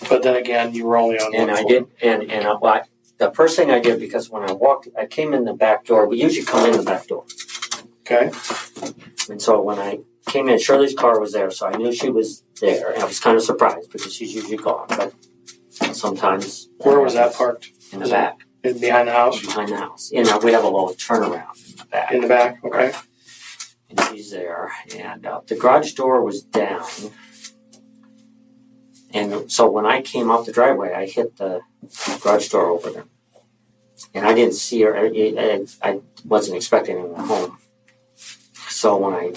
But 0.09 0.23
then 0.23 0.35
again, 0.35 0.73
you 0.73 0.85
were 0.85 0.97
only 0.97 1.17
on 1.19 1.31
the 1.31 1.37
and 1.37 1.47
one 1.49 1.57
I 1.57 1.61
floor. 1.61 1.69
did, 1.71 1.87
and 2.01 2.31
and 2.31 2.47
I, 2.47 2.53
well, 2.55 2.73
I, 2.73 2.81
the 3.17 3.31
first 3.31 3.55
thing 3.55 3.69
I 3.69 3.79
did 3.79 3.99
because 3.99 4.29
when 4.29 4.43
I 4.43 4.51
walked, 4.51 4.87
I 4.97 5.05
came 5.05 5.33
in 5.33 5.45
the 5.45 5.53
back 5.53 5.85
door. 5.85 6.07
We 6.07 6.21
usually 6.21 6.45
come 6.45 6.65
in 6.65 6.75
the 6.77 6.83
back 6.83 7.07
door, 7.07 7.25
Okay. 8.01 8.31
and 9.29 9.39
so 9.41 9.61
when 9.61 9.77
I 9.77 9.99
came 10.27 10.49
in, 10.49 10.57
Shirlee's 10.57 10.95
car 10.95 11.19
was 11.19 11.33
there, 11.33 11.51
so 11.51 11.67
I 11.67 11.77
knew 11.77 11.91
she 11.93 12.09
was 12.09 12.43
there, 12.59 12.91
and 12.93 13.03
I 13.03 13.05
was 13.05 13.19
kind 13.19 13.37
of 13.37 13.43
surprised 13.43 13.91
because 13.91 14.11
she's 14.13 14.33
usually 14.33 14.57
gone, 14.57 14.87
but 14.89 15.13
sometimes 15.95 16.67
Where 16.79 16.99
was 16.99 17.13
that 17.13 17.33
parked? 17.35 17.71
in 17.93 17.99
the 17.99 18.09
back 18.09 18.39
In, 18.63 18.79
behind 18.79 19.07
the 19.07 19.13
house? 19.13 19.43
behind 19.45 19.69
the 19.69 19.77
house. 19.77 20.11
You 20.11 20.23
know, 20.23 20.37
we 20.37 20.51
have 20.53 20.63
a 20.63 20.67
little 20.69 20.93
turnaround 20.93 21.71
in 21.71 21.77
the 21.77 21.85
back, 21.85 22.11
In 22.11 22.21
the 22.21 22.27
back. 22.27 22.63
Okay. 22.63 22.91
and 23.89 23.99
she's 24.09 24.31
there, 24.31 24.71
and 24.95 25.25
uh, 25.25 25.41
the 25.47 25.55
garage 25.55 25.93
door 25.93 26.23
was 26.23 26.41
down. 26.43 26.85
And 29.13 29.51
so 29.51 29.69
when 29.69 29.85
I 29.85 30.01
came 30.01 30.31
out 30.31 30.45
the 30.45 30.51
driveway, 30.53 30.93
I 30.93 31.05
hit 31.05 31.37
the 31.37 31.61
garage 32.21 32.47
door 32.49 32.67
opener, 32.67 33.05
and 34.13 34.25
I 34.25 34.33
didn't 34.33 34.53
see 34.53 34.81
her. 34.83 34.95
I, 34.97 35.07
I, 35.11 35.65
I 35.81 35.99
wasn't 36.23 36.57
expecting 36.57 36.97
anyone 36.97 37.25
home. 37.25 37.57
So 38.69 38.97
when 38.97 39.13
I 39.13 39.33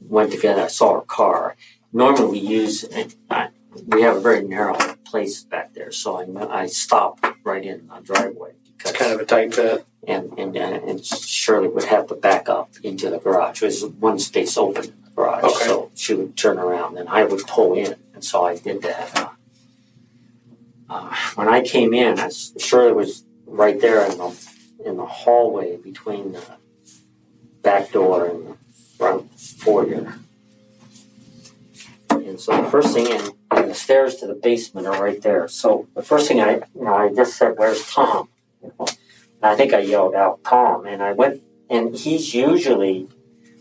went 0.00 0.32
to 0.32 0.38
get, 0.38 0.58
I 0.58 0.68
saw 0.68 0.94
her 0.94 1.00
car. 1.02 1.56
Normally 1.92 2.26
we 2.30 2.38
use, 2.38 2.84
I, 3.30 3.48
we 3.86 4.02
have 4.02 4.16
a 4.16 4.20
very 4.20 4.42
narrow 4.46 4.95
place 5.06 5.42
back 5.44 5.72
there, 5.74 5.90
so 5.92 6.16
I, 6.18 6.62
I 6.62 6.66
stopped 6.66 7.24
right 7.44 7.64
in 7.64 7.86
the 7.86 8.00
driveway 8.00 8.52
because 8.76 8.92
kind 8.92 9.12
of 9.12 9.20
a 9.20 9.24
tight 9.24 9.54
fit. 9.54 9.86
and 10.06 10.32
and 10.38 10.56
and 10.56 11.00
Shirlee 11.00 11.72
would 11.72 11.84
have 11.84 12.06
to 12.08 12.14
back 12.14 12.48
up 12.48 12.70
into 12.82 13.08
the 13.10 13.18
garage. 13.18 13.60
There 13.60 13.68
was 13.68 13.84
one 13.84 14.18
space 14.18 14.56
open 14.56 14.84
in 14.84 14.94
the 15.04 15.10
garage, 15.10 15.44
Okay. 15.44 15.64
so 15.66 15.90
she 15.94 16.14
would 16.14 16.36
turn 16.36 16.58
around 16.58 16.98
and 16.98 17.08
I 17.08 17.24
would 17.24 17.46
pull 17.46 17.74
in, 17.74 17.94
and 18.14 18.22
so 18.24 18.44
I 18.44 18.56
did 18.56 18.82
that. 18.82 19.16
Uh, 19.18 19.28
uh, 20.88 21.14
when 21.34 21.48
I 21.48 21.62
came 21.62 21.92
in, 21.94 22.18
I, 22.20 22.28
Shirlee 22.28 22.94
was 22.94 23.24
right 23.46 23.80
there 23.80 24.04
in 24.10 24.18
the 24.18 24.30
in 24.84 24.96
the 24.96 25.06
hallway 25.06 25.76
between 25.76 26.32
the 26.32 26.42
back 27.62 27.90
door 27.92 28.26
and 28.26 28.46
the 28.48 28.56
front 28.96 29.38
foyer. 29.40 30.14
And 32.10 32.40
so 32.40 32.60
the 32.62 32.68
first 32.70 32.92
thing, 32.94 33.06
the 33.06 33.34
stairs 33.86 34.16
to 34.16 34.26
the 34.26 34.34
basement 34.34 34.88
are 34.88 35.00
right 35.00 35.22
there. 35.22 35.46
So 35.46 35.86
the 35.94 36.02
first 36.02 36.26
thing 36.26 36.40
I, 36.40 36.54
you 36.74 36.84
know, 36.86 36.96
I 37.04 37.14
just 37.14 37.36
said, 37.38 37.56
"Where's 37.56 37.86
Tom?" 37.86 38.28
You 38.60 38.72
know, 38.76 38.86
I 39.40 39.54
think 39.54 39.72
I 39.72 39.78
yelled 39.78 40.16
out 40.16 40.42
Tom, 40.42 40.86
and 40.86 41.00
I 41.00 41.12
went, 41.12 41.40
and 41.70 41.94
he's 41.94 42.34
usually, 42.34 43.06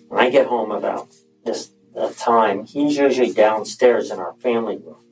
when 0.08 0.20
I 0.26 0.32
get 0.32 0.48
home 0.48 0.72
about 0.72 1.10
this 1.46 1.70
uh, 1.96 2.12
time, 2.18 2.66
he's 2.66 2.98
usually 2.98 3.32
downstairs 3.34 4.10
in 4.10 4.18
our 4.18 4.34
family 4.46 4.78
room 4.78 5.04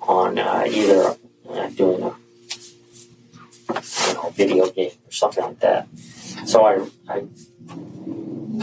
on 0.00 0.38
uh, 0.38 0.64
either 0.66 1.16
uh, 1.50 1.68
doing 1.68 2.02
a 2.02 2.14
you 3.68 4.14
know, 4.14 4.32
video 4.32 4.70
game 4.70 4.96
or 5.06 5.12
something 5.12 5.44
like 5.44 5.60
that. 5.60 5.88
So 6.46 6.64
I, 6.64 6.72
I 7.06 7.16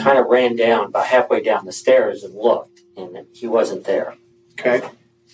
kind 0.04 0.18
of 0.18 0.26
ran 0.38 0.56
down 0.56 0.86
about 0.86 1.06
halfway 1.06 1.44
down 1.44 1.66
the 1.66 1.78
stairs 1.84 2.24
and 2.24 2.34
looked, 2.34 2.82
and 2.98 3.28
he 3.34 3.46
wasn't 3.46 3.84
there. 3.84 4.16
Okay. 4.54 4.82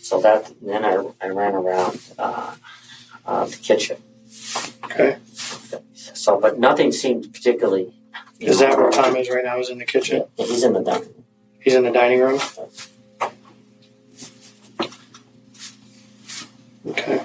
So 0.06 0.22
that 0.22 0.53
then 0.62 0.86
I, 0.86 1.03
I 1.20 1.30
ran 1.30 1.56
around 1.56 1.99
uh, 2.20 2.56
uh, 3.26 3.45
the 3.45 3.58
kitchen. 3.58 3.97
Okay. 4.84 5.18
So, 5.95 6.39
but 6.39 6.60
nothing 6.60 6.91
seemed 6.91 7.34
particularly. 7.34 7.91
Is 8.39 8.62
know, 8.62 8.68
that 8.68 8.78
where 8.78 8.91
Tom 8.91 9.16
is 9.16 9.32
right 9.32 9.43
now? 9.43 9.58
Is 9.60 9.72
in 9.72 9.80
the 9.80 9.86
kitchen? 9.86 10.26
Yeah, 10.38 10.45
he's 10.45 10.64
in 10.64 10.74
the 10.74 10.82
dining 10.82 11.08
room. 11.08 11.24
He's 11.60 11.74
in 11.74 11.84
the 11.86 11.91
dining 11.91 12.20
room? 12.20 12.39
Okay. 16.89 17.24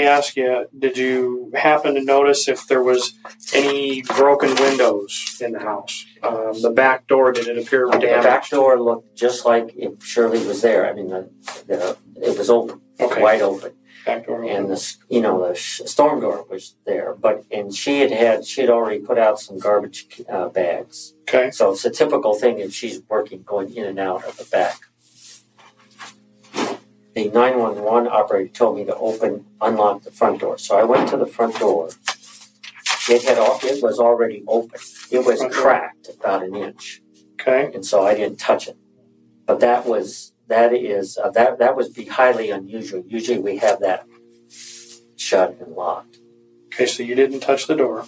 Me 0.00 0.06
ask 0.06 0.34
you, 0.34 0.66
did 0.78 0.96
you 0.96 1.50
happen 1.54 1.94
to 1.94 2.02
notice 2.02 2.48
if 2.48 2.66
there 2.68 2.82
was 2.82 3.12
any 3.52 4.00
broken 4.00 4.54
windows 4.54 5.36
in 5.44 5.52
the 5.52 5.58
house? 5.58 6.06
Um, 6.22 6.54
the 6.62 6.70
back 6.70 7.06
door, 7.06 7.32
did 7.32 7.48
it 7.48 7.58
appear 7.58 7.86
The 7.86 7.98
back 7.98 8.48
door 8.48 8.80
looked 8.80 9.14
just 9.14 9.44
like 9.44 9.74
if 9.76 9.98
Shirlee 9.98 10.46
was 10.46 10.62
there. 10.62 10.88
I 10.88 10.94
mean, 10.94 11.08
the, 11.08 11.28
the 11.66 11.98
it 12.22 12.38
was 12.38 12.48
open, 12.48 12.80
Okay. 12.98 13.20
wide 13.20 13.42
open, 13.42 13.72
Back 14.06 14.26
door. 14.26 14.42
and 14.42 14.70
the 14.70 14.94
you 15.10 15.20
know 15.20 15.46
the 15.46 15.54
sh- 15.54 15.82
storm 15.84 16.20
door 16.20 16.46
was 16.48 16.76
there. 16.86 17.14
But 17.14 17.44
and 17.50 17.74
she 17.74 18.00
had 18.00 18.10
had 18.10 18.46
she 18.46 18.62
had 18.62 18.70
already 18.70 19.00
put 19.00 19.18
out 19.18 19.38
some 19.38 19.58
garbage 19.58 20.22
uh, 20.30 20.48
bags. 20.48 21.12
Okay. 21.28 21.50
So 21.50 21.72
it's 21.72 21.84
a 21.84 21.90
typical 21.90 22.32
thing 22.34 22.58
if 22.58 22.72
she's 22.72 23.02
working, 23.10 23.42
going 23.42 23.74
in 23.76 23.84
and 23.84 23.98
out 23.98 24.24
of 24.24 24.38
the 24.38 24.44
back. 24.44 24.78
The 27.14 27.28
911 27.28 28.08
operator 28.08 28.52
told 28.52 28.76
me 28.76 28.84
to 28.84 28.94
open, 28.96 29.44
unlock 29.60 30.02
the 30.02 30.10
front 30.12 30.40
door. 30.40 30.58
So 30.58 30.78
I 30.78 30.84
went 30.84 31.08
to 31.10 31.16
the 31.16 31.26
front 31.26 31.58
door. 31.58 31.90
It 33.08 33.24
had 33.24 33.38
al- 33.38 33.58
it 33.64 33.82
was 33.82 33.98
already 33.98 34.44
open. 34.46 34.78
It 35.10 35.26
was 35.26 35.40
door. 35.40 35.50
cracked 35.50 36.08
about 36.20 36.44
an 36.44 36.54
inch, 36.54 37.02
Okay. 37.40 37.70
and 37.74 37.84
so 37.84 38.06
I 38.06 38.14
didn't 38.14 38.38
touch 38.38 38.68
it. 38.68 38.76
But 39.46 39.58
that 39.60 39.86
was 39.86 40.32
that 40.46 40.72
is 40.72 41.18
uh, 41.18 41.30
that 41.30 41.58
that 41.58 41.74
was 41.76 41.88
be 41.88 42.04
highly 42.04 42.50
unusual. 42.50 43.02
Usually 43.08 43.38
we 43.40 43.56
have 43.56 43.80
that 43.80 44.06
shut 45.16 45.56
and 45.60 45.72
locked. 45.74 46.18
Okay, 46.66 46.86
so 46.86 47.02
you 47.02 47.16
didn't 47.16 47.40
touch 47.40 47.66
the 47.66 47.74
door? 47.74 48.06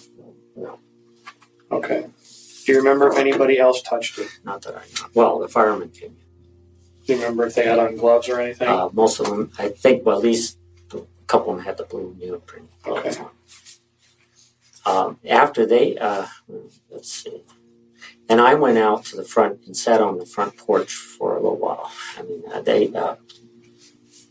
No. 0.55 0.79
Okay. 1.71 2.07
Do 2.65 2.71
you 2.71 2.77
remember 2.77 3.09
if 3.11 3.17
anybody 3.17 3.59
else 3.59 3.81
touched 3.81 4.17
it? 4.19 4.29
Not 4.45 4.61
that 4.61 4.75
I 4.75 4.79
know. 5.01 5.09
Well, 5.13 5.39
the 5.39 5.49
fireman 5.49 5.89
came. 5.89 6.15
Do 7.05 7.13
you 7.13 7.19
remember 7.19 7.45
if 7.47 7.55
they 7.55 7.65
had 7.65 7.79
on 7.79 7.95
gloves 7.97 8.29
or 8.29 8.39
anything? 8.39 8.67
Uh, 8.67 8.89
most 8.93 9.19
of 9.19 9.27
them, 9.27 9.51
I 9.59 9.69
think, 9.69 10.05
well, 10.05 10.17
at 10.17 10.23
least 10.23 10.57
a 10.93 11.01
couple 11.27 11.51
of 11.51 11.57
them 11.57 11.65
had 11.65 11.77
the 11.77 11.83
blue 11.83 12.15
neoprene. 12.19 12.69
gloves 12.81 13.17
Okay. 13.17 13.21
on. 13.21 13.29
Um, 14.85 15.19
after 15.29 15.65
they, 15.65 15.97
uh, 15.97 16.27
let's 16.89 17.11
see, 17.11 17.43
and 18.29 18.39
I 18.41 18.53
went 18.55 18.77
out 18.77 19.05
to 19.05 19.15
the 19.17 19.23
front 19.23 19.61
and 19.65 19.75
sat 19.77 20.01
on 20.01 20.17
the 20.17 20.25
front 20.25 20.57
porch 20.57 20.93
for 20.93 21.33
a 21.33 21.41
little 21.41 21.57
while. 21.57 21.91
I 22.17 22.23
mean, 22.23 22.43
uh, 22.53 22.61
they, 22.61 22.93
uh, 22.93 23.15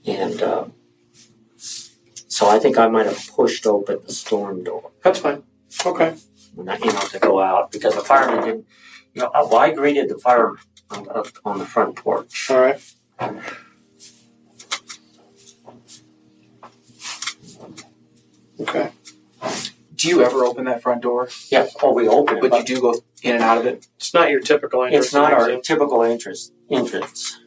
And 0.07 0.43
uh, 0.43 0.64
so 1.57 2.49
I 2.49 2.59
think 2.59 2.77
I 2.79 2.89
might 2.89 3.07
have 3.07 3.29
pushed 3.35 3.66
open 3.66 3.99
the 4.07 4.12
storm 4.12 4.64
door, 4.64 4.91
That's 5.03 5.20
fine. 5.20 5.43
Okay. 5.87 6.16
when 6.55 6.68
I, 6.68 6.77
you 6.79 6.93
know, 6.93 7.01
to 7.01 7.18
go 7.18 7.41
out 7.41 7.70
because 7.70 7.95
the 7.95 8.01
fireman 8.03 8.45
didn't. 8.45 8.66
You 9.14 9.23
know, 9.23 9.29
uh, 9.29 9.47
well, 9.51 9.57
I 9.61 9.70
greeted 9.73 10.09
the 10.09 10.18
fireman 10.18 10.59
on 10.93 11.05
the, 11.05 11.32
on 11.45 11.59
the 11.59 11.66
front 11.66 11.97
porch. 11.97 12.51
All 12.51 12.61
right. 12.61 12.95
Okay. 18.61 18.93
Do 19.95 20.09
you 20.09 20.22
ever 20.22 20.45
open 20.45 20.64
that 20.64 20.82
front 20.82 21.03
door? 21.03 21.28
Yeah. 21.49 21.68
Oh, 21.82 21.93
we 21.93 22.09
open 22.09 22.38
it, 22.38 22.51
But 22.51 22.68
you 22.68 22.76
do 22.76 22.80
go 22.80 22.95
in 23.22 23.36
and 23.36 23.43
out 23.45 23.59
of 23.59 23.66
it. 23.66 23.86
It's 23.97 24.12
not 24.12 24.30
your 24.30 24.40
typical 24.40 24.82
entrance. 24.82 25.07
It's 25.07 25.14
not 25.14 25.32
our 25.32 25.49
exit. 25.49 25.64
typical 25.64 26.03
entrance. 26.03 26.51
Entrance. 26.70 27.38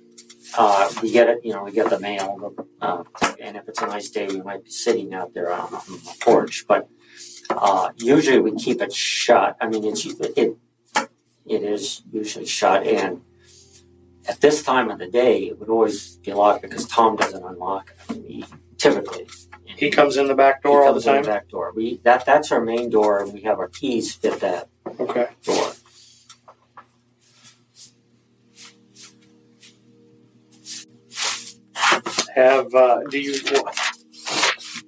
Uh, 0.57 0.89
we 1.01 1.11
get 1.11 1.27
it, 1.27 1.41
you 1.43 1.51
know, 1.53 1.63
we 1.63 1.71
get 1.71 1.89
the 1.89 1.99
mail, 1.99 2.53
uh, 2.81 3.03
and 3.41 3.57
if 3.57 3.67
it's 3.67 3.81
a 3.81 3.87
nice 3.87 4.09
day, 4.09 4.25
we 4.27 4.41
might 4.41 4.63
be 4.63 4.69
sitting 4.69 5.13
out 5.13 5.33
there 5.33 5.51
on, 5.51 5.73
on 5.73 5.81
the 5.87 6.15
porch. 6.21 6.63
But 6.65 6.87
uh, 7.49 7.89
usually, 7.97 8.39
we 8.39 8.55
keep 8.55 8.81
it 8.81 8.93
shut. 8.93 9.57
I 9.59 9.67
mean, 9.67 9.83
it's 9.83 10.05
it 10.05 10.55
it 11.45 11.63
is 11.63 12.03
usually 12.09 12.45
shut, 12.45 12.87
and 12.87 13.21
at 14.27 14.41
this 14.41 14.63
time 14.63 14.89
of 14.89 14.99
the 14.99 15.07
day, 15.07 15.43
it 15.47 15.59
would 15.59 15.69
always 15.69 16.17
be 16.17 16.33
locked 16.33 16.63
because 16.63 16.87
Tom 16.87 17.15
doesn't 17.15 17.43
unlock 17.43 17.91
it. 17.91 17.97
I 18.09 18.13
mean, 18.13 18.23
he, 18.23 18.45
typically, 18.77 19.27
He 19.65 19.89
comes 19.89 20.17
in 20.17 20.27
the 20.27 20.35
back 20.35 20.63
door 20.63 20.83
all 20.83 20.93
the 20.93 21.01
comes 21.01 21.07
in 21.07 21.13
time. 21.15 21.23
back 21.25 21.49
door. 21.49 21.73
We 21.75 21.97
that 22.03 22.25
that's 22.25 22.51
our 22.51 22.61
main 22.61 22.89
door, 22.89 23.23
and 23.23 23.33
we 23.33 23.41
have 23.41 23.59
our 23.59 23.69
keys 23.69 24.13
fit 24.13 24.39
that 24.41 24.69
Okay. 24.99 25.27
door. 25.43 25.71
Have 32.35 32.73
uh, 32.73 32.99
do 33.09 33.19
you 33.19 33.39
what, 33.51 33.77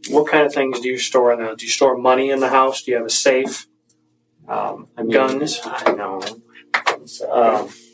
what 0.10 0.28
kind 0.32 0.46
of 0.46 0.54
things 0.54 0.80
do 0.80 0.90
you 0.90 0.98
store 0.98 1.32
in 1.34 1.40
there? 1.40 1.56
Do 1.56 1.66
you 1.66 1.72
store 1.72 1.98
money 1.98 2.30
in 2.30 2.40
the 2.40 2.50
house? 2.50 2.84
Do 2.84 2.92
you 2.92 2.98
have 2.98 3.06
a 3.06 3.10
safe? 3.10 3.68
Um, 4.48 4.88
I 4.98 5.02
mean, 5.04 5.12
Guns? 5.12 5.60
I 5.64 5.92
know. 5.94 6.22
It's, 7.02 7.22
um, 7.22 7.30
I 7.30 7.52
don't 7.52 7.70
think 7.70 7.87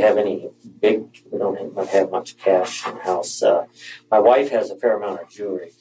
have 0.00 0.18
any 0.18 0.48
big. 0.80 1.22
We 1.30 1.38
don't 1.38 1.76
have, 1.76 1.88
have 1.88 2.10
much 2.10 2.36
cash 2.36 2.86
in 2.86 2.94
the 2.94 3.02
house. 3.02 3.42
Uh, 3.42 3.66
my 4.10 4.18
wife 4.18 4.50
has 4.50 4.70
a 4.70 4.76
fair 4.76 4.96
amount 4.96 5.22
of 5.22 5.30
jewelry. 5.30 5.72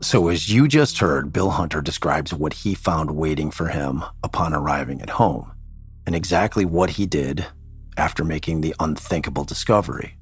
So, 0.00 0.28
as 0.28 0.48
you 0.48 0.68
just 0.68 0.98
heard, 0.98 1.32
Bill 1.32 1.50
Hunter 1.50 1.80
describes 1.80 2.32
what 2.32 2.52
he 2.52 2.74
found 2.74 3.10
waiting 3.10 3.50
for 3.50 3.68
him 3.68 4.04
upon 4.22 4.54
arriving 4.54 5.02
at 5.02 5.10
home, 5.10 5.52
and 6.06 6.14
exactly 6.14 6.64
what 6.64 6.90
he 6.90 7.04
did 7.04 7.44
after 7.96 8.22
making 8.22 8.60
the 8.60 8.74
unthinkable 8.78 9.42
discovery. 9.42 10.16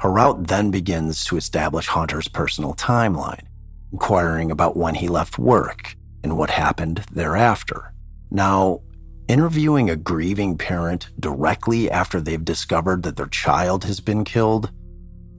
Heraut 0.00 0.48
then 0.48 0.72
begins 0.72 1.24
to 1.26 1.36
establish 1.36 1.86
Hunter's 1.86 2.26
personal 2.26 2.74
timeline, 2.74 3.46
inquiring 3.94 4.50
about 4.50 4.76
when 4.76 4.96
he 4.96 5.06
left 5.06 5.38
work 5.38 5.94
and 6.24 6.36
what 6.36 6.50
happened 6.50 7.04
thereafter. 7.12 7.94
Now, 8.28 8.80
interviewing 9.28 9.88
a 9.88 9.94
grieving 9.94 10.58
parent 10.58 11.10
directly 11.20 11.88
after 11.88 12.20
they've 12.20 12.44
discovered 12.44 13.04
that 13.04 13.14
their 13.14 13.28
child 13.28 13.84
has 13.84 14.00
been 14.00 14.24
killed 14.24 14.72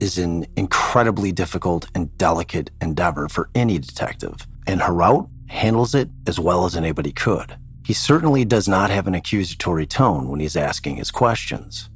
is 0.00 0.16
an 0.16 0.46
incredibly 0.56 1.32
difficult 1.32 1.90
and 1.94 2.16
delicate 2.16 2.70
endeavor 2.80 3.28
for 3.28 3.50
any 3.54 3.78
detective, 3.78 4.46
and 4.66 4.80
Heraut 4.80 5.28
handles 5.50 5.94
it 5.94 6.08
as 6.26 6.40
well 6.40 6.64
as 6.64 6.74
anybody 6.74 7.12
could. 7.12 7.58
He 7.84 7.92
certainly 7.92 8.46
does 8.46 8.66
not 8.66 8.88
have 8.88 9.06
an 9.06 9.14
accusatory 9.14 9.86
tone 9.86 10.30
when 10.30 10.40
he's 10.40 10.56
asking 10.56 10.96
his 10.96 11.10
questions. 11.10 11.90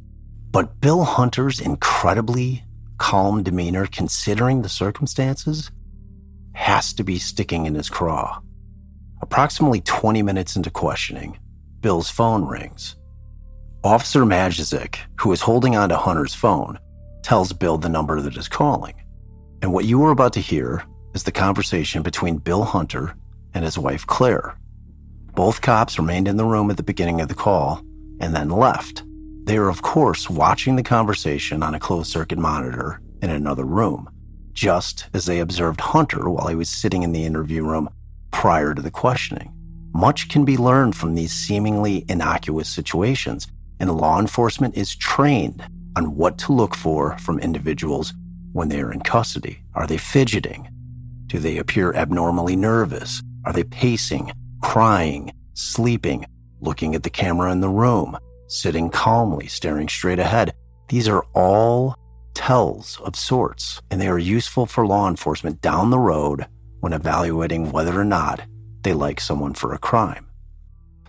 But 0.50 0.78
Bill 0.82 1.04
Hunter's 1.04 1.58
incredibly 1.58 2.64
calm 2.98 3.42
demeanor, 3.42 3.86
considering 3.86 4.60
the 4.60 4.68
circumstances, 4.68 5.70
has 6.54 6.92
to 6.94 7.04
be 7.04 7.18
sticking 7.18 7.66
in 7.66 7.74
his 7.74 7.88
craw. 7.88 8.40
Approximately 9.22 9.82
20 9.82 10.22
minutes 10.22 10.56
into 10.56 10.70
questioning, 10.70 11.38
Bill's 11.80 12.10
phone 12.10 12.46
rings. 12.46 12.96
Officer 13.82 14.24
Majizik, 14.24 14.98
who 15.20 15.32
is 15.32 15.40
holding 15.40 15.76
onto 15.76 15.94
Hunter's 15.94 16.34
phone, 16.34 16.78
tells 17.22 17.52
Bill 17.52 17.78
the 17.78 17.88
number 17.88 18.20
that 18.20 18.36
is 18.36 18.48
calling. 18.48 18.94
And 19.62 19.72
what 19.72 19.84
you 19.84 20.02
are 20.04 20.10
about 20.10 20.32
to 20.34 20.40
hear 20.40 20.84
is 21.14 21.24
the 21.24 21.32
conversation 21.32 22.02
between 22.02 22.38
Bill 22.38 22.64
Hunter 22.64 23.14
and 23.54 23.64
his 23.64 23.78
wife 23.78 24.06
Claire. 24.06 24.56
Both 25.34 25.60
cops 25.60 25.98
remained 25.98 26.28
in 26.28 26.36
the 26.36 26.44
room 26.44 26.70
at 26.70 26.76
the 26.76 26.82
beginning 26.82 27.20
of 27.20 27.28
the 27.28 27.34
call 27.34 27.82
and 28.20 28.34
then 28.34 28.50
left. 28.50 29.02
They 29.44 29.56
are, 29.56 29.68
of 29.68 29.82
course, 29.82 30.28
watching 30.28 30.76
the 30.76 30.82
conversation 30.82 31.62
on 31.62 31.74
a 31.74 31.80
closed 31.80 32.10
circuit 32.10 32.38
monitor 32.38 33.00
in 33.22 33.30
another 33.30 33.64
room, 33.64 34.08
just 34.52 35.06
as 35.12 35.26
they 35.26 35.40
observed 35.40 35.80
Hunter 35.80 36.28
while 36.28 36.48
he 36.48 36.54
was 36.54 36.68
sitting 36.68 37.02
in 37.02 37.12
the 37.12 37.24
interview 37.24 37.64
room 37.64 37.88
prior 38.30 38.74
to 38.74 38.82
the 38.82 38.90
questioning. 38.90 39.52
Much 39.92 40.28
can 40.28 40.44
be 40.44 40.56
learned 40.56 40.96
from 40.96 41.14
these 41.14 41.32
seemingly 41.32 42.04
innocuous 42.08 42.68
situations, 42.68 43.48
and 43.80 43.90
law 43.90 44.20
enforcement 44.20 44.76
is 44.76 44.94
trained 44.94 45.64
on 45.96 46.16
what 46.16 46.38
to 46.38 46.52
look 46.52 46.76
for 46.76 47.18
from 47.18 47.38
individuals 47.40 48.14
when 48.52 48.68
they 48.68 48.80
are 48.80 48.92
in 48.92 49.00
custody. 49.00 49.62
Are 49.74 49.86
they 49.86 49.98
fidgeting? 49.98 50.68
Do 51.26 51.38
they 51.38 51.58
appear 51.58 51.92
abnormally 51.92 52.56
nervous? 52.56 53.22
Are 53.44 53.52
they 53.52 53.64
pacing, 53.64 54.32
crying, 54.62 55.32
sleeping, 55.54 56.26
looking 56.60 56.94
at 56.94 57.02
the 57.02 57.10
camera 57.10 57.50
in 57.52 57.60
the 57.60 57.68
room, 57.68 58.18
sitting 58.48 58.90
calmly, 58.90 59.46
staring 59.46 59.88
straight 59.88 60.18
ahead? 60.18 60.52
These 60.88 61.08
are 61.08 61.24
all 61.34 61.96
tells 62.40 62.98
of 63.02 63.14
sorts, 63.14 63.82
and 63.90 64.00
they 64.00 64.08
are 64.08 64.18
useful 64.18 64.64
for 64.64 64.86
law 64.86 65.06
enforcement 65.06 65.60
down 65.60 65.90
the 65.90 65.98
road 65.98 66.46
when 66.80 66.94
evaluating 66.94 67.70
whether 67.70 68.00
or 68.00 68.04
not 68.04 68.40
they 68.80 68.94
like 68.94 69.20
someone 69.20 69.52
for 69.52 69.74
a 69.74 69.78
crime. 69.78 70.26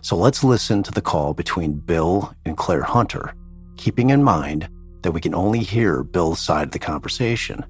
So 0.02 0.14
let's 0.14 0.44
listen 0.44 0.82
to 0.82 0.92
the 0.92 1.00
call 1.00 1.32
between 1.32 1.80
Bill 1.80 2.34
and 2.44 2.54
Claire 2.54 2.82
Hunter 2.82 3.34
keeping 3.78 4.10
in 4.10 4.22
mind 4.22 4.68
that 5.02 5.12
we 5.12 5.22
can 5.22 5.34
only 5.34 5.60
hear 5.60 6.02
Bill's 6.04 6.38
side 6.38 6.68
of 6.68 6.72
the 6.72 6.78
conversation. 6.78 7.64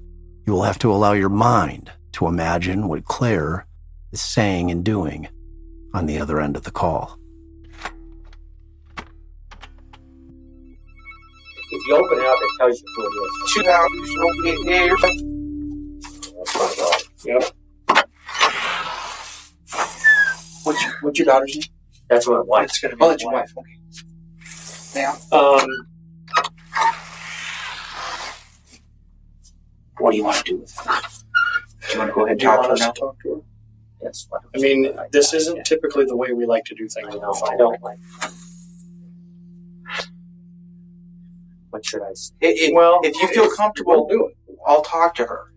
You 0.45 0.51
will 0.51 0.63
have 0.63 0.79
to 0.79 0.91
allow 0.91 1.13
your 1.13 1.29
mind 1.29 1.89
to 2.13 2.27
imagine 2.27 2.89
what 2.89 3.05
Claire 3.05 3.65
is 4.11 4.19
saying 4.19 4.71
and 4.71 4.83
doing 4.83 5.29
on 5.93 6.05
the 6.05 6.19
other 6.19 6.41
end 6.41 6.57
of 6.57 6.63
the 6.63 6.71
call. 6.71 7.17
You 11.87 11.95
open 11.95 12.17
it 12.19 12.25
up, 12.25 12.37
it 12.41 12.49
tells 12.59 12.81
you 12.81 12.87
who 12.95 13.01
it 13.03 13.11
is. 13.25 13.53
Two 13.53 13.69
hours. 13.69 13.89
you 13.93 14.05
should 14.07 14.21
open 14.21 14.45
it. 14.45 14.71
Yeah, 14.71 14.83
you're 14.85 14.97
fine. 14.97 15.99
That's 16.37 16.55
my 16.55 16.75
dog. 16.77 17.01
Yep. 17.25 17.43
What's 20.63 20.81
your, 20.83 20.93
what's 21.01 21.19
your 21.19 21.25
daughter's 21.25 21.55
name? 21.55 21.63
That's 22.09 22.27
my 22.27 22.39
wife. 22.41 22.65
It's 22.65 22.79
gonna 22.79 22.95
be. 22.95 23.03
Oh, 23.03 23.09
that's 23.09 23.23
your 23.23 23.31
wife. 23.33 23.51
Okay. 23.57 23.77
Now, 24.95 25.17
Um, 25.31 25.67
what 29.97 30.11
do 30.11 30.17
you 30.17 30.23
want 30.23 30.37
to 30.37 30.43
do 30.43 30.57
with 30.57 30.75
her? 30.77 31.01
Do 31.87 31.93
you 31.93 31.99
want 31.99 32.09
to 32.11 32.13
go 32.13 32.21
ahead 32.21 32.31
and 32.31 32.39
do 32.39 32.45
talk 32.45 32.63
to 32.63 32.69
her 32.69 32.75
now? 32.75 32.91
talk 32.91 33.21
to 33.23 33.35
her? 33.35 33.41
What 34.29 34.41
I 34.53 34.57
mean, 34.59 34.93
this 35.11 35.33
isn't 35.33 35.65
typically 35.65 36.03
the 36.05 36.15
way 36.17 36.33
we 36.33 36.45
like 36.45 36.65
to 36.65 36.75
do 36.75 36.89
things. 36.89 37.07
I 37.09 37.15
know. 37.15 37.33
I 37.45 37.55
don't 37.55 37.81
like. 37.81 37.97
What 41.83 41.85
should 41.85 42.01
I 42.01 42.13
say? 42.13 42.33
If, 42.41 42.69
if- 42.69 42.75
Well, 42.75 42.99
if 43.03 43.15
you 43.21 43.27
feel 43.27 43.43
we'll 43.47 43.55
comfortable, 43.55 44.07
do 44.07 44.27
it. 44.27 44.57
I'll 44.65 44.81
talk 44.81 45.15
to 45.15 45.25
her. 45.25 45.53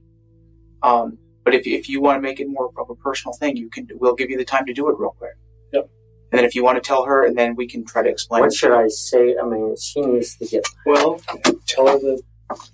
Um, 0.82 1.18
but 1.44 1.54
if 1.54 1.66
if 1.66 1.88
you 1.88 2.00
want 2.00 2.16
to 2.16 2.20
make 2.20 2.40
it 2.40 2.48
more 2.48 2.70
of 2.76 2.90
a 2.90 2.94
personal 2.96 3.32
thing, 3.34 3.56
you 3.56 3.70
can. 3.70 3.86
We'll 3.94 4.14
give 4.14 4.30
you 4.30 4.36
the 4.36 4.44
time 4.44 4.66
to 4.66 4.72
do 4.72 4.88
it 4.88 4.96
real 4.98 5.14
quick. 5.16 5.32
Yep. 5.72 5.88
And 6.32 6.38
then 6.38 6.44
if 6.44 6.54
you 6.56 6.64
want 6.64 6.76
to 6.76 6.86
tell 6.86 7.04
her, 7.04 7.24
and 7.24 7.38
then 7.38 7.54
we 7.54 7.68
can 7.68 7.84
try 7.84 8.02
to 8.02 8.08
explain. 8.08 8.42
What 8.42 8.52
should 8.52 8.72
I 8.72 8.88
say? 8.88 9.36
I 9.40 9.46
mean, 9.46 9.76
she 9.80 10.00
needs 10.00 10.36
to 10.38 10.46
get. 10.46 10.64
Well, 10.84 11.20
tell 11.66 11.86
her 11.86 11.98
that. 11.98 12.22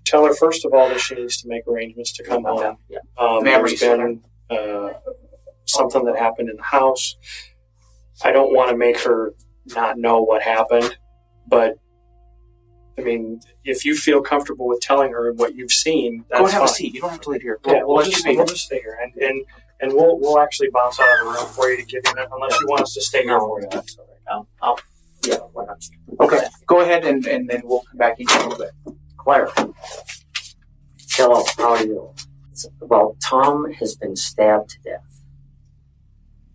Tell 0.05 0.25
her 0.27 0.35
first 0.35 0.65
of 0.67 0.73
all 0.75 0.89
that 0.89 1.01
she 1.01 1.15
needs 1.15 1.41
to 1.43 1.49
make 1.49 1.67
arrangements 1.67 2.13
to 2.15 2.25
come 2.25 2.45
home. 2.45 2.77
Yeah. 2.89 2.99
Um, 3.19 3.43
Memories. 3.45 3.81
there's 3.81 3.99
been 3.99 4.23
uh, 4.51 4.91
something 5.67 6.05
that 6.05 6.17
happened 6.17 6.51
in 6.51 6.57
the 6.57 6.63
house. 6.63 7.17
I 8.25 8.33
don't 8.33 8.55
want 8.55 8.71
to 8.71 8.77
make 8.77 9.01
her 9.01 9.35
not 9.75 9.97
know 9.99 10.21
what 10.23 10.43
happened, 10.43 10.97
but 11.47 11.77
I 12.99 13.03
mean, 13.03 13.41
if 13.65 13.85
you 13.85 13.97
feel 13.97 14.21
comfortable 14.23 14.67
with 14.69 14.81
telling 14.81 15.13
her 15.13 15.33
what 15.33 15.55
you've 15.55 15.73
seen, 15.73 16.25
that's 16.29 16.41
Go 16.41 16.45
and 16.47 16.53
have 16.53 16.61
fine. 16.63 16.69
a 16.71 16.73
seat. 16.73 16.95
You 16.95 17.01
don't 17.01 17.11
have 17.11 17.21
to 17.23 17.31
leave 17.31 17.43
here. 17.43 17.59
Yeah, 17.67 17.83
we'll, 17.85 17.97
let 17.97 18.11
just, 18.11 18.25
we'll 18.27 18.35
here. 18.37 18.45
just 18.45 18.65
stay 18.67 18.81
here, 18.81 18.99
and 19.03 19.15
and, 19.23 19.45
and 19.81 19.93
we'll 19.95 20.19
we'll 20.21 20.39
actually 20.39 20.69
bounce 20.73 21.01
out 21.01 21.09
of 21.21 21.27
the 21.27 21.33
room 21.41 21.49
for 21.53 21.71
you 21.71 21.77
to 21.79 21.85
give 21.85 22.03
you 22.07 22.15
that, 22.15 22.29
unless 22.33 22.61
you 22.61 22.67
want 22.69 22.83
us 22.83 22.95
to 22.95 23.01
stay 23.03 23.23
here 23.23 23.39
for 23.41 23.61
you. 23.63 23.69
that's 23.71 23.97
all 23.99 24.07
right. 24.07 24.19
I'll, 24.31 24.49
I'll, 24.63 24.81
yeah, 25.27 25.37
why 25.53 25.65
not? 25.67 25.85
Okay. 26.21 26.47
Go 26.67 26.81
ahead, 26.81 27.05
and, 27.05 27.27
and 27.27 27.49
then 27.49 27.63
we'll 27.65 27.83
come 27.83 27.99
back 27.99 28.21
in 28.21 28.27
a 28.29 28.49
little 28.49 28.59
bit. 28.59 28.97
Claire. 29.17 29.49
Hello, 31.11 31.45
how 31.59 31.71
are 31.75 31.85
you? 31.85 32.15
Well, 32.81 33.17
Tom 33.23 33.73
has 33.75 33.97
been 33.97 34.17
stabbed 34.17 34.71
to 34.71 34.79
death. 34.83 35.23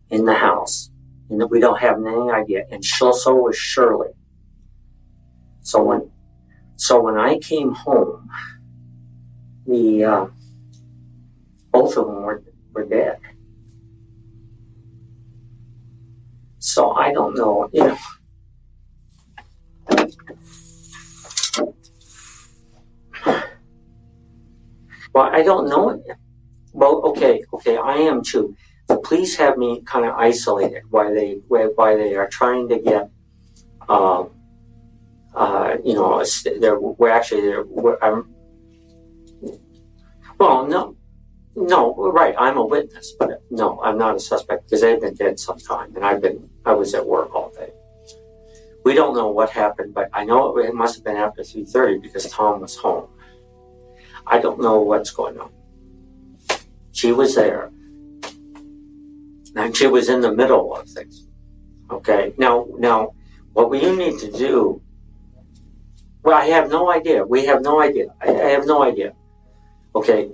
in 0.10 0.26
the 0.26 0.34
house, 0.36 0.90
and 1.30 1.50
we 1.50 1.60
don't 1.60 1.80
have 1.80 1.98
any 2.06 2.32
idea. 2.32 2.66
And 2.72 2.84
so, 2.84 3.12
so 3.12 3.36
was 3.36 3.56
Shirlee. 3.58 4.14
So 5.62 5.84
when, 5.84 6.10
so 6.78 7.02
when 7.02 7.18
I 7.18 7.38
came 7.40 7.74
home, 7.74 8.30
the 9.66 10.04
uh, 10.06 10.28
both 11.72 11.98
of 11.98 12.06
them 12.08 12.22
were 12.22 12.44
were 12.74 12.86
dead. 12.86 13.20
So 16.60 16.92
I 16.92 17.12
don't 17.12 17.36
know, 17.36 17.70
you 17.74 17.84
know. 17.88 17.98
Well, 25.14 25.30
I 25.34 25.42
don't 25.42 25.68
know. 25.68 26.04
Well, 26.74 27.02
okay, 27.10 27.42
okay, 27.54 27.78
I 27.78 27.96
am 27.96 28.22
too. 28.22 28.56
The 28.88 29.00
police 29.00 29.36
have 29.38 29.58
me 29.58 29.82
kind 29.82 30.06
of 30.06 30.14
isolated 30.16 30.84
while 30.92 31.12
they 31.12 31.40
while 31.48 31.98
they 31.98 32.16
are 32.16 32.28
trying 32.28 32.70
to 32.70 32.78
get, 32.78 33.10
uh, 33.90 34.26
uh, 35.36 35.78
you 35.84 35.94
know, 35.94 36.24
they're 36.60 36.80
we're 36.80 37.10
actually 37.10 37.54
we're, 37.68 37.98
I'm, 38.02 38.34
well, 40.40 40.68
no, 40.68 40.96
no, 41.56 41.96
right. 41.96 42.36
I'm 42.38 42.58
a 42.58 42.66
witness, 42.66 43.14
but 43.20 43.42
no, 43.50 43.82
I'm 43.82 43.98
not 43.98 44.16
a 44.16 44.20
suspect 44.20 44.66
because 44.66 44.82
they've 44.82 45.02
been 45.02 45.16
dead 45.16 45.40
some 45.40 45.58
time, 45.58 45.96
and 45.96 46.06
I've 46.06 46.22
been 46.22 46.50
I 46.66 46.74
was 46.74 46.94
at 46.94 47.06
work 47.06 47.34
all 47.34 47.50
day. 47.50 47.72
We 48.86 48.94
don't 48.94 49.16
know 49.16 49.30
what 49.30 49.50
happened, 49.50 49.94
but 49.94 50.10
I 50.14 50.24
know 50.24 50.58
it, 50.58 50.68
it 50.68 50.74
must 50.74 50.96
have 50.96 51.04
been 51.04 51.18
after 51.18 51.42
3:30 51.42 52.02
because 52.02 52.30
Tom 52.32 52.62
was 52.62 52.76
home. 52.78 53.08
I 54.26 54.40
don't 54.40 54.62
know 54.62 54.80
what's 54.82 55.12
going 55.12 55.40
on. 55.40 55.52
She 56.92 57.12
was 57.12 57.36
there, 57.36 57.72
and 59.56 59.76
she 59.76 59.88
was 59.88 60.10
in 60.10 60.22
the 60.22 60.34
middle 60.34 60.76
of 60.76 60.88
things. 60.90 61.28
Okay, 61.90 62.34
now 62.38 62.68
now, 62.78 63.14
what 63.54 63.70
we 63.70 63.80
need 63.96 64.20
to 64.20 64.32
do. 64.32 64.82
Well, 66.28 66.36
I 66.36 66.48
have 66.48 66.70
no 66.70 66.92
idea. 66.92 67.26
We 67.26 67.46
have 67.46 67.62
no 67.62 67.80
idea. 67.82 68.08
I, 68.22 68.28
I 68.28 68.50
have 68.50 68.66
no 68.66 68.84
idea. 68.84 69.14
Okay, 69.96 70.30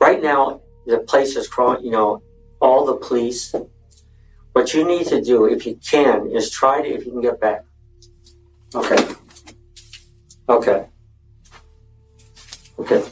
right 0.00 0.22
now 0.22 0.62
the 0.86 1.00
place 1.00 1.36
is 1.36 1.46
crawling, 1.46 1.84
you 1.84 1.90
know, 1.90 2.22
all 2.58 2.86
the 2.86 2.94
police. 2.94 3.54
What 4.52 4.72
you 4.72 4.86
need 4.86 5.06
to 5.08 5.20
do, 5.20 5.44
if 5.44 5.66
you 5.66 5.74
can, 5.76 6.30
is 6.30 6.50
try 6.50 6.80
to, 6.80 6.88
if 6.88 7.04
you 7.04 7.12
can 7.12 7.20
get 7.20 7.38
back. 7.38 7.66
Okay. 8.74 9.14
Okay. 10.48 10.86
Okay. 12.78 13.02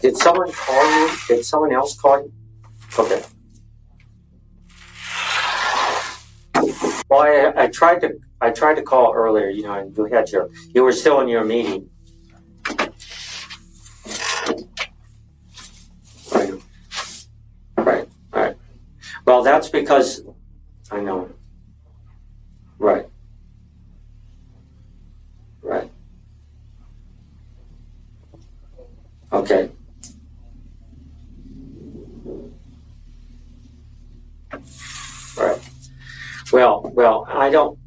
Did 0.00 0.16
someone 0.16 0.50
call 0.52 0.84
you? 0.98 1.10
Did 1.28 1.44
someone 1.44 1.74
else 1.74 2.00
call 2.00 2.22
you? 2.22 2.32
Okay. 2.98 3.22
Well, 7.08 7.20
I, 7.20 7.64
I 7.64 7.66
tried 7.68 8.00
to 8.00 8.18
I 8.40 8.50
tried 8.50 8.74
to 8.74 8.82
call 8.82 9.12
earlier, 9.14 9.48
you 9.48 9.62
know, 9.62 9.72
and 9.72 9.96
you 9.96 10.04
had 10.04 10.30
your 10.30 10.50
you 10.74 10.82
were 10.82 10.92
still 10.92 11.20
in 11.20 11.28
your 11.28 11.44
meeting. 11.44 11.88
Right, 17.76 18.08
right. 18.32 18.56
Well, 19.24 19.42
that's 19.42 19.68
because 19.68 20.22
I 20.90 21.00
know. 21.00 21.30
Right. 22.78 23.06
Right. 25.62 25.90
Okay. 29.32 29.70
Right. 35.36 35.60
Well, 36.52 36.90
well, 36.94 37.27
I 37.38 37.50
don't. 37.50 37.78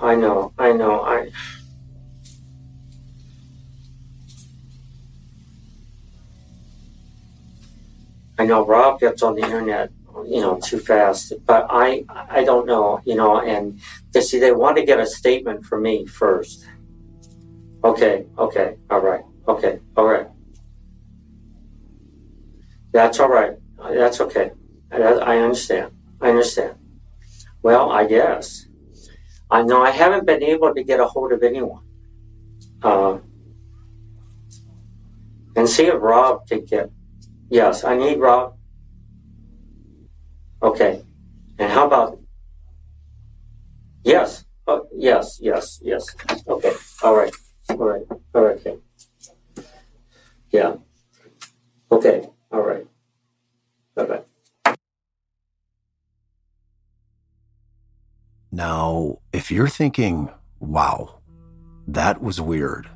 I 0.00 0.14
know. 0.14 0.52
I 0.58 0.72
know. 0.72 1.00
I. 1.02 1.30
I 8.38 8.44
know 8.44 8.66
Rob 8.66 9.00
gets 9.00 9.22
on 9.22 9.34
the 9.34 9.42
internet 9.42 9.90
you 10.24 10.40
know 10.40 10.58
too 10.60 10.78
fast 10.78 11.32
but 11.44 11.66
i 11.70 12.04
i 12.30 12.42
don't 12.42 12.66
know 12.66 13.00
you 13.04 13.14
know 13.14 13.40
and 13.40 13.78
they 14.12 14.20
see 14.20 14.38
they 14.38 14.52
want 14.52 14.76
to 14.76 14.84
get 14.84 14.98
a 14.98 15.06
statement 15.06 15.64
from 15.64 15.82
me 15.82 16.06
first 16.06 16.66
okay 17.84 18.26
okay 18.38 18.76
all 18.90 19.00
right 19.00 19.24
okay 19.46 19.78
all 19.96 20.06
right 20.06 20.28
that's 22.92 23.20
all 23.20 23.28
right 23.28 23.56
that's 23.90 24.20
okay 24.20 24.50
i, 24.90 24.96
I 24.96 25.38
understand 25.38 25.92
i 26.20 26.30
understand 26.30 26.74
well 27.62 27.90
i 27.90 28.06
guess 28.06 28.66
i 29.50 29.62
know 29.62 29.82
i 29.82 29.90
haven't 29.90 30.26
been 30.26 30.42
able 30.42 30.74
to 30.74 30.82
get 30.82 31.00
a 31.00 31.06
hold 31.06 31.32
of 31.32 31.42
anyone 31.42 31.82
uh, 32.82 33.18
and 35.56 35.68
see 35.68 35.86
if 35.86 35.94
rob 36.00 36.46
can 36.48 36.64
get 36.64 36.90
yes 37.50 37.84
i 37.84 37.96
need 37.96 38.18
rob 38.18 38.56
Okay. 40.62 41.02
And 41.58 41.70
how 41.70 41.86
about 41.86 42.18
yes? 44.02 44.44
Oh, 44.66 44.86
yes, 44.92 45.38
yes, 45.40 45.78
yes. 45.82 46.16
Okay. 46.48 46.72
All 47.02 47.14
right. 47.16 47.34
All 47.70 47.76
right. 47.76 48.02
All 48.34 48.42
right. 48.42 48.56
Okay. 48.56 48.78
Yeah. 50.50 50.76
Okay. 51.92 52.28
All 52.50 52.62
right. 52.62 52.86
Bye 53.94 54.04
bye. 54.04 54.22
Now, 58.56 59.18
if 59.34 59.50
you're 59.50 59.68
thinking, 59.68 60.30
wow, 60.60 61.18
that 61.88 62.22
was 62.22 62.40
weird, 62.40 62.88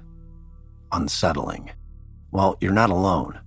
unsettling, 0.90 1.72
well, 2.30 2.56
you're 2.62 2.72
not 2.72 2.88
alone. 2.88 3.40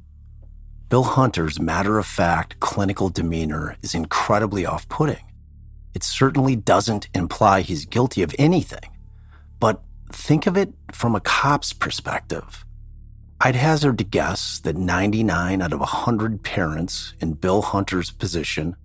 Bill 0.90 1.02
Hunter's 1.02 1.60
matter 1.60 1.98
of 1.98 2.06
fact 2.06 2.60
clinical 2.60 3.10
demeanor 3.10 3.78
is 3.82 3.96
incredibly 3.96 4.64
off 4.64 4.88
putting. 4.90 5.26
It 5.96 6.04
certainly 6.04 6.56
doesn't 6.56 7.10
imply 7.16 7.62
he's 7.62 7.86
guilty 7.86 8.22
of 8.22 8.36
anything, 8.38 8.92
but 9.60 9.82
think 10.12 10.46
of 10.46 10.56
it 10.56 10.72
from 10.92 11.16
a 11.16 11.20
cop's 11.20 11.74
perspective. 11.74 12.64
I'd 13.42 13.56
hazard 13.56 13.98
to 13.98 14.04
guess 14.04 14.60
that 14.60 14.78
99 14.78 15.64
out 15.64 15.74
of 15.74 15.80
100 15.80 16.44
parents 16.44 17.16
in 17.20 17.34
Bill 17.34 17.64
Hunter's 17.64 18.12
position 18.12 18.76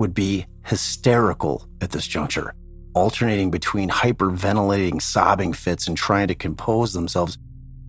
would 0.00 0.12
be 0.12 0.46
hysterical 0.64 1.68
at 1.80 1.92
this 1.92 2.08
juncture, 2.08 2.52
alternating 2.94 3.50
between 3.50 3.90
hyperventilating, 3.90 5.02
sobbing 5.02 5.52
fits 5.52 5.86
and 5.86 5.96
trying 5.96 6.28
to 6.28 6.34
compose 6.34 6.92
themselves 6.92 7.36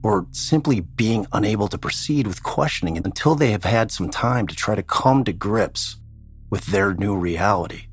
or 0.03 0.28
simply 0.32 0.82
being 0.82 1.26
unable 1.32 1.68
to 1.68 1.78
proceed 1.78 2.28
with 2.28 2.43
questioning 2.43 2.97
until 2.97 3.34
they 3.34 3.51
have 3.51 3.64
had 3.64 3.91
some 3.91 4.10
time 4.10 4.45
to 4.47 4.56
try 4.56 4.76
to 4.76 4.84
come 4.84 5.24
to 5.24 5.34
grips 5.34 5.97
with 6.49 6.68
their 6.68 6.93
new 6.93 7.16
reality. 7.16 7.88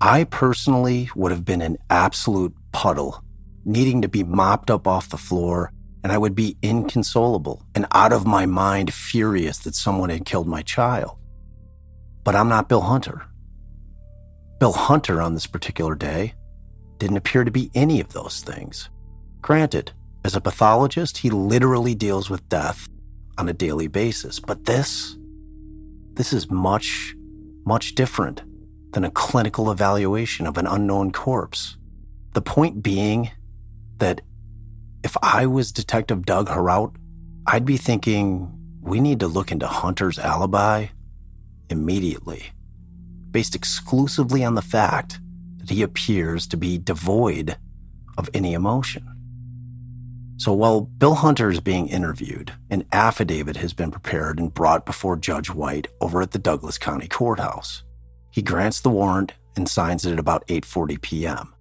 I 0.00 0.24
personally 0.24 1.10
would 1.16 1.32
have 1.32 1.44
been 1.44 1.62
an 1.62 1.78
absolute 1.90 2.54
puddle, 2.72 3.24
needing 3.64 4.02
to 4.02 4.08
be 4.08 4.22
mopped 4.22 4.70
up 4.70 4.86
off 4.86 5.08
the 5.08 5.16
floor, 5.16 5.72
and 6.02 6.12
I 6.12 6.18
would 6.18 6.34
be 6.34 6.56
inconsolable 6.62 7.62
and 7.74 7.86
out 7.92 8.12
of 8.12 8.26
my 8.26 8.46
mind 8.46 8.92
furious 8.92 9.58
that 9.58 9.74
someone 9.74 10.10
had 10.10 10.24
killed 10.24 10.46
my 10.46 10.62
child. 10.62 11.18
But 12.24 12.36
I'm 12.36 12.48
not 12.48 12.68
Bill 12.68 12.82
Hunter. 12.82 13.22
Bill 14.62 14.72
Hunter 14.74 15.20
on 15.20 15.34
this 15.34 15.48
particular 15.48 15.96
day 15.96 16.34
didn't 16.98 17.16
appear 17.16 17.42
to 17.42 17.50
be 17.50 17.72
any 17.74 17.98
of 17.98 18.12
those 18.12 18.42
things. 18.42 18.90
Granted, 19.40 19.90
as 20.24 20.36
a 20.36 20.40
pathologist, 20.40 21.18
he 21.18 21.30
literally 21.30 21.96
deals 21.96 22.30
with 22.30 22.48
death 22.48 22.86
on 23.36 23.48
a 23.48 23.52
daily 23.52 23.88
basis. 23.88 24.38
But 24.38 24.66
this, 24.66 25.16
this 26.12 26.32
is 26.32 26.48
much, 26.48 27.12
much 27.66 27.96
different 27.96 28.42
than 28.92 29.02
a 29.02 29.10
clinical 29.10 29.68
evaluation 29.68 30.46
of 30.46 30.56
an 30.56 30.68
unknown 30.68 31.10
corpse. 31.10 31.76
The 32.34 32.40
point 32.40 32.84
being 32.84 33.32
that 33.96 34.20
if 35.02 35.16
I 35.24 35.44
was 35.46 35.72
Detective 35.72 36.24
Doug 36.24 36.46
Heraut, 36.46 36.94
I'd 37.48 37.66
be 37.66 37.78
thinking 37.78 38.56
we 38.80 39.00
need 39.00 39.18
to 39.18 39.26
look 39.26 39.50
into 39.50 39.66
Hunter's 39.66 40.20
alibi 40.20 40.86
immediately, 41.68 42.52
based 43.32 43.54
exclusively 43.54 44.44
on 44.44 44.54
the 44.54 44.62
fact 44.62 45.20
that 45.58 45.70
he 45.70 45.82
appears 45.82 46.46
to 46.46 46.56
be 46.56 46.78
devoid 46.78 47.56
of 48.18 48.28
any 48.34 48.52
emotion. 48.52 49.08
So 50.36 50.52
while 50.52 50.82
Bill 50.82 51.14
Hunter 51.14 51.50
is 51.50 51.60
being 51.60 51.88
interviewed, 51.88 52.52
an 52.68 52.84
affidavit 52.92 53.56
has 53.58 53.72
been 53.72 53.90
prepared 53.90 54.38
and 54.38 54.52
brought 54.52 54.84
before 54.84 55.16
Judge 55.16 55.50
White 55.50 55.86
over 56.00 56.20
at 56.20 56.32
the 56.32 56.38
Douglas 56.38 56.78
County 56.78 57.06
Courthouse. 57.06 57.84
He 58.30 58.42
grants 58.42 58.80
the 58.80 58.90
warrant 58.90 59.34
and 59.56 59.68
signs 59.68 60.04
it 60.04 60.12
at 60.12 60.18
about 60.18 60.46
8:40 60.48 61.00
p.m. 61.00 61.54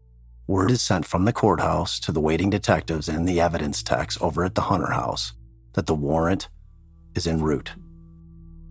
Word 0.47 0.71
is 0.71 0.81
sent 0.81 1.05
from 1.05 1.25
the 1.25 1.33
courthouse 1.33 1.99
to 1.99 2.11
the 2.11 2.19
waiting 2.19 2.49
detectives 2.49 3.07
and 3.07 3.27
the 3.27 3.39
evidence 3.39 3.83
techs 3.83 4.19
over 4.21 4.43
at 4.43 4.55
the 4.55 4.61
Hunter 4.61 4.91
house 4.91 5.33
that 5.73 5.85
the 5.85 5.95
warrant 5.95 6.49
is 7.13 7.27
en 7.27 7.41
route 7.41 7.73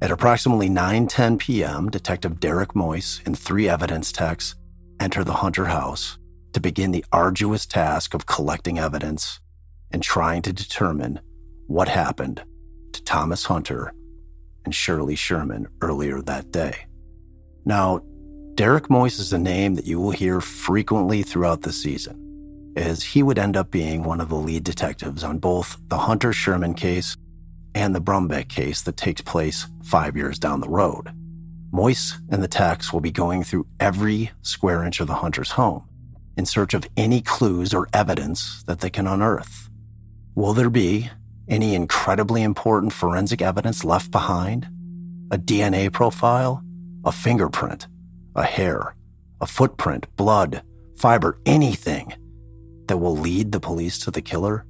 At 0.03 0.11
approximately 0.11 0.71
9:10 0.71 1.39
p.m., 1.39 1.91
Detective 1.91 2.41
Derek 2.41 2.75
Moise 2.75 3.21
and 3.27 3.39
three 3.39 3.69
evidence 3.69 4.13
techs 4.13 4.55
enter 4.99 5.23
the 5.23 5.35
Hunter 5.35 5.67
house 5.67 6.17
to 6.55 6.61
begin 6.61 6.91
the 6.91 7.05
arduous 7.13 7.67
task 7.67 8.15
of 8.15 8.25
collecting 8.25 8.79
evidence 8.79 9.41
and 9.91 10.03
trying 10.03 10.41
to 10.43 10.55
determine 10.55 11.21
what 11.67 11.89
happened 11.89 12.43
to 12.93 13.05
Thomas 13.05 13.45
Hunter 13.45 13.93
and 14.65 14.73
Shirlee 14.73 15.19
Sherman 15.19 15.69
earlier 15.83 16.23
that 16.23 16.51
day. 16.51 16.87
Now, 17.67 18.01
Derek 18.55 18.89
Moise 18.89 19.19
is 19.19 19.35
a 19.35 19.39
name 19.39 19.75
that 19.75 19.87
you 19.87 20.01
will 20.01 20.11
hear 20.13 20.41
frequently 20.41 21.23
throughout 21.23 21.61
the 21.61 21.73
season, 21.73 22.73
as 22.75 23.03
he 23.03 23.23
would 23.23 23.39
end 23.39 23.57
up 23.57 23.71
being 23.71 24.03
one 24.03 24.21
of 24.21 24.31
the 24.31 24.37
lead 24.37 24.65
detectives 24.65 25.23
on 25.23 25.39
both 25.39 25.77
the 25.89 25.99
Hunter 25.99 26.33
Sherman 26.33 26.73
case 26.73 27.19
and 27.75 27.95
the 27.95 28.01
Brumback 28.01 28.49
case 28.49 28.83
that 28.83 28.97
takes 28.97 29.21
place 29.21 29.67
five 29.83 30.17
years 30.17 30.39
down 30.39 30.61
the 30.61 30.69
road. 30.69 31.11
Moise 31.73 32.21
and 32.31 32.43
the 32.43 32.49
techs 32.49 32.93
will 32.93 33.01
be 33.01 33.13
going 33.13 33.45
through 33.45 33.67
every 33.79 34.31
square 34.43 34.83
inch 34.83 35.01
of 35.01 35.07
the 35.07 35.15
Hunter's 35.15 35.53
home 35.53 35.89
in 36.37 36.47
search 36.47 36.75
of 36.75 36.89
any 36.97 37.21
clues 37.21 37.73
or 37.73 37.89
evidence 37.93 38.63
that 38.65 38.81
they 38.81 38.91
can 38.91 39.07
unearth. 39.07 39.69
Will 40.35 40.53
there 40.53 40.71
be 40.71 41.11
any 41.49 41.75
incredibly 41.75 42.43
important 42.43 42.93
forensic 42.93 43.43
evidence 43.43 43.85
left 43.85 44.11
behind? 44.11 44.69
A 45.31 45.39
DNA 45.39 45.93
profile? 45.93 46.63
A 47.05 47.13
fingerprint? 47.13 47.87
A 48.35 48.45
hair? 48.45 48.95
A 49.41 49.47
footprint? 49.47 50.07
Blood? 50.17 50.63
Fiber? 50.97 51.39
Anything 51.47 52.15
that 52.87 52.99
will 52.99 53.17
lead 53.17 53.53
the 53.53 53.61
police 53.61 53.99
to 54.01 54.11
the 54.11 54.23
killer? 54.23 54.67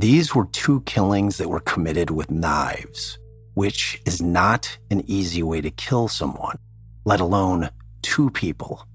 These 0.00 0.34
were 0.34 0.46
two 0.46 0.80
killings 0.86 1.36
that 1.36 1.50
were 1.50 1.60
committed 1.60 2.08
with 2.08 2.30
knives, 2.30 3.18
which 3.52 4.00
is 4.06 4.22
not 4.22 4.78
an 4.90 5.04
easy 5.06 5.42
way 5.42 5.60
to 5.60 5.70
kill 5.70 6.08
someone, 6.08 6.56
let 7.04 7.20
alone 7.20 7.68
two 8.00 8.30
people. 8.30 8.86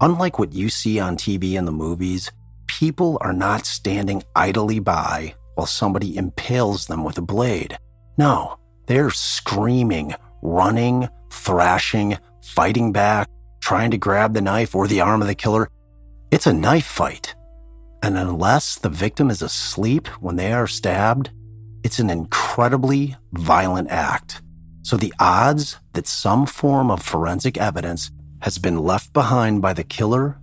Unlike 0.00 0.40
what 0.40 0.52
you 0.52 0.68
see 0.68 0.98
on 0.98 1.16
TV 1.16 1.56
and 1.56 1.68
the 1.68 1.70
movies, 1.70 2.32
people 2.66 3.18
are 3.20 3.32
not 3.32 3.66
standing 3.66 4.24
idly 4.34 4.80
by 4.80 5.36
while 5.54 5.68
somebody 5.68 6.16
impales 6.16 6.86
them 6.86 7.04
with 7.04 7.18
a 7.18 7.22
blade. 7.22 7.78
No, 8.16 8.58
they're 8.86 9.10
screaming, 9.10 10.12
running, 10.42 11.08
thrashing, 11.30 12.18
fighting 12.42 12.90
back, 12.90 13.28
trying 13.60 13.92
to 13.92 13.96
grab 13.96 14.34
the 14.34 14.40
knife 14.40 14.74
or 14.74 14.88
the 14.88 15.02
arm 15.02 15.22
of 15.22 15.28
the 15.28 15.36
killer. 15.36 15.68
It's 16.32 16.48
a 16.48 16.52
knife 16.52 16.86
fight. 16.86 17.36
And 18.02 18.16
unless 18.16 18.76
the 18.76 18.88
victim 18.88 19.30
is 19.30 19.42
asleep 19.42 20.06
when 20.20 20.36
they 20.36 20.52
are 20.52 20.66
stabbed, 20.66 21.30
it's 21.82 21.98
an 21.98 22.10
incredibly 22.10 23.16
violent 23.32 23.90
act. 23.90 24.40
So 24.82 24.96
the 24.96 25.12
odds 25.18 25.78
that 25.92 26.06
some 26.06 26.46
form 26.46 26.90
of 26.90 27.02
forensic 27.02 27.58
evidence 27.58 28.10
has 28.42 28.58
been 28.58 28.78
left 28.78 29.12
behind 29.12 29.60
by 29.62 29.72
the 29.72 29.84
killer 29.84 30.38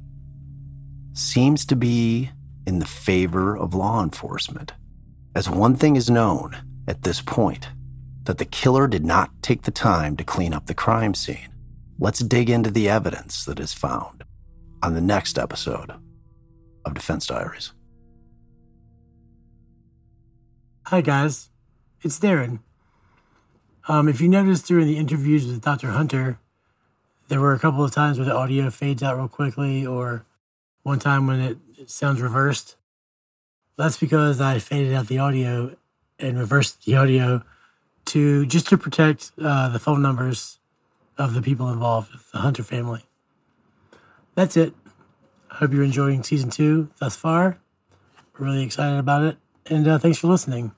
seems 1.13 1.65
to 1.67 1.75
be 1.75 2.29
in 2.67 2.79
the 2.79 2.85
favor 2.85 3.57
of 3.57 3.73
law 3.73 4.03
enforcement. 4.03 4.73
As 5.33 5.49
one 5.49 5.75
thing 5.75 5.95
is 5.95 6.09
known 6.09 6.57
at 6.87 7.03
this 7.03 7.21
point 7.21 7.69
that 8.23 8.37
the 8.37 8.45
killer 8.45 8.87
did 8.87 9.05
not 9.05 9.31
take 9.41 9.63
the 9.63 9.71
time 9.71 10.17
to 10.17 10.23
clean 10.23 10.53
up 10.53 10.65
the 10.65 10.73
crime 10.73 11.13
scene. 11.13 11.49
Let's 11.99 12.19
dig 12.19 12.49
into 12.49 12.71
the 12.71 12.89
evidence 12.89 13.45
that 13.45 13.59
is 13.59 13.73
found 13.73 14.23
on 14.83 14.93
the 14.93 15.01
next 15.01 15.37
episode 15.37 15.93
of 16.86 16.93
Defense 16.93 17.27
Diaries. 17.27 17.73
Hi, 20.86 21.01
guys. 21.01 21.49
It's 22.01 22.19
Darren. 22.19 22.59
Um, 23.88 24.07
if 24.07 24.21
you 24.21 24.29
noticed 24.29 24.67
during 24.67 24.88
the 24.88 24.97
interviews 24.97 25.47
with 25.47 25.61
Dr. 25.61 25.89
Hunter, 25.89 26.39
there 27.27 27.41
were 27.41 27.53
a 27.53 27.59
couple 27.59 27.83
of 27.83 27.91
times 27.91 28.17
where 28.17 28.25
the 28.25 28.36
audio 28.36 28.69
fades 28.69 29.01
out 29.01 29.17
real 29.17 29.27
quickly, 29.27 29.86
or 29.86 30.25
one 30.83 30.99
time 30.99 31.25
when 31.27 31.39
it, 31.39 31.57
it 31.77 31.89
sounds 31.89 32.21
reversed. 32.21 32.75
That's 33.77 33.97
because 33.97 34.39
I 34.39 34.59
faded 34.59 34.93
out 34.93 35.07
the 35.07 35.17
audio 35.17 35.75
and 36.19 36.38
reversed 36.39 36.86
the 36.86 36.95
audio 36.95 37.43
to 38.05 38.45
just 38.45 38.67
to 38.69 38.77
protect 38.77 39.31
uh, 39.41 39.69
the 39.69 39.79
phone 39.79 40.01
numbers 40.01 40.59
of 41.17 41.33
the 41.33 41.41
people 41.41 41.69
involved, 41.69 42.11
the 42.31 42.39
Hunter 42.39 42.63
family. 42.63 43.05
That's 44.36 44.55
it. 44.55 44.73
Hope 45.55 45.71
you're 45.71 45.83
enjoying 45.83 46.23
season 46.23 46.49
two 46.49 46.89
thus 46.99 47.15
far. 47.15 47.59
We're 48.37 48.47
really 48.47 48.63
excited 48.63 48.99
about 48.99 49.23
it. 49.23 49.37
And 49.67 49.87
uh, 49.87 49.97
thanks 49.97 50.17
for 50.17 50.27
listening. 50.27 50.73